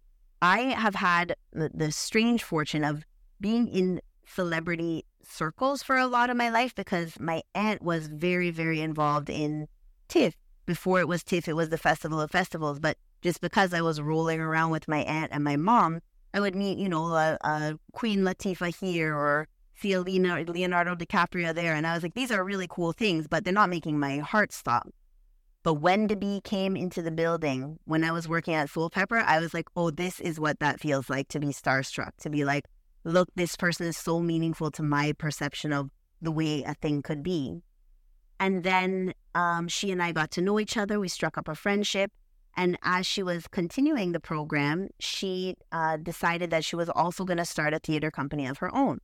I 0.42 0.60
have 0.60 0.96
had 0.96 1.36
the, 1.52 1.70
the 1.74 1.92
strange 1.92 2.44
fortune 2.44 2.84
of 2.84 3.06
being 3.39 3.68
in 3.68 4.02
celebrity 4.26 5.06
circles 5.24 5.84
for 5.84 5.98
a 5.98 6.08
lot 6.08 6.30
of 6.30 6.38
my 6.38 6.50
life 6.50 6.74
because 6.76 7.20
my 7.20 7.42
aunt 7.54 7.82
was 7.82 8.08
very, 8.08 8.52
very 8.52 8.82
involved 8.82 9.30
in 9.30 9.68
TIFF. 10.08 10.36
Before 10.65 11.00
it 11.00 11.08
was 11.08 11.24
TIFF, 11.24 11.48
it 11.48 11.56
was 11.56 11.70
the 11.70 11.78
Festival 11.78 12.22
of 12.22 12.32
Festivals. 12.32 12.80
But 12.80 12.98
just 13.22 13.42
because 13.42 13.74
I 13.74 13.82
was 13.82 14.02
rolling 14.02 14.39
around 14.39 14.72
with 14.72 14.88
my 14.88 15.00
aunt 15.00 15.32
and 15.32 15.44
my 15.44 15.56
mom, 15.56 16.02
I 16.34 16.39
would 16.39 16.56
meet, 16.56 16.78
you 16.78 16.89
know, 16.89 17.08
a, 17.08 17.38
a 17.42 17.80
Queen 17.92 18.20
Latifah 18.20 18.76
here 18.80 19.15
or 19.15 19.48
see 19.76 19.94
a 19.94 20.02
Leonardo, 20.02 20.52
Leonardo 20.52 20.96
DiCaprio 20.96 21.54
there. 21.54 21.74
And 21.74 21.88
I 21.88 21.94
was 21.94 22.04
like, 22.04 22.13
these 22.13 22.32
are 22.32 22.44
really 22.44 22.68
cool 22.70 22.92
things, 22.92 23.28
but 23.28 23.44
they're 23.44 23.54
not 23.54 23.70
making 23.70 24.00
my 24.00 24.20
heart 24.20 24.52
stop. 24.52 24.89
But 25.63 25.76
when 25.76 26.08
d'bi 26.08 26.39
came 26.43 26.78
into 26.78 27.02
the 27.02 27.12
building, 27.12 27.80
when 27.86 28.04
I 28.04 28.12
was 28.12 28.30
working 28.30 28.54
at 28.54 28.69
Soulpepper, 28.69 29.24
I 29.26 29.39
was 29.39 29.54
like, 29.54 29.67
oh, 29.76 29.91
this 29.91 30.19
is 30.22 30.39
what 30.39 30.60
that 30.60 30.80
feels 30.80 31.10
like 31.10 31.28
to 31.30 31.39
be 31.39 31.48
starstruck, 31.48 32.12
to 32.22 32.30
be 32.30 32.45
like, 32.45 32.65
look, 33.04 33.30
this 33.36 33.58
person 33.58 33.86
is 33.86 33.98
so 33.98 34.22
meaningful 34.22 34.72
to 34.72 34.84
my 34.84 35.12
perception 35.13 35.74
of 35.74 35.89
the 36.22 36.32
way 36.32 36.63
a 36.63 36.74
thing 36.76 37.02
could 37.02 37.24
be. 37.24 37.62
And 38.39 38.63
then 38.63 39.13
um, 39.36 39.67
she 39.67 39.91
and 39.91 40.02
I 40.02 40.13
got 40.13 40.32
to 40.32 40.41
know 40.41 40.60
each 40.60 40.78
other. 40.78 41.00
We 41.00 41.10
struck 41.10 41.38
up 41.38 41.50
a 41.50 41.56
friendship. 41.56 42.12
And 42.56 42.78
as 42.84 43.06
she 43.06 43.22
was 43.22 43.48
continuing 43.48 44.13
the 44.13 44.19
program, 44.19 44.89
she 45.00 45.56
uh, 45.72 45.98
decided 45.98 46.50
that 46.52 46.65
she 46.65 46.76
was 46.76 46.89
also 46.89 47.26
going 47.26 47.38
to 47.38 47.45
start 47.45 47.74
a 47.74 47.80
theater 47.80 48.12
company 48.12 48.48
of 48.48 48.58
her 48.60 48.74
own. 48.74 49.00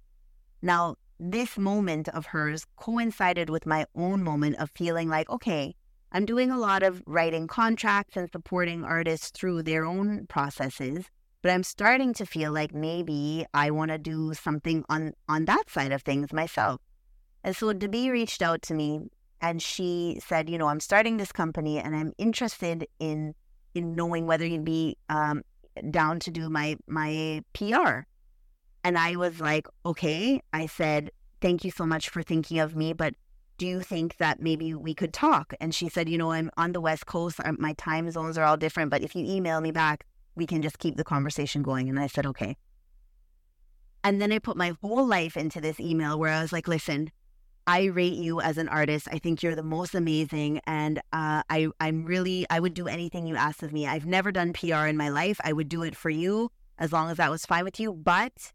Now, 0.62 0.96
this 1.20 1.58
moment 1.58 2.10
of 2.10 2.28
hers 2.28 2.66
coincided 2.78 3.50
with 3.50 3.66
my 3.66 3.86
own 3.96 4.24
moment 4.24 4.56
of 4.58 4.72
feeling 4.76 5.10
like, 5.10 5.30
okay, 5.30 5.76
I'm 6.16 6.24
doing 6.26 6.50
a 6.50 6.58
lot 6.58 6.82
of 6.82 7.04
writing 7.06 7.46
contracts 7.46 8.16
and 8.16 8.32
supporting 8.32 8.86
artists 8.86 9.32
through 9.32 9.64
their 9.64 9.84
own 9.84 10.28
processes, 10.28 11.04
but 11.42 11.52
I'm 11.52 11.62
starting 11.62 12.14
to 12.14 12.26
feel 12.26 12.54
like 12.54 12.74
maybe 12.74 13.46
I 13.54 13.70
want 13.72 13.92
to 13.92 13.98
do 13.98 14.34
something 14.34 14.86
on 14.88 15.12
on 15.28 15.44
that 15.44 15.70
side 15.70 15.92
of 15.92 16.04
things 16.04 16.32
myself. 16.32 16.80
And 17.44 17.54
so 17.54 17.74
d'bi 17.74 18.10
reached 18.10 18.42
out 18.42 18.62
to 18.62 18.74
me 18.74 19.02
and 19.42 19.62
she 19.62 20.22
said, 20.26 20.50
you 20.50 20.58
know, 20.58 20.68
I'm 20.68 20.80
starting 20.80 21.18
this 21.18 21.34
company 21.34 21.80
and 21.80 21.94
I'm 21.94 22.14
interested 22.18 22.88
in 22.98 23.36
in 23.74 23.94
knowing 23.94 24.26
whether 24.26 24.46
you'd 24.46 24.64
be 24.64 24.96
um, 25.10 25.44
down 25.92 26.22
to 26.22 26.32
do 26.32 26.50
my 26.50 26.78
my 26.88 27.44
PR. 27.52 28.08
And 28.86 28.98
I 28.98 29.18
was 29.18 29.42
like, 29.42 29.68
okay. 29.86 30.40
I 30.54 30.68
said, 30.68 31.12
thank 31.42 31.66
you 31.66 31.72
so 31.72 31.86
much 31.86 32.08
for 32.08 32.24
thinking 32.24 32.60
of 32.60 32.74
me, 32.74 32.94
but 32.94 33.16
do 33.58 33.66
you 33.66 33.82
think 33.82 34.18
that 34.18 34.42
maybe 34.42 34.74
we 34.74 34.94
could 34.94 35.14
talk? 35.14 35.54
And 35.60 35.74
she 35.74 35.90
said, 35.90 36.10
you 36.10 36.18
know, 36.18 36.32
I'm 36.32 36.52
on 36.58 36.74
the 36.74 36.82
West 36.82 37.06
Coast. 37.06 37.40
My 37.58 37.74
time 37.74 38.10
zones 38.12 38.38
are 38.38 38.44
all 38.44 38.58
different, 38.58 38.92
but 38.92 39.02
if 39.02 39.16
you 39.16 39.26
email 39.26 39.62
me 39.62 39.72
back, 39.72 40.06
we 40.36 40.46
can 40.46 40.62
just 40.62 40.80
keep 40.80 40.98
the 40.98 41.04
conversation 41.04 41.64
going. 41.64 41.90
And 41.90 42.00
I 42.00 42.08
said, 42.08 42.26
okay. 42.26 42.58
And 44.04 44.22
then 44.22 44.32
I 44.32 44.40
put 44.40 44.58
my 44.58 44.74
whole 44.82 45.06
life 45.06 45.38
into 45.38 45.62
this 45.62 45.80
email 45.80 46.20
where 46.20 46.32
I 46.32 46.42
was 46.42 46.54
like, 46.54 46.68
listen, 46.68 47.12
I 47.66 47.86
rate 47.86 48.14
you 48.14 48.42
as 48.42 48.58
an 48.58 48.70
artist. 48.70 49.08
I 49.12 49.18
think 49.18 49.42
you're 49.42 49.56
the 49.56 49.64
most 49.64 49.96
amazing. 49.96 50.62
And 50.68 51.00
uh, 51.12 51.42
I, 51.50 51.70
I'm 51.80 52.06
really, 52.06 52.46
I 52.50 52.60
would 52.60 52.76
do 52.76 52.88
anything 52.88 53.26
you 53.26 53.36
asked 53.36 53.64
of 53.64 53.74
me. 53.74 53.88
I've 53.88 54.06
never 54.06 54.32
done 54.32 54.54
PR 54.54 54.86
in 54.86 54.98
my 54.98 55.10
life. 55.10 55.40
I 55.44 55.54
would 55.54 55.70
do 55.70 55.82
it 55.82 55.96
for 55.96 56.10
you 56.10 56.52
as 56.78 56.94
long 56.94 57.10
as 57.10 57.18
that 57.18 57.32
was 57.32 57.46
fine 57.46 57.64
with 57.64 57.80
you. 57.80 57.94
But 57.94 58.54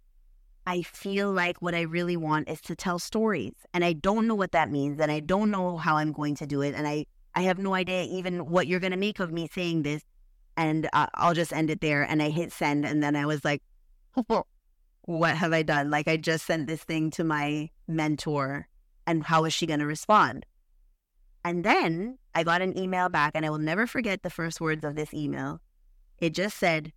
I 0.70 0.82
feel 0.82 1.32
like 1.32 1.60
what 1.60 1.74
I 1.74 1.80
really 1.80 2.16
want 2.16 2.48
is 2.48 2.60
to 2.60 2.76
tell 2.76 3.00
stories. 3.00 3.54
And 3.74 3.84
I 3.84 3.92
don't 3.92 4.28
know 4.28 4.36
what 4.36 4.52
that 4.52 4.70
means. 4.70 5.00
And 5.00 5.10
I 5.10 5.18
don't 5.18 5.50
know 5.50 5.76
how 5.76 5.96
I'm 5.96 6.12
going 6.12 6.36
to 6.36 6.46
do 6.46 6.62
it. 6.62 6.76
And 6.76 6.86
I, 6.86 7.06
I 7.34 7.42
have 7.42 7.58
no 7.58 7.74
idea 7.74 8.04
even 8.04 8.46
what 8.46 8.68
you're 8.68 8.78
going 8.78 8.92
to 8.92 8.96
make 8.96 9.18
of 9.18 9.32
me 9.32 9.48
saying 9.52 9.82
this. 9.82 10.04
And 10.56 10.88
uh, 10.92 11.08
I'll 11.14 11.34
just 11.34 11.52
end 11.52 11.70
it 11.70 11.80
there. 11.80 12.04
And 12.04 12.22
I 12.22 12.30
hit 12.30 12.52
send. 12.52 12.86
And 12.86 13.02
then 13.02 13.16
I 13.16 13.26
was 13.26 13.44
like, 13.44 13.64
what 15.06 15.36
have 15.36 15.52
I 15.52 15.64
done? 15.64 15.90
Like, 15.90 16.06
I 16.06 16.16
just 16.16 16.46
sent 16.46 16.68
this 16.68 16.84
thing 16.84 17.10
to 17.12 17.24
my 17.24 17.68
mentor. 17.88 18.68
And 19.08 19.24
how 19.24 19.46
is 19.46 19.52
she 19.52 19.66
going 19.66 19.80
to 19.80 19.86
respond? 19.86 20.46
And 21.44 21.64
then 21.64 22.16
I 22.36 22.44
got 22.44 22.62
an 22.62 22.78
email 22.78 23.08
back. 23.08 23.32
And 23.34 23.44
I 23.44 23.50
will 23.50 23.58
never 23.58 23.88
forget 23.88 24.22
the 24.22 24.30
first 24.30 24.60
words 24.60 24.84
of 24.84 24.94
this 24.94 25.12
email. 25.12 25.60
It 26.18 26.32
just 26.32 26.58
said, 26.58 26.92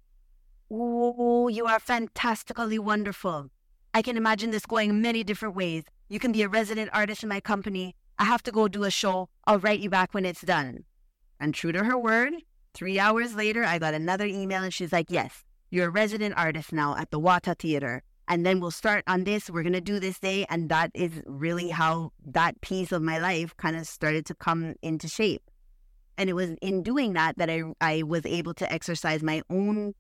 Oh, 0.70 1.48
you 1.48 1.66
are 1.66 1.80
fantastically 1.80 2.78
wonderful. 2.78 3.50
I 3.96 4.02
can 4.02 4.18
imagine 4.18 4.50
this 4.50 4.66
going 4.66 5.02
many 5.02 5.24
different 5.24 5.56
ways. 5.56 5.84
You 6.10 6.20
can 6.20 6.32
be 6.32 6.42
a 6.42 6.50
resident 6.50 6.90
artist 6.94 7.22
in 7.22 7.30
my 7.30 7.40
company. 7.40 7.96
I 8.18 8.24
have 8.24 8.42
to 8.44 8.52
go 8.52 8.68
do 8.68 8.84
a 8.84 8.92
show. 8.92 9.30
I'll 9.46 9.60
write 9.60 9.82
you 9.82 9.90
back 9.90 10.14
when 10.14 10.26
it's 10.26 10.42
done. 10.42 10.84
And 11.40 11.54
true 11.54 11.72
to 11.72 11.84
her 11.84 11.98
word, 11.98 12.34
three 12.74 12.98
hours 12.98 13.36
later, 13.36 13.64
I 13.64 13.78
got 13.78 13.94
another 13.94 14.26
email 14.26 14.64
and 14.64 14.74
she's 14.74 14.92
like, 14.92 15.08
Yes, 15.10 15.44
you're 15.70 15.88
a 15.88 15.92
resident 15.92 16.36
artist 16.38 16.74
now 16.74 16.96
at 16.98 17.12
the 17.12 17.20
Watah 17.20 17.58
Theater. 17.58 18.02
And 18.28 18.46
then 18.46 18.60
we'll 18.60 18.72
start 18.72 19.04
on 19.06 19.26
this. 19.26 19.50
We're 19.50 19.64
going 19.64 19.74
to 19.74 19.82
do 19.82 20.00
this 20.00 20.18
day. 20.18 20.46
And 20.50 20.70
that 20.70 20.90
is 20.94 21.12
really 21.26 21.70
how 21.70 22.14
that 22.26 22.60
piece 22.62 22.92
of 22.92 23.02
my 23.02 23.20
life 23.20 23.56
kind 23.58 23.76
of 23.76 23.86
started 23.86 24.26
to 24.28 24.34
come 24.34 24.76
into 24.82 25.08
shape. 25.08 25.44
And 26.18 26.30
it 26.30 26.34
was 26.34 26.52
in 26.62 26.84
doing 26.84 27.14
that 27.14 27.38
that 27.38 27.50
I, 27.50 27.64
I 27.82 28.04
was 28.04 28.26
able 28.26 28.54
to 28.56 28.72
exercise 28.72 29.22
my 29.22 29.42
own 29.50 29.94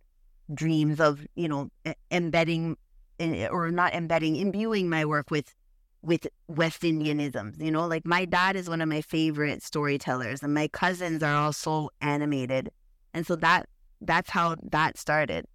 dreams 0.54 1.00
of 1.00 1.26
you 1.36 1.48
know 1.48 1.70
embedding 2.12 2.78
or 3.20 3.72
not 3.72 3.94
embedding, 3.94 4.36
imbuing 4.36 4.90
my 4.90 5.06
work 5.06 5.32
with 5.32 5.54
with 6.02 6.28
West 6.48 6.82
Indianisms. 6.82 7.62
You 7.62 7.72
know, 7.72 7.88
like 7.88 8.06
my 8.06 8.26
dad 8.26 8.56
is 8.56 8.70
one 8.70 8.82
of 8.82 8.90
my 8.90 9.02
favorite 9.02 9.64
storytellers, 9.64 10.44
and 10.44 10.54
my 10.54 10.68
cousins 10.68 11.24
are 11.24 11.36
all 11.36 11.54
so 11.54 11.90
animated, 12.02 12.70
and 13.14 13.26
so 13.26 13.36
that 13.38 13.68
that's 14.02 14.30
how 14.30 14.56
that 14.72 14.98
started. 14.98 15.46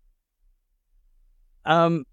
Um, 1.65 2.05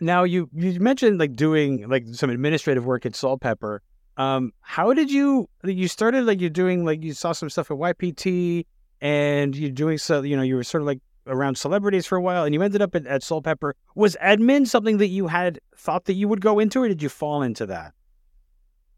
now 0.00 0.24
you 0.24 0.50
you 0.52 0.80
mentioned 0.80 1.18
like 1.18 1.36
doing 1.36 1.88
like 1.88 2.06
some 2.12 2.30
administrative 2.30 2.84
work 2.84 3.06
at 3.06 3.12
Soulpepper. 3.12 3.78
Um, 4.16 4.52
how 4.60 4.92
did 4.92 5.10
you 5.10 5.48
you 5.64 5.88
started 5.88 6.24
like 6.24 6.40
you're 6.40 6.50
doing 6.50 6.84
like 6.84 7.02
you 7.02 7.14
saw 7.14 7.32
some 7.32 7.48
stuff 7.48 7.70
at 7.70 7.76
YPT 7.76 8.66
and 9.00 9.56
you're 9.56 9.70
doing 9.70 9.96
so 9.96 10.22
you 10.22 10.36
know 10.36 10.42
you 10.42 10.56
were 10.56 10.64
sort 10.64 10.82
of 10.82 10.86
like 10.86 11.00
around 11.26 11.56
celebrities 11.56 12.06
for 12.06 12.16
a 12.16 12.22
while 12.22 12.44
and 12.44 12.54
you 12.54 12.62
ended 12.62 12.82
up 12.82 12.94
at, 12.94 13.06
at 13.06 13.22
Soulpepper. 13.22 13.72
Was 13.94 14.16
admin 14.22 14.66
something 14.66 14.98
that 14.98 15.08
you 15.08 15.28
had 15.28 15.60
thought 15.76 16.04
that 16.06 16.14
you 16.14 16.28
would 16.28 16.40
go 16.40 16.58
into 16.58 16.82
or 16.82 16.88
did 16.88 17.02
you 17.02 17.08
fall 17.08 17.42
into 17.42 17.66
that? 17.66 17.92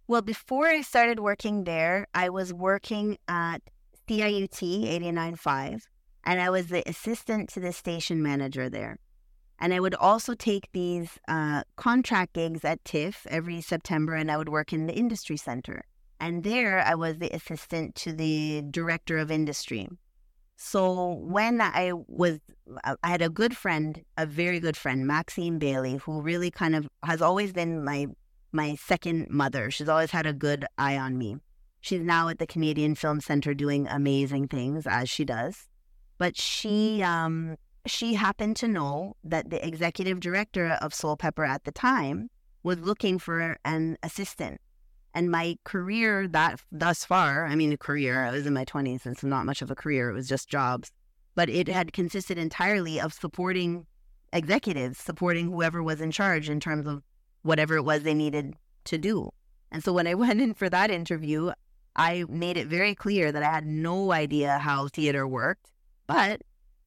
Well, 0.09 0.23
before 0.23 0.67
I 0.67 0.83
started 0.83 1.21
working 1.21 1.65
there, 1.65 2.07
I 2.15 2.29
was 2.29 2.53
working 2.53 3.19
at 3.29 3.63
CIUT 4.09 4.51
89.5 4.51 5.83
and 6.25 6.41
I 6.41 6.51
was 6.51 6.69
the 6.69 6.89
assistant 6.89 7.49
to 7.51 7.61
the 7.61 7.73
station 7.73 8.23
manager 8.23 8.69
there. 8.69 8.99
And 9.59 9.73
I 9.73 9.81
would 9.81 9.95
also 9.95 10.35
take 10.35 10.69
these 10.73 11.19
uh, 11.29 11.63
contract 11.77 12.33
gigs 12.35 12.65
at 12.65 12.85
TIFF 12.85 13.27
every 13.31 13.61
September 13.61 14.15
and 14.15 14.31
I 14.31 14.37
would 14.37 14.49
work 14.49 14.73
in 14.73 14.87
the 14.87 14.95
industry 14.95 15.37
center. 15.37 15.85
And 16.19 16.43
there 16.43 16.81
I 16.81 16.95
was 16.95 17.19
the 17.19 17.35
assistant 17.35 17.95
to 17.97 18.13
the 18.13 18.63
director 18.71 19.19
of 19.19 19.31
industry. 19.31 19.89
So 20.65 21.15
when 21.15 21.61
I 21.61 21.93
was, 22.07 22.39
I 22.85 23.09
had 23.09 23.21
a 23.21 23.29
good 23.29 23.57
friend, 23.57 24.01
a 24.17 24.25
very 24.25 24.61
good 24.61 24.77
friend, 24.77 25.09
Maxine 25.09 25.59
Bailey, 25.59 25.97
who 25.97 26.23
really 26.23 26.53
kind 26.53 26.77
of 26.77 26.89
has 27.03 27.21
always 27.21 27.53
been 27.53 27.85
my 27.85 28.07
my 28.53 28.77
second 28.77 29.29
mother. 29.29 29.73
She's 29.73 29.89
always 29.89 30.13
had 30.13 30.25
a 30.25 30.33
good 30.33 30.65
eye 30.79 30.97
on 30.97 31.19
me. 31.19 31.37
She's 31.81 32.01
now 32.01 32.29
at 32.29 32.39
the 32.39 32.47
Canadian 32.47 32.95
Film 32.95 33.21
Center 33.21 33.55
doing 33.55 33.89
amazing 33.89 34.47
things 34.47 34.87
as 34.87 35.11
she 35.11 35.25
does. 35.25 35.69
But 36.17 36.37
she 36.37 37.03
um, 37.03 37.57
she 37.85 38.15
happened 38.15 38.55
to 38.59 38.69
know 38.69 39.17
that 39.25 39.51
the 39.51 39.67
executive 39.67 40.21
director 40.21 40.79
of 40.81 40.93
Soulpepper 40.93 41.47
at 41.47 41.65
the 41.65 41.73
time 41.73 42.31
was 42.63 42.79
looking 42.79 43.19
for 43.19 43.59
an 43.65 43.99
assistant. 44.05 44.61
And 45.15 45.31
my 45.31 45.59
career 45.65 46.27
that 46.29 46.61
thus 46.71 47.05
far, 47.05 47.47
I 47.47 47.55
mean, 47.55 47.73
a 47.73 47.77
career, 47.77 48.25
I 48.25 48.31
was 48.31 48.47
in 48.47 48.55
my 48.55 48.65
20s, 48.65 49.05
and 49.05 49.17
so 49.17 49.27
not 49.29 49.45
much 49.45 49.61
of 49.61 49.71
a 49.71 49.75
career, 49.75 50.09
it 50.09 50.15
was 50.15 50.29
just 50.29 50.49
jobs. 50.49 50.91
But 51.35 51.49
it 51.49 51.69
had 51.69 51.93
consisted 51.93 52.39
entirely 52.39 53.01
of 53.01 53.13
supporting 53.13 53.87
executives, 54.33 54.99
supporting 54.99 55.47
whoever 55.47 55.83
was 55.83 56.01
in 56.01 56.11
charge 56.11 56.49
in 56.49 56.61
terms 56.61 56.87
of 56.87 57.03
whatever 57.43 57.77
it 57.77 57.83
was 57.83 58.03
they 58.03 58.15
needed 58.15 58.55
to 58.85 58.99
do. 58.99 59.31
And 59.71 59.85
so 59.85 59.93
when 59.93 60.07
I 60.07 60.15
went 60.23 60.41
in 60.41 60.55
for 60.55 60.71
that 60.71 60.91
interview, 60.91 61.53
I 61.95 62.25
made 62.29 62.57
it 62.57 62.69
very 62.69 62.95
clear 62.95 63.33
that 63.33 63.43
I 63.43 63.51
had 63.51 63.67
no 63.67 64.13
idea 64.13 64.59
how 64.59 64.89
theater 64.89 65.27
worked. 65.27 65.71
But 66.07 66.43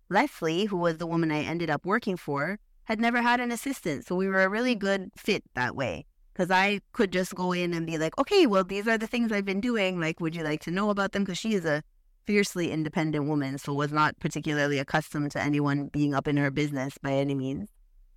Leslie, 0.09 0.65
who 0.65 0.78
was 0.78 0.97
the 0.97 1.07
woman 1.07 1.32
I 1.32 1.41
ended 1.41 1.69
up 1.69 1.86
working 1.86 2.17
for, 2.17 2.59
had 2.86 2.99
never 2.99 3.21
had 3.21 3.39
an 3.39 3.51
assistant. 3.51 4.05
So 4.05 4.15
we 4.15 4.28
were 4.28 4.43
a 4.43 4.49
really 4.49 4.76
good 4.76 5.11
fit 5.15 5.43
that 5.53 5.76
way 5.76 6.05
because 6.36 6.51
I 6.51 6.81
could 6.91 7.13
just 7.13 7.33
go 7.33 7.53
in 7.53 7.73
and 7.73 7.88
be 7.88 7.97
like, 7.97 8.17
okay, 8.19 8.45
well, 8.45 8.65
these 8.65 8.88
are 8.89 8.97
the 8.97 9.07
things 9.07 9.31
I've 9.31 9.45
been 9.45 9.61
doing. 9.61 10.01
Like, 10.01 10.19
would 10.19 10.36
you 10.36 10.43
like 10.43 10.59
to 10.61 10.71
know 10.71 10.89
about 10.89 11.13
them? 11.13 11.23
Because 11.23 11.38
she 11.38 11.53
is 11.53 11.63
a 11.63 11.81
fiercely 12.25 12.71
independent 12.71 13.25
woman, 13.25 13.57
so 13.57 13.73
was 13.73 13.93
not 13.93 14.19
particularly 14.19 14.77
accustomed 14.77 15.31
to 15.31 15.41
anyone 15.41 15.88
being 15.88 16.13
up 16.13 16.27
in 16.27 16.36
her 16.36 16.51
business 16.51 16.97
by 17.01 17.13
any 17.13 17.36
means. 17.36 17.69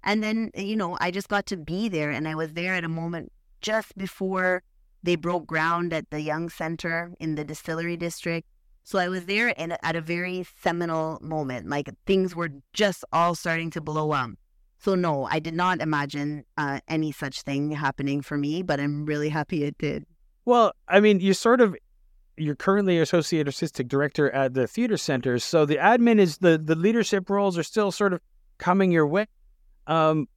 And 0.02 0.22
then, 0.22 0.50
you 0.56 0.74
know, 0.74 0.98
I 1.00 1.12
just 1.12 1.28
got 1.28 1.46
to 1.46 1.56
be 1.56 1.88
there, 1.88 2.10
and 2.10 2.26
I 2.26 2.34
was 2.34 2.54
there 2.54 2.74
at 2.74 2.82
a 2.82 2.88
moment 2.88 3.30
just 3.60 3.96
before 3.96 4.64
they 5.04 5.14
broke 5.14 5.46
ground 5.46 5.92
at 5.92 6.10
the 6.10 6.20
Young 6.20 6.48
Center 6.48 7.12
in 7.20 7.36
the 7.36 7.44
distillery 7.44 7.96
district. 7.96 8.48
So 8.82 8.98
I 8.98 9.08
was 9.08 9.26
there 9.26 9.50
in, 9.50 9.76
at 9.82 9.94
a 9.94 10.00
very 10.00 10.44
seminal 10.60 11.18
moment. 11.20 11.68
Like 11.68 11.88
things 12.04 12.34
were 12.34 12.50
just 12.72 13.04
all 13.12 13.36
starting 13.36 13.70
to 13.72 13.80
blow 13.80 14.10
up. 14.12 14.30
So 14.78 14.94
no, 14.94 15.24
I 15.24 15.40
did 15.40 15.54
not 15.54 15.80
imagine 15.80 16.44
uh, 16.56 16.80
any 16.88 17.10
such 17.10 17.42
thing 17.42 17.72
happening 17.72 18.22
for 18.22 18.38
me, 18.38 18.62
but 18.62 18.78
I'm 18.78 19.04
really 19.04 19.28
happy 19.28 19.64
it 19.64 19.76
did. 19.78 20.06
Well, 20.44 20.72
I 20.86 21.00
mean, 21.00 21.20
you 21.20 21.34
sort 21.34 21.60
of 21.60 21.76
you're 22.36 22.54
currently 22.54 22.98
associate 23.00 23.46
artistic 23.46 23.88
director 23.88 24.30
at 24.30 24.54
the 24.54 24.68
theater 24.68 24.96
center, 24.96 25.38
so 25.40 25.66
the 25.66 25.76
admin 25.76 26.20
is 26.20 26.38
the 26.38 26.56
the 26.56 26.76
leadership 26.76 27.28
roles 27.28 27.58
are 27.58 27.62
still 27.62 27.90
sort 27.90 28.12
of 28.12 28.20
coming 28.58 28.92
your 28.92 29.06
way. 29.06 29.26
Um, 29.88 30.28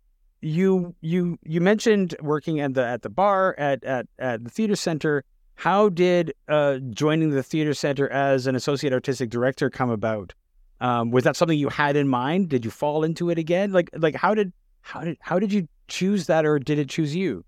you 0.42 0.96
you 1.02 1.38
you 1.44 1.62
mentioned 1.62 2.16
working 2.20 2.60
at 2.60 2.74
the 2.74 2.86
at 2.86 3.04
the 3.04 3.10
bar 3.10 3.56
at 3.60 3.84
at 3.84 4.08
at 4.18 4.44
the 4.44 4.50
theater 4.50 4.76
center. 4.76 5.24
How 5.56 5.90
did 5.90 6.34
uh, 6.48 6.80
joining 6.90 7.30
the 7.30 7.44
theater 7.44 7.76
center 7.76 8.10
as 8.10 8.48
an 8.48 8.56
associate 8.56 8.94
artistic 8.94 9.30
director 9.30 9.70
come 9.70 9.92
about? 9.92 10.34
Um, 10.82 11.12
was 11.12 11.24
that 11.24 11.36
something 11.36 11.58
you 11.58 11.70
had 11.70 11.96
in 11.96 12.08
mind? 12.08 12.50
Did 12.50 12.66
you 12.66 12.72
fall 12.72 13.04
into 13.04 13.30
it 13.30 13.38
again? 13.38 13.72
Like 13.72 13.90
like 13.94 14.16
how 14.16 14.34
did 14.34 14.52
how 14.82 15.02
did 15.02 15.18
how 15.22 15.40
did 15.40 15.54
you 15.54 15.68
choose 15.88 16.26
that, 16.26 16.44
or 16.46 16.60
did 16.60 16.80
it 16.80 16.90
choose 16.90 17.16
you? 17.16 17.46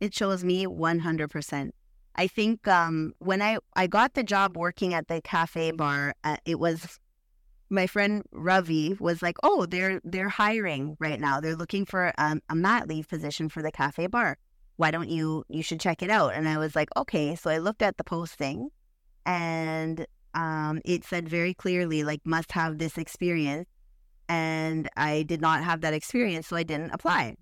It 0.00 0.12
chose 0.12 0.42
me 0.42 0.66
one 0.66 0.98
hundred 0.98 1.30
percent. 1.30 1.74
I 2.16 2.26
think 2.26 2.66
um, 2.66 3.12
when 3.18 3.42
I 3.42 3.58
I 3.76 3.86
got 3.86 4.14
the 4.14 4.22
job 4.22 4.56
working 4.56 4.94
at 4.94 5.08
the 5.08 5.20
cafe 5.20 5.72
bar, 5.72 6.14
uh, 6.24 6.38
it 6.46 6.58
was 6.58 6.98
my 7.68 7.86
friend 7.86 8.22
Ravi 8.32 8.96
was 8.98 9.20
like, 9.20 9.36
"Oh, 9.42 9.66
they're 9.66 10.00
they're 10.02 10.30
hiring 10.30 10.96
right 10.98 11.20
now. 11.20 11.40
They're 11.40 11.56
looking 11.56 11.84
for 11.84 12.12
um, 12.16 12.40
a 12.48 12.54
mat 12.54 12.88
leave 12.88 13.08
position 13.08 13.50
for 13.50 13.62
the 13.62 13.72
cafe 13.72 14.06
bar. 14.06 14.38
Why 14.76 14.90
don't 14.90 15.10
you 15.10 15.44
you 15.48 15.62
should 15.62 15.80
check 15.80 16.02
it 16.02 16.10
out?" 16.10 16.34
And 16.34 16.48
I 16.48 16.56
was 16.56 16.74
like, 16.74 16.88
"Okay." 16.96 17.34
So 17.36 17.50
I 17.50 17.58
looked 17.58 17.82
at 17.82 17.98
the 17.98 18.04
posting, 18.04 18.70
and 19.26 20.06
um, 20.34 20.80
it 20.84 21.04
said 21.04 21.28
very 21.28 21.54
clearly, 21.54 22.04
like, 22.04 22.20
must 22.24 22.52
have 22.52 22.78
this 22.78 22.98
experience. 22.98 23.68
And 24.28 24.88
I 24.96 25.22
did 25.22 25.40
not 25.40 25.62
have 25.62 25.82
that 25.82 25.94
experience, 25.94 26.48
so 26.48 26.56
I 26.56 26.62
didn't 26.62 26.92
apply. 26.92 27.36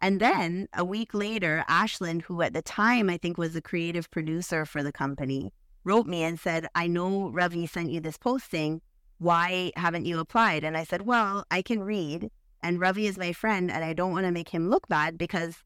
And 0.00 0.20
then 0.20 0.68
a 0.74 0.84
week 0.84 1.12
later, 1.12 1.64
Aislinn, 1.68 2.22
who 2.22 2.42
at 2.42 2.52
the 2.52 2.62
time 2.62 3.10
I 3.10 3.16
think 3.16 3.36
was 3.36 3.54
the 3.54 3.62
creative 3.62 4.10
producer 4.10 4.64
for 4.64 4.82
the 4.82 4.92
company, 4.92 5.52
wrote 5.84 6.06
me 6.06 6.22
and 6.22 6.38
said, 6.38 6.68
I 6.74 6.86
know 6.86 7.30
Ravi 7.30 7.66
sent 7.66 7.90
you 7.90 8.00
this 8.00 8.16
posting. 8.16 8.80
Why 9.18 9.72
haven't 9.74 10.06
you 10.06 10.20
applied? 10.20 10.62
And 10.62 10.76
I 10.76 10.84
said, 10.84 11.02
Well, 11.02 11.44
I 11.50 11.62
can 11.62 11.80
read, 11.82 12.30
and 12.62 12.78
Ravi 12.78 13.06
is 13.06 13.18
my 13.18 13.32
friend, 13.32 13.70
and 13.70 13.84
I 13.84 13.92
don't 13.92 14.12
want 14.12 14.26
to 14.26 14.32
make 14.32 14.48
him 14.48 14.70
look 14.70 14.86
bad 14.88 15.18
because 15.18 15.56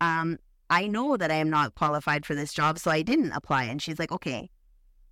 um, 0.00 0.38
I 0.68 0.86
know 0.86 1.16
that 1.16 1.32
I 1.32 1.36
am 1.36 1.50
not 1.50 1.74
qualified 1.74 2.24
for 2.24 2.36
this 2.36 2.52
job, 2.52 2.78
so 2.78 2.90
I 2.90 3.02
didn't 3.02 3.32
apply. 3.32 3.64
And 3.64 3.82
she's 3.82 3.98
like, 3.98 4.12
Okay, 4.12 4.50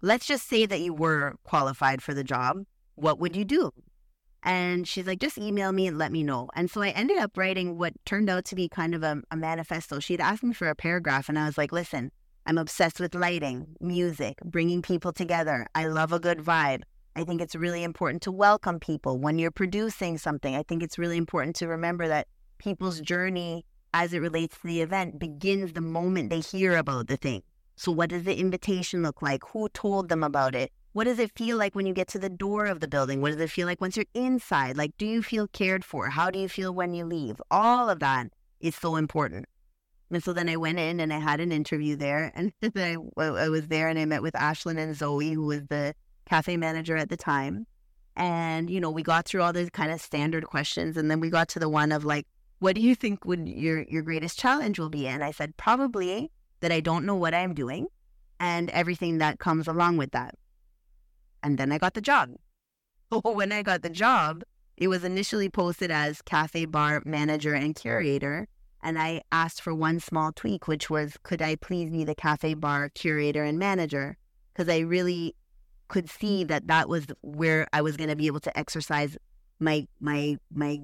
let's 0.00 0.26
just 0.26 0.48
say 0.48 0.66
that 0.66 0.80
you 0.80 0.94
were 0.94 1.34
qualified 1.44 2.02
for 2.02 2.14
the 2.14 2.24
job. 2.24 2.64
What 2.94 3.18
would 3.18 3.36
you 3.36 3.44
do? 3.44 3.70
And 4.42 4.86
she's 4.86 5.06
like, 5.06 5.18
just 5.18 5.36
email 5.36 5.72
me 5.72 5.86
and 5.86 5.98
let 5.98 6.12
me 6.12 6.22
know. 6.22 6.48
And 6.54 6.70
so 6.70 6.80
I 6.82 6.90
ended 6.90 7.18
up 7.18 7.36
writing 7.36 7.76
what 7.76 7.92
turned 8.04 8.30
out 8.30 8.44
to 8.46 8.54
be 8.54 8.68
kind 8.68 8.94
of 8.94 9.02
a, 9.02 9.20
a 9.30 9.36
manifesto. 9.36 9.98
She'd 9.98 10.20
asked 10.20 10.44
me 10.44 10.54
for 10.54 10.68
a 10.68 10.76
paragraph, 10.76 11.28
and 11.28 11.38
I 11.38 11.46
was 11.46 11.58
like, 11.58 11.72
listen, 11.72 12.12
I'm 12.46 12.58
obsessed 12.58 13.00
with 13.00 13.14
lighting, 13.14 13.66
music, 13.80 14.38
bringing 14.44 14.80
people 14.80 15.12
together. 15.12 15.66
I 15.74 15.86
love 15.86 16.12
a 16.12 16.20
good 16.20 16.38
vibe. 16.38 16.82
I 17.16 17.24
think 17.24 17.40
it's 17.40 17.56
really 17.56 17.82
important 17.82 18.22
to 18.22 18.32
welcome 18.32 18.78
people 18.78 19.18
when 19.18 19.38
you're 19.40 19.50
producing 19.50 20.18
something. 20.18 20.54
I 20.54 20.62
think 20.62 20.84
it's 20.84 20.98
really 20.98 21.16
important 21.16 21.56
to 21.56 21.66
remember 21.66 22.06
that 22.06 22.28
people's 22.58 23.00
journey 23.00 23.64
as 23.92 24.12
it 24.12 24.20
relates 24.20 24.56
to 24.60 24.66
the 24.68 24.82
event 24.82 25.18
begins 25.18 25.72
the 25.72 25.80
moment 25.80 26.30
they 26.30 26.40
hear 26.40 26.76
about 26.76 27.08
the 27.08 27.16
thing. 27.16 27.42
So, 27.78 27.92
what 27.92 28.10
does 28.10 28.24
the 28.24 28.36
invitation 28.36 29.04
look 29.04 29.22
like? 29.22 29.44
Who 29.52 29.68
told 29.68 30.08
them 30.08 30.24
about 30.24 30.56
it? 30.56 30.72
What 30.94 31.04
does 31.04 31.20
it 31.20 31.30
feel 31.38 31.56
like 31.56 31.76
when 31.76 31.86
you 31.86 31.94
get 31.94 32.08
to 32.08 32.18
the 32.18 32.28
door 32.28 32.66
of 32.66 32.80
the 32.80 32.88
building? 32.88 33.20
What 33.20 33.30
does 33.30 33.40
it 33.40 33.52
feel 33.52 33.68
like 33.68 33.80
once 33.80 33.96
you're 33.96 34.04
inside? 34.14 34.76
Like, 34.76 34.96
do 34.98 35.06
you 35.06 35.22
feel 35.22 35.46
cared 35.46 35.84
for? 35.84 36.08
How 36.08 36.28
do 36.28 36.40
you 36.40 36.48
feel 36.48 36.74
when 36.74 36.92
you 36.92 37.04
leave? 37.04 37.40
All 37.52 37.88
of 37.88 38.00
that 38.00 38.32
is 38.58 38.74
so 38.74 38.96
important. 38.96 39.46
And 40.10 40.24
so 40.24 40.32
then 40.32 40.48
I 40.48 40.56
went 40.56 40.80
in 40.80 40.98
and 40.98 41.12
I 41.12 41.20
had 41.20 41.38
an 41.38 41.52
interview 41.52 41.94
there. 41.94 42.32
And 42.36 42.52
I, 42.74 42.96
I 43.16 43.48
was 43.48 43.68
there 43.68 43.88
and 43.88 43.96
I 43.96 44.06
met 44.06 44.22
with 44.22 44.34
Aislinn 44.34 44.76
and 44.76 44.96
Zoe, 44.96 45.30
who 45.30 45.46
was 45.46 45.64
the 45.68 45.94
cafe 46.26 46.56
manager 46.56 46.96
at 46.96 47.10
the 47.10 47.16
time. 47.16 47.64
And, 48.16 48.68
you 48.68 48.80
know, 48.80 48.90
we 48.90 49.04
got 49.04 49.26
through 49.26 49.42
all 49.42 49.52
the 49.52 49.70
kind 49.70 49.92
of 49.92 50.00
standard 50.00 50.46
questions. 50.46 50.96
And 50.96 51.08
then 51.08 51.20
we 51.20 51.30
got 51.30 51.48
to 51.50 51.60
the 51.60 51.68
one 51.68 51.92
of 51.92 52.04
like, 52.04 52.26
what 52.58 52.74
do 52.74 52.80
you 52.80 52.96
think 52.96 53.24
would 53.24 53.48
your, 53.48 53.82
your 53.82 54.02
greatest 54.02 54.36
challenge 54.36 54.80
will 54.80 54.90
be? 54.90 55.06
And 55.06 55.22
I 55.22 55.30
said, 55.30 55.56
probably 55.56 56.32
that 56.60 56.72
I 56.72 56.80
don't 56.80 57.04
know 57.04 57.14
what 57.14 57.34
I'm 57.34 57.54
doing 57.54 57.86
and 58.40 58.70
everything 58.70 59.18
that 59.18 59.38
comes 59.38 59.66
along 59.66 59.96
with 59.96 60.12
that. 60.12 60.34
And 61.42 61.58
then 61.58 61.72
I 61.72 61.78
got 61.78 61.94
the 61.94 62.00
job. 62.00 62.30
when 63.22 63.52
I 63.52 63.62
got 63.62 63.82
the 63.82 63.90
job, 63.90 64.42
it 64.76 64.88
was 64.88 65.04
initially 65.04 65.48
posted 65.48 65.90
as 65.90 66.22
cafe 66.22 66.64
bar 66.64 67.02
manager 67.04 67.54
and 67.54 67.74
curator. 67.74 68.46
And 68.82 68.98
I 68.98 69.22
asked 69.32 69.60
for 69.60 69.74
one 69.74 69.98
small 69.98 70.32
tweak, 70.32 70.68
which 70.68 70.88
was 70.88 71.16
could 71.22 71.42
I 71.42 71.56
please 71.56 71.90
be 71.90 72.04
the 72.04 72.14
cafe 72.14 72.54
bar 72.54 72.88
curator 72.90 73.42
and 73.42 73.58
manager? 73.58 74.16
Because 74.52 74.72
I 74.72 74.80
really 74.80 75.34
could 75.88 76.08
see 76.08 76.44
that 76.44 76.68
that 76.68 76.88
was 76.88 77.06
where 77.22 77.66
I 77.72 77.82
was 77.82 77.96
going 77.96 78.10
to 78.10 78.16
be 78.16 78.26
able 78.26 78.40
to 78.40 78.56
exercise 78.56 79.16
my 79.58 79.86
my 80.00 80.38
my 80.54 80.80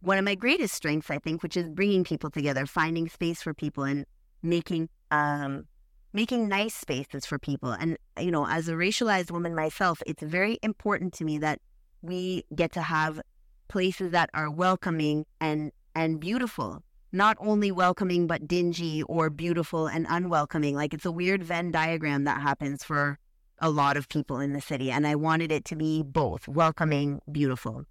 one 0.00 0.18
of 0.18 0.24
my 0.24 0.34
greatest 0.34 0.74
strengths, 0.74 1.10
I 1.10 1.18
think, 1.18 1.42
which 1.42 1.56
is 1.56 1.68
bringing 1.68 2.04
people 2.04 2.30
together, 2.30 2.64
finding 2.64 3.08
space 3.08 3.42
for 3.42 3.52
people, 3.52 3.84
and 3.84 4.06
making 4.42 4.88
um, 5.10 5.66
making 6.12 6.48
nice 6.48 6.74
spaces 6.74 7.26
for 7.26 7.38
people. 7.38 7.72
And 7.72 7.98
you 8.18 8.30
know, 8.30 8.46
as 8.46 8.68
a 8.68 8.72
racialized 8.72 9.30
woman 9.30 9.54
myself, 9.54 10.02
it's 10.06 10.22
very 10.22 10.58
important 10.62 11.12
to 11.14 11.24
me 11.24 11.38
that 11.38 11.60
we 12.02 12.44
get 12.54 12.72
to 12.72 12.82
have 12.82 13.20
places 13.68 14.12
that 14.12 14.30
are 14.34 14.50
welcoming 14.50 15.26
and 15.40 15.72
and 15.94 16.20
beautiful 16.20 16.82
not 17.12 17.36
only 17.40 17.72
welcoming 17.72 18.26
but 18.26 18.46
dingy 18.46 19.02
or 19.04 19.30
beautiful 19.30 19.86
and 19.86 20.06
unwelcoming 20.08 20.74
like 20.74 20.92
it's 20.94 21.06
a 21.06 21.10
weird 21.10 21.42
venn 21.42 21.70
diagram 21.70 22.24
that 22.24 22.40
happens 22.40 22.84
for 22.84 23.18
a 23.60 23.70
lot 23.70 23.96
of 23.96 24.08
people 24.08 24.38
in 24.38 24.52
the 24.52 24.60
city 24.60 24.90
and 24.90 25.06
i 25.06 25.14
wanted 25.14 25.50
it 25.50 25.64
to 25.64 25.74
be 25.74 26.02
both 26.02 26.46
welcoming 26.46 27.20
beautiful 27.32 27.84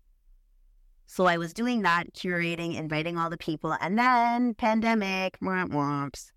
so 1.07 1.25
i 1.25 1.37
was 1.37 1.53
doing 1.53 1.81
that 1.81 2.13
curating 2.13 2.75
inviting 2.75 3.17
all 3.17 3.29
the 3.29 3.37
people 3.37 3.75
and 3.81 3.97
then 3.97 4.53
pandemic 4.53 5.37
whomps. 5.41 6.31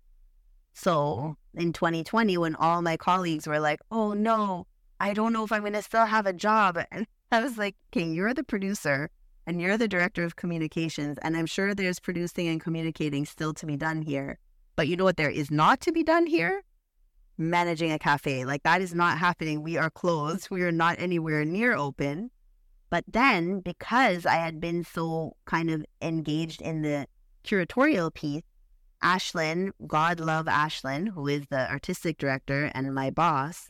So 0.79 0.91
oh. 0.93 1.35
in 1.55 1.73
2020 1.73 2.37
when 2.37 2.55
all 2.55 2.81
my 2.81 2.95
colleagues 2.97 3.47
were 3.47 3.59
like 3.59 3.79
oh 3.91 4.13
no 4.13 4.65
i 4.99 5.13
don't 5.13 5.33
know 5.33 5.43
if 5.43 5.51
i'm 5.51 5.61
going 5.61 5.73
to 5.73 5.81
still 5.81 6.05
have 6.05 6.25
a 6.25 6.33
job 6.33 6.77
and 6.91 7.05
i 7.31 7.41
was 7.41 7.57
like 7.57 7.75
okay 7.91 8.07
you're 8.07 8.33
the 8.33 8.43
producer 8.43 9.09
and 9.49 9.59
you're 9.59 9.79
the 9.79 9.87
director 9.87 10.23
of 10.23 10.35
communications. 10.35 11.17
And 11.23 11.35
I'm 11.35 11.47
sure 11.47 11.73
there's 11.73 11.99
producing 11.99 12.47
and 12.47 12.61
communicating 12.61 13.25
still 13.25 13.51
to 13.55 13.65
be 13.65 13.75
done 13.75 14.03
here. 14.03 14.37
But 14.75 14.87
you 14.87 14.95
know 14.95 15.03
what 15.03 15.17
there 15.17 15.31
is 15.31 15.49
not 15.49 15.81
to 15.81 15.91
be 15.91 16.03
done 16.03 16.27
here? 16.27 16.61
Managing 17.39 17.91
a 17.91 17.97
cafe. 17.97 18.45
Like 18.45 18.61
that 18.61 18.79
is 18.79 18.93
not 18.93 19.17
happening. 19.17 19.63
We 19.63 19.75
are 19.75 19.89
closed. 19.89 20.51
We 20.51 20.61
are 20.61 20.71
not 20.71 20.99
anywhere 20.99 21.45
near 21.45 21.75
open. 21.75 22.29
But 22.91 23.05
then, 23.07 23.61
because 23.61 24.27
I 24.27 24.35
had 24.35 24.61
been 24.61 24.83
so 24.83 25.35
kind 25.45 25.71
of 25.71 25.83
engaged 25.99 26.61
in 26.61 26.83
the 26.83 27.07
curatorial 27.43 28.13
piece, 28.13 28.43
Aislinn, 29.03 29.71
God 29.87 30.19
love 30.19 30.45
Aislinn, 30.45 31.09
who 31.09 31.27
is 31.27 31.45
the 31.49 31.69
artistic 31.69 32.17
director 32.17 32.71
and 32.73 32.93
my 32.93 33.09
boss, 33.09 33.69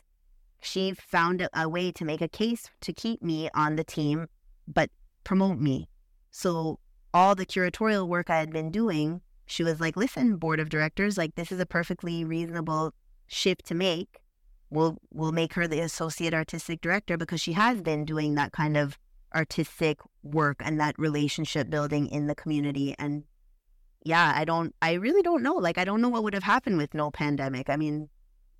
she 0.60 0.92
found 0.92 1.48
a 1.54 1.68
way 1.68 1.90
to 1.92 2.04
make 2.04 2.20
a 2.20 2.28
case 2.28 2.68
to 2.82 2.92
keep 2.92 3.22
me 3.22 3.48
on 3.54 3.76
the 3.76 3.84
team, 3.84 4.26
but 4.68 4.90
promote 5.24 5.58
me. 5.58 5.88
So 6.30 6.78
all 7.12 7.34
the 7.34 7.46
curatorial 7.46 8.06
work 8.06 8.30
I 8.30 8.38
had 8.38 8.52
been 8.52 8.70
doing, 8.70 9.20
she 9.46 9.64
was 9.64 9.80
like, 9.80 9.96
listen, 9.96 10.36
board 10.36 10.60
of 10.60 10.68
directors, 10.68 11.16
like 11.16 11.34
this 11.34 11.50
is 11.50 11.60
a 11.60 11.66
perfectly 11.66 12.24
reasonable 12.24 12.94
shift 13.26 13.66
to 13.66 13.74
make. 13.74 14.20
We'll 14.70 14.98
we'll 15.10 15.32
make 15.32 15.54
her 15.54 15.66
the 15.66 15.80
associate 15.80 16.34
artistic 16.34 16.80
director 16.80 17.16
because 17.16 17.40
she 17.40 17.52
has 17.54 17.82
been 17.82 18.04
doing 18.04 18.36
that 18.36 18.52
kind 18.52 18.76
of 18.76 18.98
artistic 19.34 19.98
work 20.22 20.58
and 20.64 20.78
that 20.78 20.98
relationship 20.98 21.68
building 21.70 22.06
in 22.06 22.26
the 22.28 22.34
community. 22.36 22.94
And 22.98 23.24
yeah, 24.04 24.32
I 24.34 24.44
don't 24.44 24.74
I 24.82 24.94
really 24.94 25.22
don't 25.22 25.42
know. 25.42 25.54
Like 25.54 25.78
I 25.78 25.84
don't 25.84 26.00
know 26.00 26.08
what 26.08 26.22
would 26.22 26.34
have 26.34 26.42
happened 26.42 26.76
with 26.76 26.94
no 26.94 27.10
pandemic. 27.10 27.68
I 27.70 27.76
mean, 27.76 28.08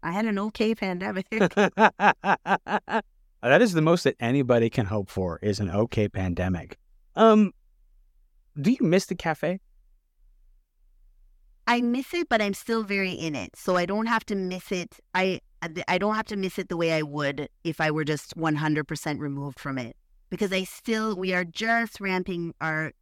I 0.03 0.13
had 0.13 0.25
an 0.27 0.39
okay 0.39 0.75
pandemic. 0.75 1.27
That 3.43 3.63
is 3.63 3.73
the 3.73 3.83
most 3.83 4.05
that 4.05 4.17
anybody 4.21 4.69
can 4.69 4.87
hope 4.87 5.09
for 5.09 5.39
is 5.43 5.61
an 5.61 5.71
okay 5.71 6.09
pandemic. 6.09 6.77
Um, 7.17 7.53
do 8.61 8.71
you 8.71 8.79
miss 8.81 9.07
the 9.07 9.15
cafe? 9.15 9.61
I 11.67 11.81
miss 11.81 12.13
it, 12.13 12.29
but 12.29 12.43
I'm 12.43 12.53
still 12.53 12.83
very 12.83 13.13
in 13.13 13.35
it. 13.35 13.57
So 13.57 13.77
I 13.77 13.87
don't 13.87 14.07
have 14.07 14.25
to 14.27 14.35
miss 14.35 14.71
it. 14.73 14.97
I 15.15 15.41
I 15.89 15.99
don't 15.99 16.15
have 16.15 16.27
to 16.27 16.37
miss 16.37 16.59
it 16.59 16.69
the 16.69 16.77
way 16.77 16.93
I 16.93 17.03
would 17.03 17.49
if 17.65 17.81
I 17.81 17.91
were 17.91 18.05
just 18.05 18.35
100% 18.37 19.19
removed 19.19 19.61
from 19.61 19.79
it. 19.79 19.95
Because 20.31 20.53
I 20.53 20.65
still 20.65 21.17
we 21.17 21.33
are 21.33 21.45
just 21.45 22.01
ramping 22.01 22.55
our 22.61 22.93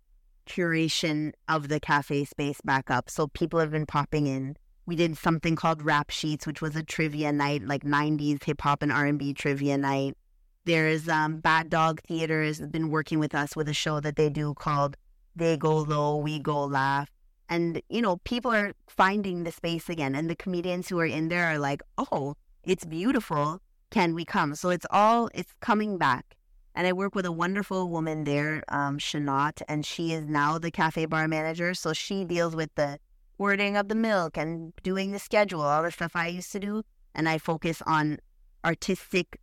curation 0.48 1.32
of 1.48 1.68
the 1.68 1.78
cafe 1.78 2.24
space 2.24 2.60
back 2.64 2.90
up. 2.90 3.10
So 3.10 3.28
people 3.28 3.60
have 3.60 3.70
been 3.70 3.86
popping 3.86 4.26
in. 4.26 4.56
We 4.86 4.96
did 4.96 5.18
something 5.18 5.54
called 5.54 5.82
Rap 5.82 6.10
Sheets, 6.10 6.46
which 6.46 6.62
was 6.62 6.74
a 6.74 6.82
trivia 6.82 7.30
night, 7.30 7.62
like 7.62 7.84
90s 7.84 8.42
hip 8.42 8.60
hop 8.62 8.82
and 8.82 8.90
R&B 8.90 9.34
trivia 9.34 9.76
night. 9.76 10.16
There's 10.64 11.08
um, 11.08 11.40
Bad 11.40 11.70
Dog 11.70 12.00
Theater 12.02 12.42
has 12.42 12.60
been 12.60 12.88
working 12.90 13.18
with 13.18 13.34
us 13.34 13.54
with 13.54 13.68
a 13.68 13.74
show 13.74 14.00
that 14.00 14.16
they 14.16 14.30
do 14.30 14.54
called 14.54 14.96
They 15.36 15.56
Go 15.56 15.78
Low, 15.78 16.16
We 16.16 16.38
Go 16.38 16.64
Laugh. 16.64 17.10
And, 17.50 17.80
you 17.88 18.02
know, 18.02 18.16
people 18.24 18.52
are 18.52 18.72
finding 18.86 19.44
the 19.44 19.52
space 19.52 19.88
again. 19.88 20.14
And 20.14 20.28
the 20.28 20.36
comedians 20.36 20.88
who 20.88 20.98
are 21.00 21.06
in 21.06 21.28
there 21.28 21.44
are 21.44 21.58
like, 21.58 21.82
oh, 21.96 22.34
it's 22.64 22.84
beautiful. 22.84 23.60
Can 23.90 24.14
we 24.14 24.24
come? 24.24 24.54
So 24.54 24.70
it's 24.70 24.86
all, 24.90 25.30
it's 25.34 25.52
coming 25.60 25.96
back. 25.96 26.36
And 26.78 26.86
I 26.86 26.92
work 26.92 27.16
with 27.16 27.26
a 27.26 27.32
wonderful 27.32 27.88
woman 27.88 28.22
there, 28.22 28.62
um, 28.68 28.98
Shanat, 28.98 29.62
and 29.66 29.84
she 29.84 30.12
is 30.12 30.26
now 30.26 30.58
the 30.58 30.70
cafe 30.70 31.06
bar 31.06 31.26
manager. 31.26 31.74
So 31.74 31.92
she 31.92 32.24
deals 32.24 32.54
with 32.54 32.72
the 32.76 33.00
wording 33.36 33.76
of 33.76 33.88
the 33.88 33.96
milk 33.96 34.38
and 34.38 34.72
doing 34.84 35.10
the 35.10 35.18
schedule, 35.18 35.62
all 35.62 35.82
the 35.82 35.90
stuff 35.90 36.12
I 36.14 36.28
used 36.28 36.52
to 36.52 36.60
do. 36.60 36.84
And 37.16 37.28
I 37.28 37.38
focus 37.38 37.82
on 37.84 38.18
artistic 38.64 39.40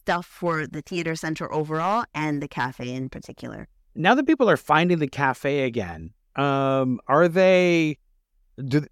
stuff 0.00 0.26
for 0.26 0.66
the 0.66 0.82
theater 0.82 1.14
center 1.14 1.52
overall 1.54 2.06
and 2.12 2.42
the 2.42 2.48
cafe 2.48 2.92
in 2.92 3.08
particular. 3.08 3.68
Now 3.94 4.16
that 4.16 4.26
people 4.26 4.50
are 4.50 4.56
finding 4.56 4.98
the 4.98 5.06
cafe 5.06 5.62
again, 5.62 6.12
um, 6.34 6.98
are 7.06 7.28
they 7.28 7.98
do 8.66 8.84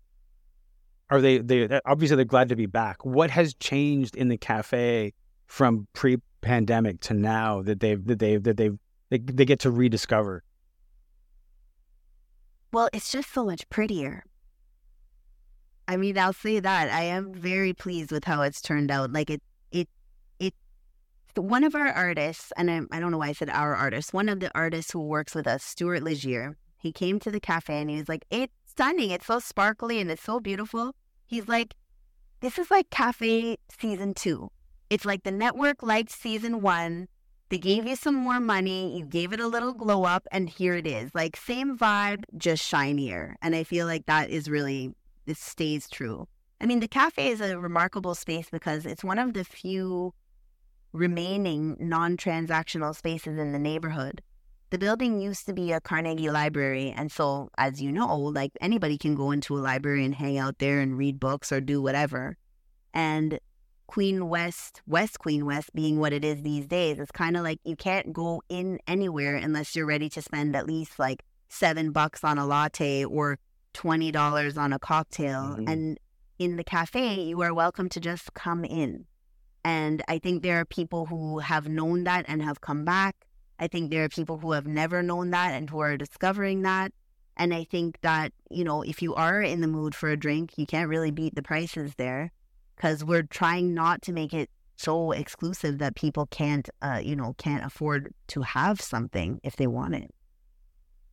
are 1.11 1.21
they 1.21 1.39
they 1.39 1.81
obviously 1.85 2.15
they're 2.15 2.25
glad 2.25 2.49
to 2.51 2.57
be 2.57 2.67
back. 2.67 3.05
What 3.05 3.31
has 3.31 3.55
changed 3.55 4.15
in 4.15 4.29
the 4.29 4.39
cafe 4.39 5.15
from 5.49 5.89
pre-pandemic 6.43 7.01
to 7.01 7.15
now 7.15 7.63
that 7.63 7.81
they've 7.81 8.05
that 8.05 8.19
they've 8.19 8.43
that 8.43 8.57
they've 8.57 8.79
they, 9.11 9.19
they 9.19 9.45
get 9.45 9.61
to 9.61 9.71
rediscover? 9.71 10.43
Well, 12.73 12.89
it's 12.93 13.13
just 13.13 13.33
so 13.33 13.45
much 13.45 13.69
prettier. 13.69 14.25
I 15.87 15.97
mean, 15.97 16.17
I'll 16.17 16.33
say 16.33 16.61
that 16.61 16.91
I 16.91 17.03
am 17.03 17.35
very 17.35 17.73
pleased 17.75 18.11
with 18.11 18.25
how 18.25 18.43
it's 18.43 18.63
turned 18.63 18.91
out. 18.91 19.13
Like 19.13 19.31
it 19.31 19.43
it, 19.71 19.89
it 20.39 20.55
one 21.37 21.65
of 21.65 21.75
our 21.75 21.89
artists, 21.89 22.53
and 22.57 22.71
I, 22.71 22.81
I, 22.91 23.01
don't 23.01 23.11
know 23.11 23.19
why 23.19 23.29
I 23.29 23.33
said 23.33 23.51
our 23.51 23.75
artist, 23.75 24.15
one 24.15 24.29
of 24.29 24.41
the 24.41 24.51
artists 24.55 24.93
who 24.93 25.01
works 25.01 25.35
with 25.35 25.47
us, 25.47 25.63
Stewart 25.63 26.03
Legere, 26.03 26.57
he 26.79 26.93
came 26.93 27.19
to 27.21 27.31
the 27.31 27.41
cafe 27.41 27.81
and 27.81 27.91
he 27.91 27.97
was 27.97 28.09
like, 28.09 28.25
It's 28.31 28.53
stunning. 28.67 29.11
It's 29.11 29.27
so 29.27 29.39
sparkly 29.39 30.01
and 30.01 30.11
it's 30.11 30.23
so 30.23 30.41
beautiful. 30.41 30.95
He's 31.27 31.49
like, 31.49 31.75
This 32.41 32.59
is 32.59 32.71
like 32.71 32.89
cafe 32.91 33.59
season 33.79 34.15
two. 34.15 34.51
It's 34.93 35.07
like 35.07 35.23
the 35.23 35.31
network 35.31 35.83
liked 35.83 36.11
season 36.11 36.61
one. 36.61 37.09
They 37.49 37.57
gave 37.57 37.87
you 37.87 37.97
some 37.97 38.15
more 38.15 38.41
money, 38.41 38.95
you 38.99 39.07
gave 39.07 39.33
it 39.33 39.41
a 39.41 39.47
little 39.47 39.73
glow 39.73 40.05
up, 40.05 40.27
and 40.31 40.51
here 40.51 40.75
it 40.75 40.87
is. 40.87 41.15
Like, 41.15 41.35
same 41.35 41.79
vibe, 41.79 42.25
just 42.37 42.63
shinier. 42.63 43.35
And 43.41 43.55
I 43.55 43.65
feel 43.65 43.87
like 43.87 44.05
that 44.05 44.29
is 44.29 44.51
really, 44.51 44.95
it 45.27 45.39
stays 45.39 45.89
true. 45.89 46.29
I 46.61 46.67
mean, 46.67 46.81
the 46.81 46.89
cafe 46.89 47.29
is 47.29 47.41
a 47.41 47.59
remarkable 47.59 48.15
space 48.15 48.51
because 48.53 48.85
it's 48.85 49.03
one 49.03 49.19
of 49.19 49.33
the 49.33 49.45
few 49.45 50.13
remaining 50.93 51.79
non 51.81 52.19
transactional 52.19 52.95
spaces 52.95 53.39
in 53.39 53.53
the 53.53 53.59
neighborhood. 53.59 54.21
The 54.69 54.79
building 54.79 55.23
used 55.23 55.47
to 55.47 55.55
be 55.55 55.73
a 55.73 55.81
Carnegie 55.81 56.29
library. 56.29 56.93
And 56.95 57.11
so, 57.11 57.49
as 57.57 57.81
you 57.81 57.93
know, 57.93 58.15
like 58.15 58.53
anybody 58.61 58.99
can 58.99 59.15
go 59.15 59.31
into 59.31 59.57
a 59.57 59.61
library 59.61 60.05
and 60.05 60.15
hang 60.15 60.37
out 60.37 60.59
there 60.59 60.81
and 60.81 60.99
read 60.99 61.19
books 61.19 61.51
or 61.51 61.63
do 61.63 61.81
whatever. 61.81 62.37
And 62.93 63.41
Queen 63.93 64.31
West, 64.31 64.81
West 64.87 65.19
Queen 65.19 65.45
West 65.45 65.71
being 65.75 65.99
what 65.99 66.15
it 66.15 66.25
is 66.25 66.41
these 66.41 66.67
days, 66.67 66.99
it's 66.99 67.13
kind 67.13 67.37
of 67.37 67.43
like 67.43 67.59
you 67.63 67.77
can't 67.77 68.11
go 68.11 68.43
in 68.49 68.79
anywhere 68.87 69.37
unless 69.37 69.77
you're 69.77 69.85
ready 69.85 70.09
to 70.09 70.23
spend 70.23 70.57
at 70.57 70.67
least 70.67 70.99
like 70.99 71.23
seven 71.51 71.93
bucks 71.93 72.25
on 72.25 72.39
a 72.39 72.47
latte 72.47 73.05
or 73.05 73.39
$20 73.75 74.57
on 74.57 74.73
a 74.73 74.79
cocktail. 74.79 75.43
Mm-hmm. 75.43 75.69
And 75.69 76.01
in 76.39 76.57
the 76.57 76.65
cafe, 76.65 77.21
you 77.21 77.43
are 77.43 77.53
welcome 77.53 77.91
to 77.91 78.01
just 78.01 78.33
come 78.33 78.65
in. 78.65 79.05
And 79.63 80.03
I 80.09 80.19
think 80.19 80.43
there 80.43 80.59
are 80.59 80.65
people 80.65 81.05
who 81.05 81.41
have 81.41 81.69
known 81.69 82.05
that 82.05 82.25
and 82.29 82.43
have 82.43 82.63
come 82.63 82.87
back. 82.87 83.27
I 83.59 83.69
think 83.69 83.91
there 83.91 84.05
are 84.05 84.09
people 84.09 84.39
who 84.39 84.53
have 84.53 84.67
never 84.67 85.03
known 85.03 85.33
that 85.33 85.53
and 85.53 85.69
who 85.69 85.81
are 85.81 85.99
discovering 85.99 86.63
that. 86.63 86.93
And 87.37 87.53
I 87.53 87.65
think 87.65 88.01
that, 88.01 88.33
you 88.51 88.65
know, 88.65 88.81
if 88.81 89.03
you 89.03 89.15
are 89.15 89.43
in 89.43 89.61
the 89.61 89.69
mood 89.69 89.95
for 89.95 90.09
a 90.09 90.17
drink, 90.17 90.53
you 90.57 90.65
can't 90.65 90.89
really 90.89 91.11
beat 91.11 91.35
the 91.35 91.43
prices 91.43 91.97
there 91.99 92.33
because 92.83 93.05
we're 93.05 93.23
trying 93.23 93.75
not 93.75 94.03
to 94.03 94.13
make 94.13 94.35
it 94.35 94.51
so 94.77 95.13
exclusive 95.13 95.79
that 95.79 95.95
people 95.95 96.27
can't, 96.27 96.69
uh, 96.81 97.01
you 97.03 97.15
know, 97.15 97.33
can't 97.39 97.65
afford 97.65 98.13
to 98.27 98.43
have 98.43 98.81
something 98.81 99.41
if 99.45 99.55
they 99.55 99.69
want 99.69 99.95
it. 99.95 100.13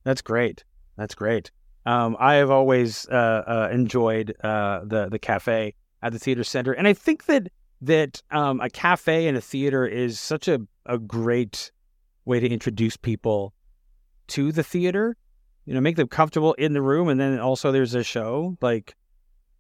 That's 0.04 0.22
great. 0.22 0.64
That's 0.98 1.14
great. 1.14 1.52
Um, 1.86 2.18
I 2.20 2.36
have 2.36 2.50
always 2.50 3.08
uh, 3.10 3.44
uh, 3.46 3.70
enjoyed 3.72 4.36
uh, 4.44 4.82
the 4.84 5.10
the 5.10 5.20
cafe 5.20 5.76
at 6.02 6.12
the 6.12 6.20
theater 6.20 6.44
center, 6.44 6.74
and 6.74 6.88
I 6.88 6.94
think 6.94 7.26
that 7.26 7.52
that 7.82 8.22
um, 8.32 8.60
a 8.62 8.70
cafe 8.70 9.28
and 9.28 9.38
a 9.38 9.42
theater 9.42 9.86
is 9.86 10.20
such 10.20 10.48
a, 10.48 10.60
a 10.86 10.98
great 10.98 11.72
way 12.26 12.40
to 12.40 12.50
introduce 12.50 12.98
people 12.98 13.54
to 14.28 14.52
the 14.52 14.64
theater. 14.64 15.16
You 15.66 15.76
know, 15.76 15.82
make 15.82 15.96
them 15.98 16.08
comfortable 16.08 16.54
in 16.56 16.74
the 16.74 16.82
room, 16.82 17.10
and 17.10 17.20
then 17.20 17.40
also 17.40 17.72
there's 17.72 17.94
a 17.94 18.04
show 18.04 18.58
like, 18.60 18.96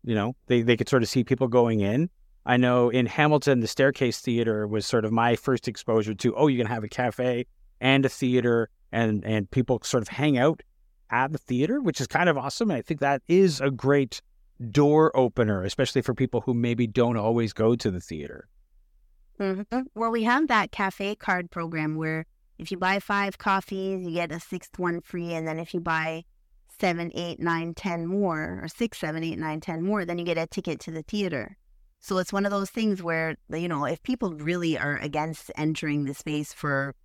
you 0.04 0.16
know, 0.16 0.36
they 0.47 0.62
they 0.62 0.78
could 0.78 0.89
sort 0.89 1.04
of 1.04 1.10
see 1.10 1.24
people 1.24 1.47
going 1.47 1.82
in. 1.82 2.10
I 2.45 2.58
know 2.58 2.89
in 2.89 3.06
Hamilton, 3.06 3.60
the 3.60 3.68
Staircase 3.68 4.22
Theater 4.22 4.68
was 4.68 4.86
sort 4.86 5.06
of 5.06 5.12
my 5.12 5.36
first 5.36 5.68
exposure 5.68 6.14
to. 6.16 6.36
Oh, 6.36 6.47
you 6.47 6.58
can 6.58 6.68
have 6.68 6.84
a 6.84 6.89
cafe 6.89 7.45
and 7.82 8.06
a 8.06 8.10
theater, 8.10 8.70
and 8.91 9.24
and 9.26 9.50
people 9.52 9.80
sort 9.84 10.04
of 10.04 10.10
hang 10.10 10.38
out 10.38 10.62
at 11.12 11.32
the 11.32 11.38
theater, 11.38 11.82
which 11.82 12.00
is 12.00 12.08
kind 12.08 12.30
of 12.30 12.38
awesome. 12.38 12.72
And 12.72 12.78
I 12.78 12.82
think 12.82 13.00
that 13.02 13.22
is 13.28 13.62
a 13.62 13.72
great 13.72 14.22
door 14.72 15.16
opener, 15.16 15.64
especially 15.64 16.02
for 16.02 16.14
people 16.14 16.41
who 16.41 16.54
maybe 16.54 16.88
don't 16.88 17.18
always 17.18 17.54
go 17.54 17.76
to 17.76 17.91
the 17.91 18.00
theater. 18.00 18.47
Mm-hmm. 19.39 19.82
Well, 19.95 20.12
we 20.12 20.24
have 20.24 20.47
that 20.50 20.72
cafe 20.72 21.16
card 21.16 21.50
program 21.50 21.95
where 21.95 22.26
if 22.58 22.72
you 22.72 22.78
buy 22.78 23.00
five 23.00 23.38
coffees, 23.38 24.06
you 24.06 24.12
get 24.12 24.32
a 24.32 24.39
sixth 24.39 24.78
one 24.78 25.02
free, 25.02 25.34
and 25.34 25.47
then 25.47 25.60
if 25.60 25.74
you 25.74 25.80
buy 25.80 26.26
seven, 26.80 27.11
eight, 27.13 27.39
nine, 27.39 27.73
ten 27.73 28.05
more, 28.05 28.59
or 28.63 28.67
six, 28.67 28.97
seven, 28.99 29.23
eight, 29.23 29.38
nine, 29.38 29.59
ten 29.59 29.84
more, 29.84 30.05
then 30.05 30.17
you 30.17 30.25
get 30.25 30.38
a 30.38 30.47
ticket 30.47 30.80
to 30.82 30.91
the 30.91 31.03
theater. 31.03 31.57
So 31.99 32.17
it's 32.17 32.32
one 32.32 32.45
of 32.45 32.51
those 32.51 32.69
things 32.69 33.03
where 33.03 33.36
you 33.49 33.67
know 33.67 33.86
if 33.86 34.01
people 34.03 34.34
really 34.34 34.77
are 34.77 34.97
against 34.97 35.51
entering 35.57 36.05
the 36.05 36.13
space 36.13 36.53
for 36.53 36.95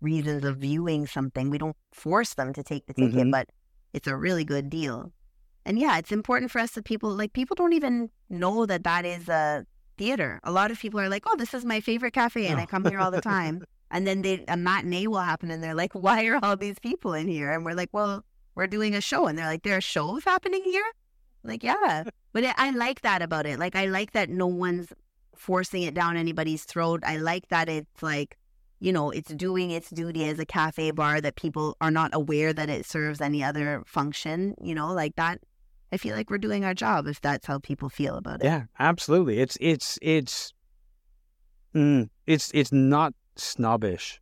reasons 0.00 0.44
of 0.44 0.58
viewing 0.58 1.06
something, 1.06 1.50
we 1.50 1.58
don't 1.58 1.76
force 1.92 2.34
them 2.34 2.52
to 2.54 2.62
take 2.62 2.86
the 2.86 2.94
ticket, 2.94 3.14
mm-hmm. 3.14 3.30
but 3.30 3.48
it's 3.92 4.06
a 4.06 4.16
really 4.16 4.44
good 4.44 4.70
deal. 4.70 5.12
And 5.66 5.78
yeah, 5.78 5.98
it's 5.98 6.12
important 6.12 6.50
for 6.50 6.60
us 6.60 6.72
that 6.72 6.84
people 6.84 7.10
like 7.10 7.32
people 7.32 7.54
don't 7.54 7.74
even 7.74 8.10
know 8.30 8.64
that 8.66 8.84
that 8.84 9.04
is 9.04 9.28
a 9.28 9.66
theater. 9.98 10.40
A 10.44 10.52
lot 10.52 10.70
of 10.70 10.78
people 10.78 11.00
are 11.00 11.10
like, 11.10 11.24
"Oh, 11.26 11.36
this 11.36 11.52
is 11.52 11.64
my 11.64 11.80
favorite 11.80 12.14
cafe, 12.14 12.46
and 12.46 12.58
oh. 12.58 12.62
I 12.62 12.66
come 12.66 12.84
here 12.84 13.00
all 13.00 13.10
the 13.10 13.20
time." 13.20 13.62
and 13.90 14.06
then 14.06 14.22
they 14.22 14.44
a 14.48 14.56
matinee 14.56 15.06
will 15.06 15.20
happen, 15.20 15.50
and 15.50 15.62
they're 15.62 15.74
like, 15.74 15.92
"Why 15.94 16.26
are 16.26 16.38
all 16.42 16.56
these 16.56 16.78
people 16.78 17.14
in 17.14 17.28
here?" 17.28 17.52
And 17.52 17.64
we're 17.64 17.74
like, 17.74 17.90
"Well, 17.92 18.24
we're 18.58 18.66
doing 18.66 18.94
a 18.94 19.00
show," 19.00 19.26
and 19.26 19.38
they're 19.38 19.46
like, 19.46 19.62
"There 19.62 19.76
are 19.76 19.80
shows 19.80 20.24
happening 20.24 20.62
here." 20.64 20.84
Like, 21.42 21.62
yeah, 21.62 22.04
but 22.32 22.44
it, 22.44 22.54
I 22.58 22.70
like 22.70 23.00
that 23.02 23.22
about 23.22 23.46
it. 23.46 23.58
Like, 23.58 23.74
I 23.74 23.86
like 23.86 24.12
that 24.12 24.28
no 24.28 24.46
one's 24.46 24.92
forcing 25.34 25.82
it 25.82 25.94
down 25.94 26.16
anybody's 26.16 26.64
throat. 26.64 27.02
I 27.06 27.16
like 27.16 27.48
that 27.48 27.68
it's 27.68 28.02
like, 28.02 28.36
you 28.80 28.92
know, 28.92 29.10
it's 29.10 29.32
doing 29.32 29.70
its 29.70 29.88
duty 29.88 30.24
as 30.28 30.38
a 30.38 30.44
cafe 30.44 30.90
bar 30.90 31.20
that 31.20 31.36
people 31.36 31.76
are 31.80 31.90
not 31.90 32.10
aware 32.12 32.52
that 32.52 32.68
it 32.68 32.84
serves 32.84 33.20
any 33.20 33.42
other 33.42 33.82
function. 33.86 34.54
You 34.60 34.74
know, 34.74 34.92
like 34.92 35.16
that 35.16 35.40
I 35.92 35.96
feel 35.96 36.14
like 36.14 36.30
we're 36.30 36.38
doing 36.38 36.64
our 36.64 36.74
job 36.74 37.06
if 37.06 37.20
that's 37.20 37.46
how 37.46 37.58
people 37.58 37.88
feel 37.88 38.16
about 38.16 38.42
it. 38.42 38.44
Yeah, 38.44 38.64
absolutely. 38.78 39.40
It's 39.40 39.56
it's 39.60 39.98
it's 40.02 40.52
mm, 41.74 42.10
it's 42.26 42.50
it's 42.52 42.72
not 42.72 43.14
snobbish. 43.36 44.20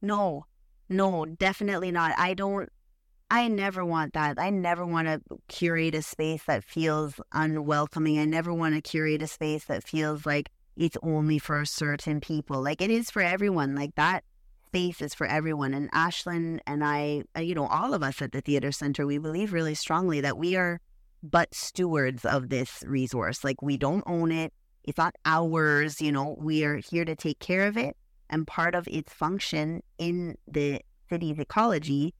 No, 0.00 0.46
no, 0.88 1.26
definitely 1.26 1.90
not. 1.90 2.14
I 2.16 2.34
don't. 2.34 2.70
I 3.30 3.46
never 3.46 3.84
want 3.84 4.14
that. 4.14 4.40
I 4.40 4.50
never 4.50 4.84
want 4.84 5.06
to 5.06 5.20
curate 5.48 5.94
a 5.94 6.02
space 6.02 6.42
that 6.44 6.64
feels 6.64 7.20
unwelcoming. 7.32 8.18
I 8.18 8.24
never 8.24 8.52
want 8.52 8.74
to 8.74 8.80
curate 8.80 9.22
a 9.22 9.28
space 9.28 9.66
that 9.66 9.84
feels 9.84 10.26
like 10.26 10.50
it's 10.76 10.96
only 11.02 11.38
for 11.38 11.64
certain 11.64 12.20
people. 12.20 12.60
Like 12.60 12.82
it 12.82 12.90
is 12.90 13.08
for 13.10 13.22
everyone. 13.22 13.76
Like 13.76 13.94
that 13.94 14.24
space 14.66 15.00
is 15.00 15.14
for 15.14 15.28
everyone. 15.28 15.74
And 15.74 15.92
Aislinn 15.92 16.58
and 16.66 16.84
I, 16.84 17.22
uh, 17.36 17.40
you 17.40 17.54
know, 17.54 17.66
all 17.66 17.94
of 17.94 18.02
us 18.02 18.20
at 18.20 18.32
the 18.32 18.40
Theater 18.40 18.72
Center, 18.72 19.06
we 19.06 19.18
believe 19.18 19.52
really 19.52 19.74
strongly 19.74 20.20
that 20.20 20.36
we 20.36 20.56
are 20.56 20.80
but 21.22 21.54
stewards 21.54 22.24
of 22.24 22.48
this 22.48 22.82
resource. 22.84 23.44
Like 23.44 23.62
we 23.62 23.76
don't 23.76 24.04
own 24.06 24.32
it. 24.32 24.52
It's 24.82 24.98
not 24.98 25.14
ours. 25.24 26.00
You 26.00 26.10
know, 26.10 26.36
we 26.40 26.64
are 26.64 26.76
here 26.76 27.04
to 27.04 27.14
take 27.14 27.38
care 27.38 27.68
of 27.68 27.76
it. 27.76 27.96
And 28.28 28.46
part 28.46 28.74
of 28.74 28.88
its 28.88 29.12
function 29.12 29.82
in 29.98 30.36
the 30.48 30.80
city's 31.08 31.38
ecology 31.38 32.14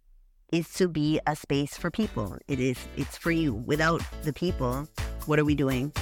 is 0.52 0.72
to 0.74 0.88
be 0.88 1.20
a 1.26 1.36
space 1.36 1.76
for 1.76 1.90
people. 1.90 2.36
It 2.48 2.60
is, 2.60 2.78
it's 2.96 3.16
for 3.16 3.30
you. 3.30 3.54
Without 3.54 4.02
the 4.22 4.32
people, 4.32 4.88
what 5.26 5.38
are 5.38 5.44
we 5.44 5.54
doing? 5.54 5.92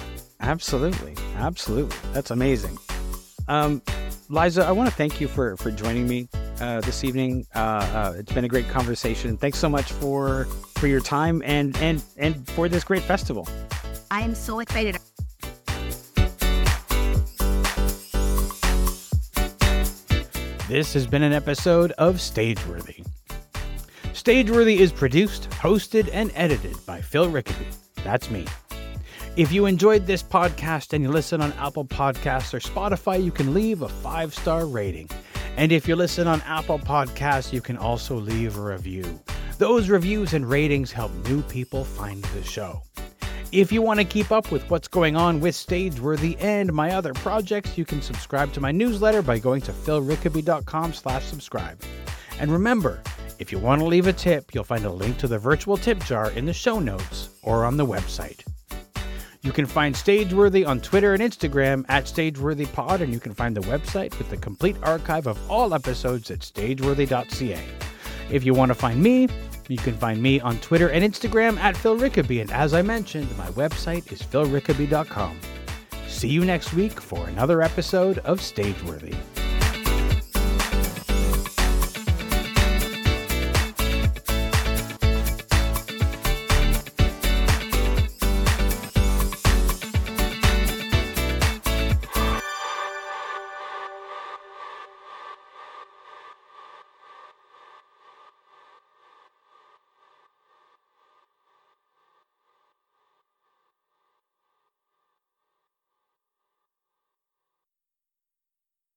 Absolutely. 0.40 1.14
Absolutely. 1.36 1.96
That's 2.12 2.30
amazing. 2.30 2.78
Um, 3.48 3.82
Liza, 4.28 4.64
I 4.64 4.72
want 4.72 4.88
to 4.88 4.94
thank 4.94 5.20
you 5.20 5.28
for, 5.28 5.56
for 5.56 5.70
joining 5.70 6.06
me 6.06 6.28
uh, 6.60 6.80
this 6.80 7.04
evening. 7.04 7.46
Uh, 7.54 7.58
uh, 7.58 8.14
it's 8.16 8.32
been 8.32 8.44
a 8.44 8.48
great 8.48 8.68
conversation. 8.68 9.36
Thanks 9.36 9.58
so 9.58 9.68
much 9.68 9.92
for 9.92 10.44
for 10.76 10.86
your 10.86 11.00
time 11.00 11.42
and 11.44 11.76
and 11.78 12.02
and 12.16 12.48
for 12.50 12.68
this 12.68 12.84
great 12.84 13.02
festival. 13.02 13.48
I 14.10 14.20
am 14.20 14.34
so 14.34 14.60
excited. 14.60 14.96
This 20.68 20.92
has 20.92 21.06
been 21.06 21.22
an 21.22 21.32
episode 21.32 21.92
of 21.92 22.16
Stageworthy. 22.16 23.07
Stageworthy 24.28 24.76
is 24.76 24.92
produced, 24.92 25.48
hosted, 25.48 26.10
and 26.12 26.30
edited 26.34 26.76
by 26.84 27.00
Phil 27.00 27.30
Rickaby. 27.30 27.64
That's 28.04 28.28
me. 28.28 28.44
If 29.36 29.50
you 29.52 29.64
enjoyed 29.64 30.06
this 30.06 30.22
podcast 30.22 30.92
and 30.92 31.02
you 31.02 31.10
listen 31.10 31.40
on 31.40 31.54
Apple 31.54 31.86
Podcasts 31.86 32.52
or 32.52 32.60
Spotify, 32.60 33.24
you 33.24 33.32
can 33.32 33.54
leave 33.54 33.80
a 33.80 33.88
five 33.88 34.34
star 34.34 34.66
rating. 34.66 35.08
And 35.56 35.72
if 35.72 35.88
you 35.88 35.96
listen 35.96 36.26
on 36.26 36.42
Apple 36.42 36.78
Podcasts, 36.78 37.54
you 37.54 37.62
can 37.62 37.78
also 37.78 38.16
leave 38.16 38.58
a 38.58 38.60
review. 38.60 39.18
Those 39.56 39.88
reviews 39.88 40.34
and 40.34 40.46
ratings 40.46 40.92
help 40.92 41.10
new 41.26 41.40
people 41.40 41.82
find 41.82 42.22
the 42.22 42.44
show. 42.44 42.82
If 43.50 43.72
you 43.72 43.80
want 43.80 43.98
to 43.98 44.04
keep 44.04 44.30
up 44.30 44.52
with 44.52 44.68
what's 44.68 44.88
going 44.88 45.16
on 45.16 45.40
with 45.40 45.54
Stageworthy 45.54 46.36
and 46.38 46.70
my 46.70 46.90
other 46.90 47.14
projects, 47.14 47.78
you 47.78 47.86
can 47.86 48.02
subscribe 48.02 48.52
to 48.52 48.60
my 48.60 48.72
newsletter 48.72 49.22
by 49.22 49.38
going 49.38 49.62
to 49.62 49.72
philrickaby.com 49.72 50.92
slash 50.92 51.24
subscribe. 51.24 51.80
And 52.38 52.52
remember, 52.52 53.02
if 53.38 53.52
you 53.52 53.58
want 53.58 53.80
to 53.80 53.86
leave 53.86 54.06
a 54.06 54.12
tip, 54.12 54.54
you'll 54.54 54.64
find 54.64 54.84
a 54.84 54.90
link 54.90 55.18
to 55.18 55.28
the 55.28 55.38
virtual 55.38 55.76
tip 55.76 56.02
jar 56.04 56.30
in 56.32 56.44
the 56.44 56.52
show 56.52 56.80
notes 56.80 57.30
or 57.42 57.64
on 57.64 57.76
the 57.76 57.86
website. 57.86 58.44
You 59.42 59.52
can 59.52 59.66
find 59.66 59.94
Stageworthy 59.94 60.66
on 60.66 60.80
Twitter 60.80 61.14
and 61.14 61.22
Instagram 61.22 61.84
at 61.88 62.04
StageworthyPod, 62.04 63.00
and 63.00 63.12
you 63.12 63.20
can 63.20 63.34
find 63.34 63.56
the 63.56 63.60
website 63.62 64.16
with 64.18 64.28
the 64.30 64.36
complete 64.36 64.76
archive 64.82 65.26
of 65.26 65.38
all 65.50 65.74
episodes 65.74 66.30
at 66.30 66.40
stageworthy.ca. 66.40 67.62
If 68.30 68.44
you 68.44 68.52
want 68.52 68.70
to 68.70 68.74
find 68.74 69.00
me, 69.00 69.28
you 69.68 69.78
can 69.78 69.94
find 69.94 70.20
me 70.20 70.40
on 70.40 70.58
Twitter 70.58 70.88
and 70.88 71.04
Instagram 71.04 71.56
at 71.58 71.76
Phil 71.76 71.96
Rickaby, 71.96 72.40
and 72.40 72.50
as 72.50 72.74
I 72.74 72.82
mentioned, 72.82 73.28
my 73.38 73.48
website 73.50 74.10
is 74.12 74.20
philrickaby.com. 74.22 75.38
See 76.08 76.28
you 76.28 76.44
next 76.44 76.72
week 76.72 77.00
for 77.00 77.28
another 77.28 77.62
episode 77.62 78.18
of 78.18 78.40
Stageworthy. 78.40 79.16